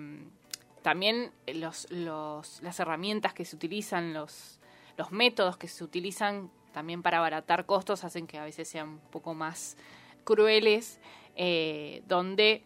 también 0.82 1.32
los, 1.46 1.90
los, 1.90 2.62
las 2.62 2.80
herramientas 2.80 3.34
que 3.34 3.44
se 3.44 3.56
utilizan, 3.56 4.12
los, 4.14 4.58
los 4.96 5.12
métodos 5.12 5.56
que 5.56 5.68
se 5.68 5.84
utilizan 5.84 6.50
también 6.72 7.02
para 7.02 7.18
abaratar 7.18 7.66
costos 7.66 8.04
hacen 8.04 8.26
que 8.26 8.38
a 8.38 8.44
veces 8.44 8.68
sean 8.68 8.88
un 8.88 9.00
poco 9.10 9.34
más 9.34 9.76
crueles, 10.24 10.98
eh, 11.36 12.02
donde, 12.06 12.62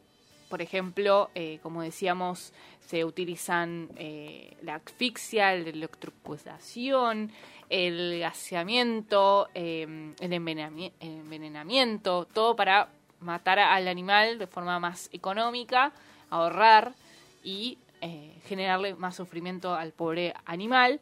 por 0.49 0.61
ejemplo, 0.63 1.31
eh, 1.35 1.59
como 1.63 1.83
decíamos, 1.83 2.53
se 2.81 3.05
utilizan 3.05 3.89
eh, 3.97 4.57
la 4.63 4.75
asfixia, 4.75 5.55
la 5.55 5.71
electrocución, 5.71 7.33
el 7.71 8.19
gaseamiento, 8.21 9.49
eh, 9.55 9.87
envenenami- 10.21 10.93
el 11.01 11.09
envenenamiento, 11.21 12.27
todo 12.27 12.55
para 12.57 12.89
matar 13.21 13.59
al 13.59 13.89
animal 13.89 14.39
de 14.39 14.47
forma 14.47 14.79
más 14.79 15.09
económica, 15.13 15.93
ahorrar 16.29 16.95
y 17.43 17.79
eh, 18.05 18.35
generarle 18.47 18.95
más 18.95 19.17
sufrimiento 19.17 19.75
al 19.75 19.93
pobre 19.93 20.35
animal. 20.45 21.01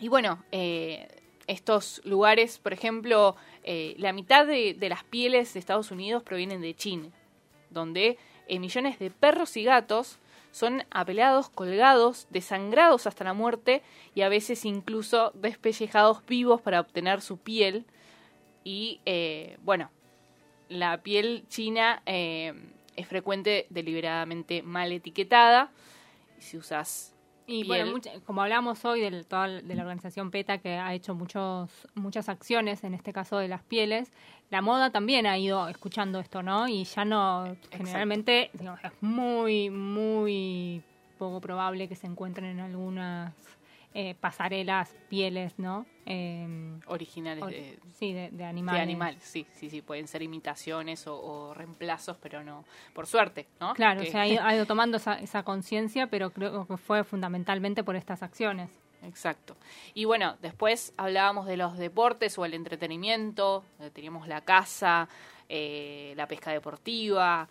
Y 0.00 0.08
bueno, 0.08 0.42
eh, 0.50 1.06
estos 1.46 2.00
lugares, 2.04 2.58
por 2.58 2.72
ejemplo, 2.72 3.36
eh, 3.62 3.94
la 3.98 4.12
mitad 4.12 4.44
de, 4.44 4.74
de 4.74 4.88
las 4.88 5.04
pieles 5.04 5.54
de 5.54 5.60
Estados 5.60 5.92
Unidos 5.92 6.24
provienen 6.24 6.60
de 6.60 6.74
China, 6.74 7.08
donde 7.70 8.18
eh, 8.48 8.58
millones 8.58 8.98
de 8.98 9.10
perros 9.10 9.56
y 9.56 9.62
gatos 9.62 10.18
son 10.50 10.84
apelados, 10.90 11.48
colgados, 11.48 12.26
desangrados 12.30 13.06
hasta 13.06 13.22
la 13.22 13.32
muerte 13.32 13.82
y 14.14 14.22
a 14.22 14.28
veces 14.28 14.64
incluso 14.64 15.30
despellejados 15.34 16.26
vivos 16.26 16.60
para 16.60 16.80
obtener 16.80 17.20
su 17.20 17.38
piel. 17.38 17.84
Y 18.64 19.00
eh, 19.06 19.56
bueno, 19.62 19.88
la 20.68 21.00
piel 21.02 21.44
china 21.48 22.02
es 22.04 23.06
frecuente 23.06 23.66
deliberadamente 23.70 24.62
mal 24.62 24.90
etiquetada. 24.90 25.70
Si 26.42 26.56
usas 26.58 27.14
Y 27.46 27.62
piel- 27.64 27.66
bueno, 27.66 27.90
mucha- 27.92 28.20
como 28.20 28.42
hablamos 28.42 28.84
hoy 28.84 29.00
del, 29.00 29.26
toda, 29.26 29.48
de 29.48 29.74
la 29.74 29.82
organización 29.82 30.30
PETA 30.30 30.58
que 30.58 30.74
ha 30.74 30.94
hecho 30.94 31.14
muchos, 31.14 31.70
muchas 31.94 32.28
acciones, 32.28 32.84
en 32.84 32.94
este 32.94 33.12
caso 33.12 33.36
de 33.38 33.48
las 33.48 33.62
pieles, 33.62 34.10
la 34.50 34.60
moda 34.62 34.90
también 34.90 35.26
ha 35.26 35.36
ido 35.38 35.68
escuchando 35.68 36.20
esto, 36.20 36.42
¿no? 36.42 36.68
Y 36.68 36.84
ya 36.84 37.04
no, 37.04 37.56
generalmente, 37.70 38.50
digamos, 38.52 38.80
es 38.84 38.92
muy, 39.00 39.70
muy 39.70 40.82
poco 41.18 41.40
probable 41.40 41.88
que 41.88 41.96
se 41.96 42.06
encuentren 42.06 42.46
en 42.46 42.60
algunas 42.60 43.32
eh, 43.94 44.14
pasarelas 44.18 44.94
pieles, 45.08 45.58
¿no? 45.58 45.84
Em, 46.06 46.80
originales 46.86 47.44
or- 47.44 47.50
de, 47.50 47.78
sí, 47.92 48.12
de, 48.12 48.30
de 48.30 48.38
de 48.38 48.44
animales. 48.44 48.82
animales, 48.82 49.22
sí, 49.22 49.46
sí, 49.52 49.68
sí, 49.70 49.82
pueden 49.82 50.08
ser 50.08 50.22
imitaciones 50.22 51.06
o, 51.06 51.16
o 51.20 51.54
reemplazos, 51.54 52.16
pero 52.18 52.42
no, 52.42 52.64
por 52.94 53.06
suerte, 53.06 53.46
¿no? 53.60 53.74
Claro, 53.74 54.00
Que- 54.00 54.10
se 54.10 54.18
ha 54.18 54.26
ido, 54.26 54.42
ha 54.42 54.54
ido 54.54 54.66
tomando 54.66 54.96
esa, 54.96 55.14
esa 55.20 55.42
conciencia, 55.42 56.06
pero 56.08 56.30
creo 56.30 56.66
que 56.66 56.76
fue 56.76 57.04
fundamentalmente 57.04 57.84
por 57.84 57.94
estas 57.96 58.22
acciones. 58.22 58.70
Exacto. 59.02 59.56
Y 59.94 60.04
bueno, 60.04 60.36
después 60.40 60.94
hablábamos 60.96 61.46
de 61.46 61.56
los 61.56 61.76
deportes 61.76 62.38
o 62.38 62.44
el 62.44 62.54
entretenimiento, 62.54 63.64
eh, 63.80 63.90
teníamos 63.90 64.28
la 64.28 64.40
caza, 64.42 65.08
eh, 65.48 66.14
la 66.16 66.26
pesca 66.28 66.52
deportiva, 66.52 67.48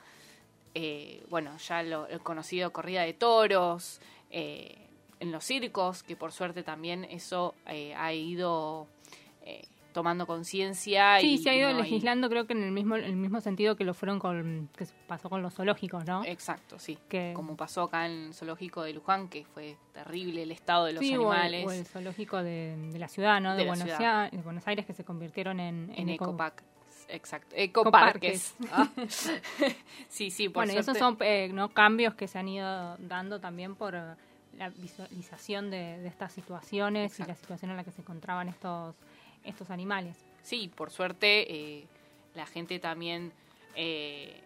eh, 0.73 1.23
bueno, 1.29 1.57
ya 1.57 1.83
lo, 1.83 2.07
el 2.07 2.21
conocido 2.21 2.71
corrida 2.71 3.01
de 3.03 3.13
toros, 3.13 3.99
eh, 4.29 4.87
en 5.21 5.31
los 5.31 5.43
circos, 5.45 6.01
que 6.03 6.15
por 6.15 6.31
suerte 6.31 6.63
también 6.63 7.05
eso 7.05 7.53
eh, 7.67 7.93
ha 7.95 8.11
ido 8.11 8.87
eh, 9.43 9.61
tomando 9.93 10.25
conciencia. 10.25 11.19
Sí, 11.19 11.33
y, 11.33 11.37
se 11.37 11.51
ha 11.51 11.55
ido 11.55 11.71
legislando, 11.73 12.27
creo 12.27 12.47
que 12.47 12.53
en 12.53 12.63
el 12.63 12.71
mismo 12.71 12.95
el 12.95 13.15
mismo 13.15 13.39
sentido 13.39 13.75
que 13.75 13.83
lo 13.83 13.93
fueron 13.93 14.17
con 14.17 14.67
que 14.75 14.87
pasó 15.07 15.29
con 15.29 15.43
los 15.43 15.53
zoológicos, 15.53 16.05
¿no? 16.05 16.25
Exacto, 16.25 16.79
sí. 16.79 16.97
Que- 17.07 17.33
Como 17.35 17.55
pasó 17.55 17.83
acá 17.83 18.07
en 18.07 18.27
el 18.27 18.33
zoológico 18.33 18.81
de 18.81 18.93
Luján, 18.93 19.29
que 19.29 19.45
fue 19.45 19.77
terrible 19.93 20.41
el 20.41 20.51
estado 20.51 20.85
de 20.85 20.93
los 20.93 21.03
sí, 21.03 21.15
o 21.15 21.31
el- 21.31 21.39
animales. 21.39 21.67
O 21.67 21.71
el, 21.71 21.85
zoológico 21.85 22.41
de, 22.41 22.75
de 22.91 22.99
la 22.99 23.07
ciudad, 23.07 23.39
¿no? 23.39 23.55
De, 23.55 23.65
Buenos, 23.67 23.83
ciudad. 23.83 24.23
Aires, 24.23 24.39
de 24.39 24.43
Buenos 24.43 24.67
Aires 24.67 24.87
que 24.87 24.93
se 24.93 25.03
convirtieron 25.03 25.59
en, 25.59 25.93
en 25.95 26.09
Ecopac. 26.09 26.63
Exacto, 27.09 27.53
Ecoparques. 27.55 28.55
Ah. 28.71 28.87
sí, 30.09 30.31
sí, 30.31 30.49
por 30.49 30.65
Bueno, 30.65 30.79
esos 30.79 30.97
son 30.97 31.17
eh, 31.19 31.49
¿no? 31.53 31.69
cambios 31.69 32.15
que 32.15 32.27
se 32.27 32.39
han 32.39 32.47
ido 32.47 32.97
dando 32.97 33.39
también 33.39 33.75
por 33.75 33.95
la 34.57 34.69
visualización 34.69 35.71
de, 35.71 35.97
de 35.99 36.07
estas 36.07 36.33
situaciones 36.33 37.19
y 37.19 37.23
la 37.23 37.35
situación 37.35 37.71
en 37.71 37.77
la 37.77 37.83
que 37.83 37.91
se 37.91 38.01
encontraban 38.01 38.47
estos 38.49 38.95
estos 39.43 39.69
animales. 39.69 40.17
Sí, 40.43 40.71
por 40.73 40.91
suerte 40.91 41.51
eh, 41.53 41.87
la 42.35 42.45
gente 42.45 42.79
también 42.79 43.31
eh, 43.75 44.41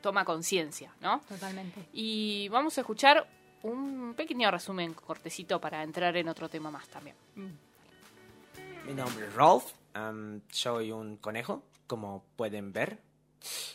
toma 0.00 0.24
conciencia, 0.24 0.94
¿no? 1.00 1.20
Totalmente. 1.28 1.86
Y 1.92 2.48
vamos 2.48 2.76
a 2.78 2.82
escuchar 2.82 3.28
un 3.62 4.14
pequeño 4.14 4.50
resumen 4.50 4.94
cortecito 4.94 5.60
para 5.60 5.82
entrar 5.82 6.16
en 6.16 6.28
otro 6.28 6.48
tema 6.48 6.70
más 6.70 6.88
también. 6.88 7.16
Mi 8.86 8.92
nombre 8.92 9.26
es 9.26 9.34
Rolf, 9.34 9.72
am, 9.94 10.42
soy 10.50 10.92
un 10.92 11.16
conejo, 11.16 11.62
como 11.86 12.24
pueden 12.36 12.72
ver. 12.72 13.00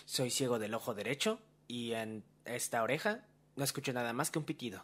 Soy 0.05 0.30
ciego 0.30 0.59
del 0.59 0.74
ojo 0.74 0.93
derecho 0.93 1.39
y 1.67 1.93
en 1.93 2.24
esta 2.45 2.82
oreja 2.82 3.22
no 3.55 3.63
escucho 3.63 3.93
nada 3.93 4.13
más 4.13 4.32
que 4.32 4.39
un 4.39 4.45
pitido. 4.45 4.84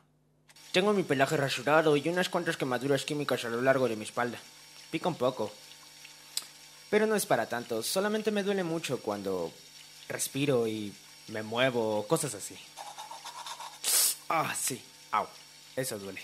Tengo 0.75 0.91
mi 0.91 1.03
pelaje 1.03 1.37
rasurado 1.37 1.95
y 1.95 2.09
unas 2.09 2.27
cuantas 2.27 2.57
quemaduras 2.57 3.05
químicas 3.05 3.45
a 3.45 3.49
lo 3.49 3.61
largo 3.61 3.87
de 3.87 3.95
mi 3.95 4.03
espalda. 4.03 4.37
Pica 4.91 5.07
un 5.07 5.15
poco. 5.15 5.49
Pero 6.89 7.07
no 7.07 7.15
es 7.15 7.25
para 7.25 7.47
tanto, 7.47 7.81
solamente 7.81 8.29
me 8.29 8.43
duele 8.43 8.65
mucho 8.65 8.99
cuando 8.99 9.53
respiro 10.09 10.67
y 10.67 10.93
me 11.29 11.43
muevo, 11.43 12.05
cosas 12.09 12.35
así. 12.35 12.57
Ah, 14.27 14.53
sí, 14.53 14.83
au, 15.11 15.25
eso 15.77 15.97
duele. 15.97 16.21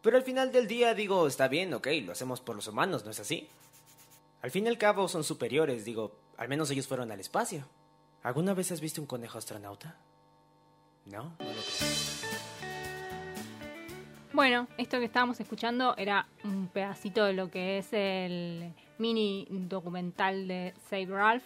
Pero 0.00 0.16
al 0.16 0.22
final 0.22 0.52
del 0.52 0.68
día 0.68 0.94
digo, 0.94 1.26
está 1.26 1.48
bien, 1.48 1.74
ok, 1.74 1.88
lo 2.04 2.12
hacemos 2.12 2.40
por 2.40 2.54
los 2.54 2.68
humanos, 2.68 3.04
¿no 3.04 3.10
es 3.10 3.18
así? 3.18 3.48
Al 4.42 4.52
fin 4.52 4.66
y 4.66 4.68
al 4.68 4.78
cabo 4.78 5.08
son 5.08 5.24
superiores, 5.24 5.84
digo, 5.84 6.12
al 6.36 6.46
menos 6.46 6.70
ellos 6.70 6.86
fueron 6.86 7.10
al 7.10 7.18
espacio. 7.18 7.66
¿Alguna 8.22 8.54
vez 8.54 8.70
has 8.70 8.80
visto 8.80 9.00
un 9.00 9.08
conejo 9.08 9.38
astronauta? 9.38 9.96
No, 11.06 11.24
no 11.38 11.44
lo. 11.44 12.32
Bueno, 14.32 14.66
esto 14.78 14.98
que 14.98 15.04
estábamos 15.04 15.38
escuchando 15.40 15.94
era 15.98 16.26
un 16.42 16.68
pedacito 16.68 17.24
de 17.24 17.34
lo 17.34 17.50
que 17.50 17.78
es 17.78 17.92
el 17.92 18.72
mini 18.96 19.46
documental 19.50 20.48
de 20.48 20.72
Save 20.88 21.06
Ralph, 21.06 21.44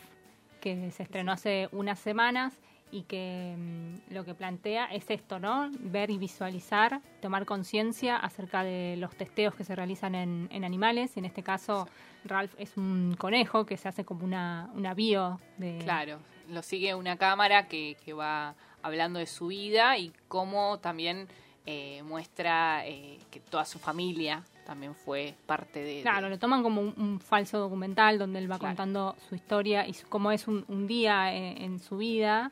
que 0.60 0.92
se 0.92 1.02
estrenó 1.02 1.32
hace 1.32 1.68
unas 1.72 1.98
semanas 1.98 2.54
y 2.92 3.02
que 3.02 3.56
mm, 3.58 4.14
lo 4.14 4.24
que 4.24 4.34
plantea 4.34 4.86
es 4.86 5.10
esto, 5.10 5.40
¿no? 5.40 5.68
Ver 5.80 6.10
y 6.10 6.18
visualizar, 6.18 7.00
tomar 7.20 7.44
conciencia 7.44 8.16
acerca 8.16 8.62
de 8.62 8.96
los 8.98 9.16
testeos 9.16 9.56
que 9.56 9.64
se 9.64 9.74
realizan 9.74 10.14
en, 10.14 10.48
en 10.52 10.64
animales. 10.64 11.16
En 11.16 11.24
este 11.24 11.42
caso, 11.42 11.88
Ralph 12.24 12.54
es 12.56 12.76
un 12.76 13.16
conejo 13.18 13.66
que 13.66 13.76
se 13.76 13.88
hace 13.88 14.04
como 14.04 14.24
una, 14.24 14.70
una 14.74 14.94
bio 14.94 15.40
de... 15.56 15.78
Claro, 15.82 16.18
lo 16.48 16.62
sigue 16.62 16.94
una 16.94 17.16
cámara 17.16 17.66
que, 17.66 17.96
que 18.04 18.12
va 18.12 18.54
hablando 18.86 19.18
de 19.18 19.26
su 19.26 19.48
vida 19.48 19.98
y 19.98 20.12
cómo 20.28 20.78
también 20.78 21.28
eh, 21.66 22.02
muestra 22.04 22.86
eh, 22.86 23.18
que 23.30 23.40
toda 23.40 23.64
su 23.64 23.78
familia 23.78 24.42
también 24.64 24.94
fue 24.94 25.34
parte 25.46 25.80
de... 25.80 26.02
Claro, 26.02 26.24
de- 26.24 26.30
lo 26.30 26.38
toman 26.38 26.62
como 26.62 26.80
un, 26.80 26.94
un 26.96 27.20
falso 27.20 27.58
documental 27.58 28.18
donde 28.18 28.38
él 28.40 28.50
va 28.50 28.58
Claro. 28.58 28.70
contando 28.74 29.16
su 29.28 29.34
historia 29.34 29.86
y 29.86 29.92
su- 29.94 30.08
cómo 30.08 30.32
es 30.32 30.48
un, 30.48 30.64
un 30.68 30.86
día 30.86 31.32
en, 31.34 31.62
en 31.62 31.78
su 31.78 31.98
vida, 31.98 32.50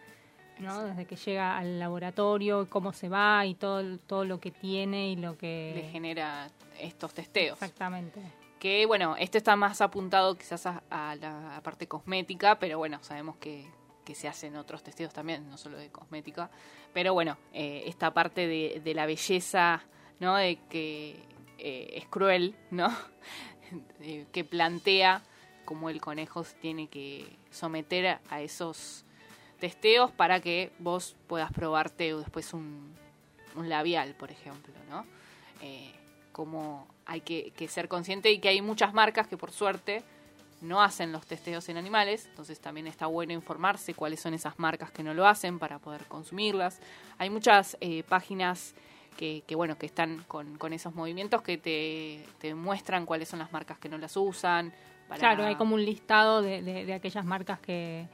¿no? 0.60 0.84
Desde 0.84 1.06
que 1.06 1.16
llega 1.16 1.58
al 1.58 1.78
laboratorio, 1.80 2.68
cómo 2.70 2.92
se 2.92 3.08
va 3.08 3.44
y 3.46 3.54
todo, 3.54 3.98
todo 4.06 4.24
lo 4.24 4.38
que 4.38 4.50
tiene 4.52 5.08
y 5.10 5.16
lo 5.16 5.36
que... 5.36 5.72
le 5.74 5.88
genera 5.90 6.48
estos 6.80 7.12
testeos. 7.14 7.60
Exactamente. 7.60 8.20
Que 8.60 8.86
bueno, 8.86 9.16
este 9.18 9.38
está 9.38 9.56
más 9.56 9.80
apuntado 9.80 10.36
quizás 10.36 10.66
a, 10.66 10.82
a 10.90 11.16
la 11.16 11.60
parte 11.64 11.86
cosmética, 11.88 12.58
pero 12.60 12.78
bueno, 12.78 12.98
sabemos 13.02 13.36
que, 13.38 13.66
que 14.04 14.14
se 14.14 14.28
hacen 14.28 14.56
otros 14.56 14.82
testeos 14.82 15.12
también, 15.12 15.48
no 15.48 15.56
solo 15.56 15.78
de 15.78 15.90
cosmética. 15.90 16.50
Pero 16.92 17.14
bueno, 17.14 17.36
eh, 17.52 17.84
esta 17.86 18.12
parte 18.12 18.46
de, 18.46 18.94
la 18.94 19.06
belleza, 19.06 19.82
¿no? 20.20 20.36
De 20.36 20.58
que 20.68 21.16
eh, 21.58 21.90
es 21.94 22.06
cruel, 22.06 22.54
¿no? 22.70 22.88
Que 24.32 24.44
plantea 24.44 25.22
cómo 25.64 25.88
el 25.88 26.00
conejo 26.00 26.44
se 26.44 26.54
tiene 26.56 26.86
que 26.86 27.38
someter 27.50 28.20
a- 28.28 28.40
esos 28.42 29.04
testeos 29.58 30.12
para 30.12 30.40
que 30.40 30.70
vos 30.78 31.16
puedas 31.26 31.50
probarte 31.50 32.14
después 32.14 32.52
un, 32.52 32.94
labial, 33.56 34.14
por 34.14 34.30
ejemplo, 34.30 34.74
¿no? 34.88 35.06
Eh, 35.62 35.92
como 36.30 36.86
hay 37.06 37.22
que 37.22 37.68
ser 37.68 37.88
consciente 37.88 38.30
y 38.30 38.38
que 38.38 38.48
hay 38.48 38.60
muchas 38.60 38.92
marcas 38.92 39.26
que 39.26 39.36
por 39.36 39.50
suerte 39.50 40.04
no 40.64 40.82
hacen 40.82 41.12
los 41.12 41.26
testeos 41.26 41.68
en 41.68 41.76
animales, 41.76 42.26
entonces 42.26 42.58
también 42.60 42.86
está 42.86 43.06
bueno 43.06 43.32
informarse 43.32 43.94
cuáles 43.94 44.20
son 44.20 44.34
esas 44.34 44.58
marcas 44.58 44.90
que 44.90 45.02
no 45.02 45.14
lo 45.14 45.26
hacen 45.26 45.58
para 45.58 45.78
poder 45.78 46.06
consumirlas. 46.06 46.80
Hay 47.18 47.30
muchas 47.30 47.76
eh, 47.80 48.02
páginas 48.02 48.74
que, 49.16 49.44
que, 49.46 49.54
bueno 49.54 49.76
que 49.78 49.86
están 49.86 50.24
con, 50.26 50.72
esos 50.72 50.94
movimientos 50.94 51.42
que 51.42 51.56
te, 51.58 52.54
muestran 52.54 53.06
cuáles 53.06 53.28
son 53.28 53.38
las 53.38 53.52
marcas 53.52 53.78
que 53.78 53.88
no 53.88 53.98
las 53.98 54.16
usan. 54.16 54.72
para- 55.08 55.20
Claro, 55.20 55.44
hay 55.44 55.54
como 55.56 55.74
un 55.76 55.84
listado 55.84 56.42
de, 56.42 56.92
aquellas 56.92 57.24
marcas 57.24 57.60
que, 57.60 58.08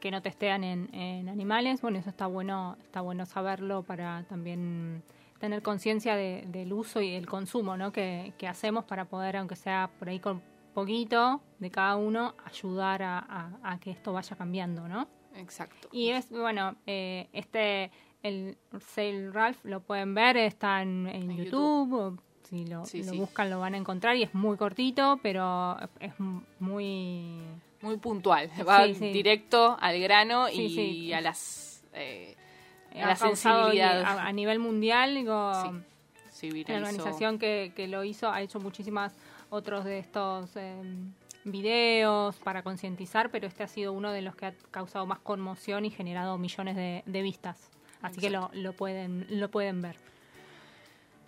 que 0.00 0.10
no 0.10 0.22
testean 0.22 0.64
en, 0.64 0.94
en 0.94 1.28
animales. 1.28 1.82
Bueno, 1.82 1.98
eso 1.98 2.08
está 2.10 2.26
bueno, 2.26 2.76
está 2.82 3.00
bueno 3.02 3.26
saberlo 3.26 3.82
para 3.82 4.22
también 4.28 5.02
tener 5.38 5.62
conciencia 5.62 6.16
de- 6.16 6.44
del 6.48 6.72
uso 6.72 7.00
y 7.02 7.14
el 7.14 7.26
consumo 7.26 7.76
¿no? 7.76 7.92
que, 7.92 8.32
que 8.38 8.48
hacemos 8.48 8.84
para 8.84 9.04
poder, 9.04 9.36
aunque 9.36 9.54
sea 9.56 9.90
por 9.98 10.08
ahí 10.08 10.18
con 10.18 10.40
poquito 10.82 11.40
de 11.58 11.70
cada 11.70 11.96
uno, 11.96 12.34
ayudar 12.44 13.02
a, 13.02 13.18
a- 13.18 13.58
a 13.72 13.78
que 13.80 13.90
esto 13.90 14.12
vaya 14.12 14.36
cambiando, 14.36 14.88
¿no? 14.88 15.08
Exacto. 15.34 15.88
Y 15.92 16.10
es, 16.10 16.30
bueno, 16.30 16.76
eh, 16.86 17.28
este, 17.32 17.90
el 18.22 18.56
Sale 18.80 19.30
Ralph 19.30 19.58
lo 19.64 19.80
pueden 19.80 20.14
ver, 20.14 20.36
está 20.36 20.82
en, 20.82 21.06
en 21.06 21.30
En 21.30 21.36
YouTube, 21.36 21.92
o 21.92 22.16
si 22.48 22.66
lo, 22.66 22.84
Sí, 22.86 23.02
lo 23.02 23.12
sí. 23.12 23.18
buscan 23.18 23.50
lo 23.50 23.60
van 23.60 23.74
a 23.74 23.76
encontrar 23.78 24.16
y 24.16 24.22
es 24.22 24.34
muy 24.34 24.56
cortito, 24.56 25.18
pero 25.22 25.76
es 26.00 26.12
muy... 26.60 27.40
Muy 27.82 27.96
puntual, 27.98 28.50
va 28.68 28.84
Sí, 28.86 28.92
directo 29.12 29.76
al 29.80 29.98
grano 30.00 30.48
y 30.48 31.12
a 31.12 31.20
las 31.20 31.84
eh, 31.92 32.34
a 32.94 33.06
la 33.06 33.16
sensibilidad. 33.16 34.02
A, 34.02 34.26
a 34.26 34.32
nivel 34.32 34.58
mundial, 34.58 35.14
digo, 35.14 35.52
la 36.66 36.74
organización 36.76 37.38
que, 37.38 37.72
que 37.76 37.86
lo 37.86 38.02
hizo 38.04 38.30
ha 38.30 38.40
hecho 38.42 38.58
muchísimas 38.60 39.14
otros 39.50 39.84
de 39.84 39.98
estos 39.98 40.50
eh, 40.56 40.82
videos 41.44 42.36
para 42.36 42.62
concientizar, 42.62 43.30
pero 43.30 43.46
este 43.46 43.62
ha 43.62 43.68
sido 43.68 43.92
uno 43.92 44.12
de 44.12 44.22
los 44.22 44.36
que 44.36 44.46
ha 44.46 44.54
causado 44.70 45.06
más 45.06 45.18
conmoción 45.18 45.84
y 45.84 45.90
generado 45.90 46.38
millones 46.38 46.76
de, 46.76 47.02
de 47.06 47.22
vistas. 47.22 47.70
Así 48.02 48.20
que 48.20 48.30
lo, 48.30 48.50
lo 48.52 48.72
pueden 48.72 49.26
lo 49.28 49.50
pueden 49.50 49.82
ver. 49.82 49.96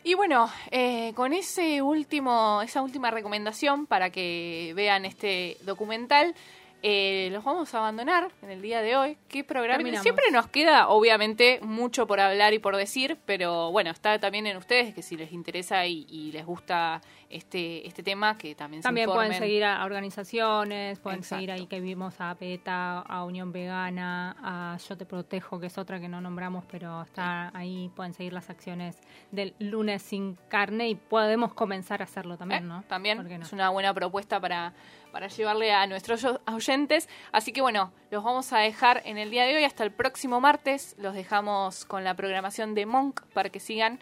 Y 0.03 0.15
bueno, 0.15 0.49
eh, 0.71 1.13
con 1.15 1.35
ese 1.35 1.83
último, 1.83 2.63
esa 2.63 2.81
última 2.81 3.11
recomendación 3.11 3.87
para 3.87 4.11
que 4.11 4.73
vean 4.75 5.05
este 5.05 5.59
documental, 5.63 6.35
eh, 6.83 7.29
los 7.33 7.45
vamos 7.45 7.75
a 7.75 7.79
abandonar 7.79 8.31
en 8.43 8.51
el 8.51 8.63
día 8.63 8.83
de 8.83 8.97
hoy. 8.97 9.19
¿Qué 9.29 9.45
programa? 9.45 9.77
Terminamos. 9.77 10.03
Siempre 10.03 10.25
nos 10.33 10.47
queda, 10.49 10.89
obviamente, 10.89 11.61
mucho 11.63 12.07
por 12.07 12.21
hablar 12.21 12.55
y 12.55 12.59
por 12.59 12.77
decir, 12.77 13.19
pero 13.27 13.71
bueno, 13.71 13.91
está 13.91 14.19
también 14.19 14.47
en 14.47 14.57
ustedes 14.57 14.95
que 14.95 15.03
si 15.03 15.17
les 15.17 15.33
interesa 15.33 15.87
y, 15.87 16.07
y 16.09 16.33
les 16.33 16.47
gusta 16.47 17.01
este, 17.31 17.87
este 17.87 18.03
tema, 18.03 18.37
que 18.37 18.57
también, 18.57 18.83
También 18.83 19.09
se 19.09 19.15
pueden 19.15 19.35
seguir 19.35 19.65
a 19.65 19.85
organizaciones, 19.85 20.99
pueden 20.99 21.21
Exacto. 21.21 21.37
seguir 21.37 21.53
ahí 21.53 21.67
que 21.67 21.81
vimos 21.81 22.21
a 22.21 22.35
PETA, 22.35 23.01
a 23.01 23.25
Unión 23.25 23.53
Vegana, 23.53 24.37
a 24.43 24.77
Yo 24.79 24.97
Te 24.97 25.07
Protejo, 25.07 25.61
que 25.61 25.67
es 25.69 25.79
otra 25.79 26.01
que 26.01 26.09
no 26.09 26.21
nombramos, 26.21 26.65
pero 26.69 27.03
está 27.03 27.57
ahí, 27.57 27.89
pueden 27.95 28.15
seguir 28.15 28.33
las 28.33 28.51
acciones 28.51 28.99
del 29.31 29.55
lunes 29.61 30.03
sin 30.03 30.35
carne 30.49 30.89
y 30.89 30.97
podemos 30.97 31.55
comenzar 31.55 32.01
a 32.01 32.05
hacerlo 32.05 32.37
también, 32.37 32.65
¿Eh? 32.65 32.67
¿no? 32.67 32.83
También 32.89 33.19
¿Por 33.19 33.29
qué 33.29 33.39
no? 33.39 33.45
es 33.45 33.53
una 33.53 33.71
buena 33.71 33.95
propuesta 33.95 34.41
para, 34.41 34.75
para 35.13 35.29
llevarle 35.29 35.73
a 35.73 35.87
nuestros 35.87 36.25
oy- 36.25 36.39
oyentes. 36.53 37.09
Así 37.33 37.53
que 37.53 37.61
bueno, 37.61 37.93
los 38.11 38.23
vamos 38.25 38.53
a 38.53 38.59
dejar 38.59 39.03
en 39.05 39.19
el 39.19 39.31
día 39.31 39.45
de 39.45 39.57
hoy 39.57 39.65
hasta 39.65 39.85
el 39.85 39.91
próximo 39.91 40.41
martes. 40.41 40.95
Los 40.99 41.15
dejamos 41.15 41.85
con 41.85 42.05
la 42.05 42.15
programación 42.15 42.75
de 42.75 42.87
Monk 42.87 43.21
para 43.35 43.51
que 43.51 43.61
sigan. 43.61 43.99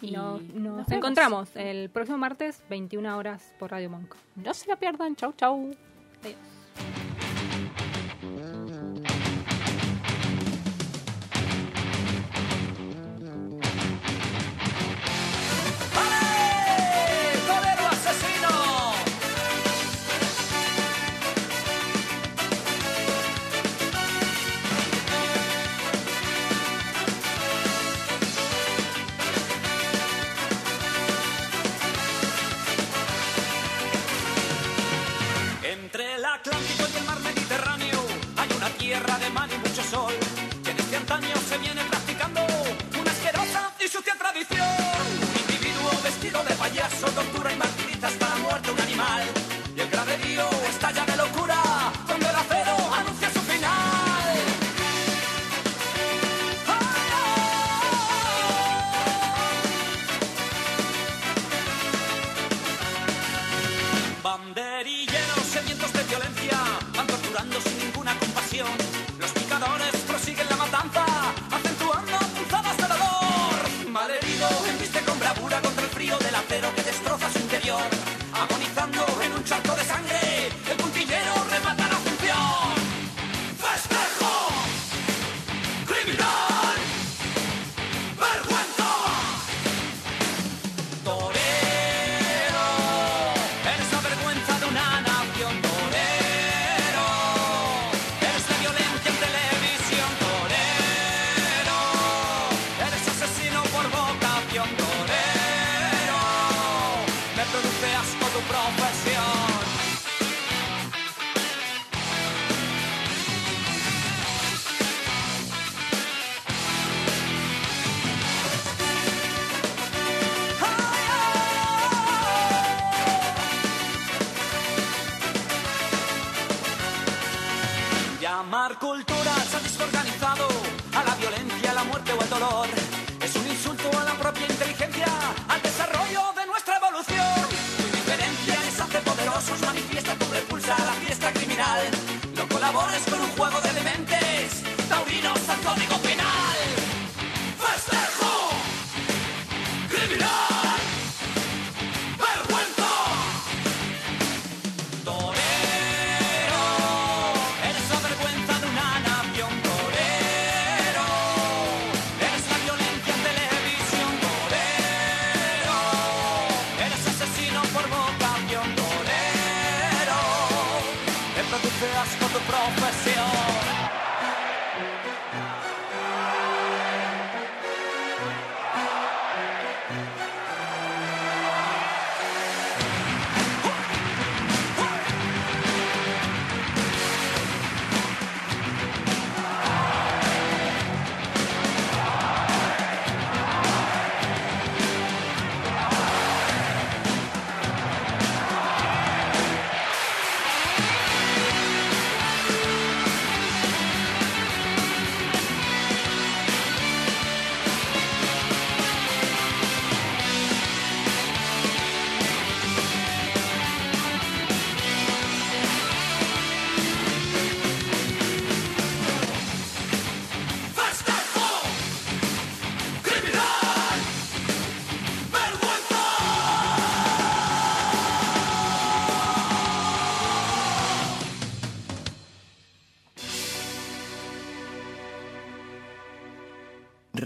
Y 0.00 0.10
nos, 0.10 0.42
nos 0.42 0.90
encontramos 0.90 1.54
el 1.54 1.88
próximo 1.88 2.18
martes, 2.18 2.62
21 2.68 3.16
horas 3.16 3.54
por 3.60 3.70
Radio 3.70 3.88
Monk. 3.90 4.14
No 4.34 4.52
se 4.52 4.66
la 4.66 4.74
pierdan. 4.76 5.14
Chau, 5.14 5.32
chau. 5.36 5.76
Adiós. 6.22 7.11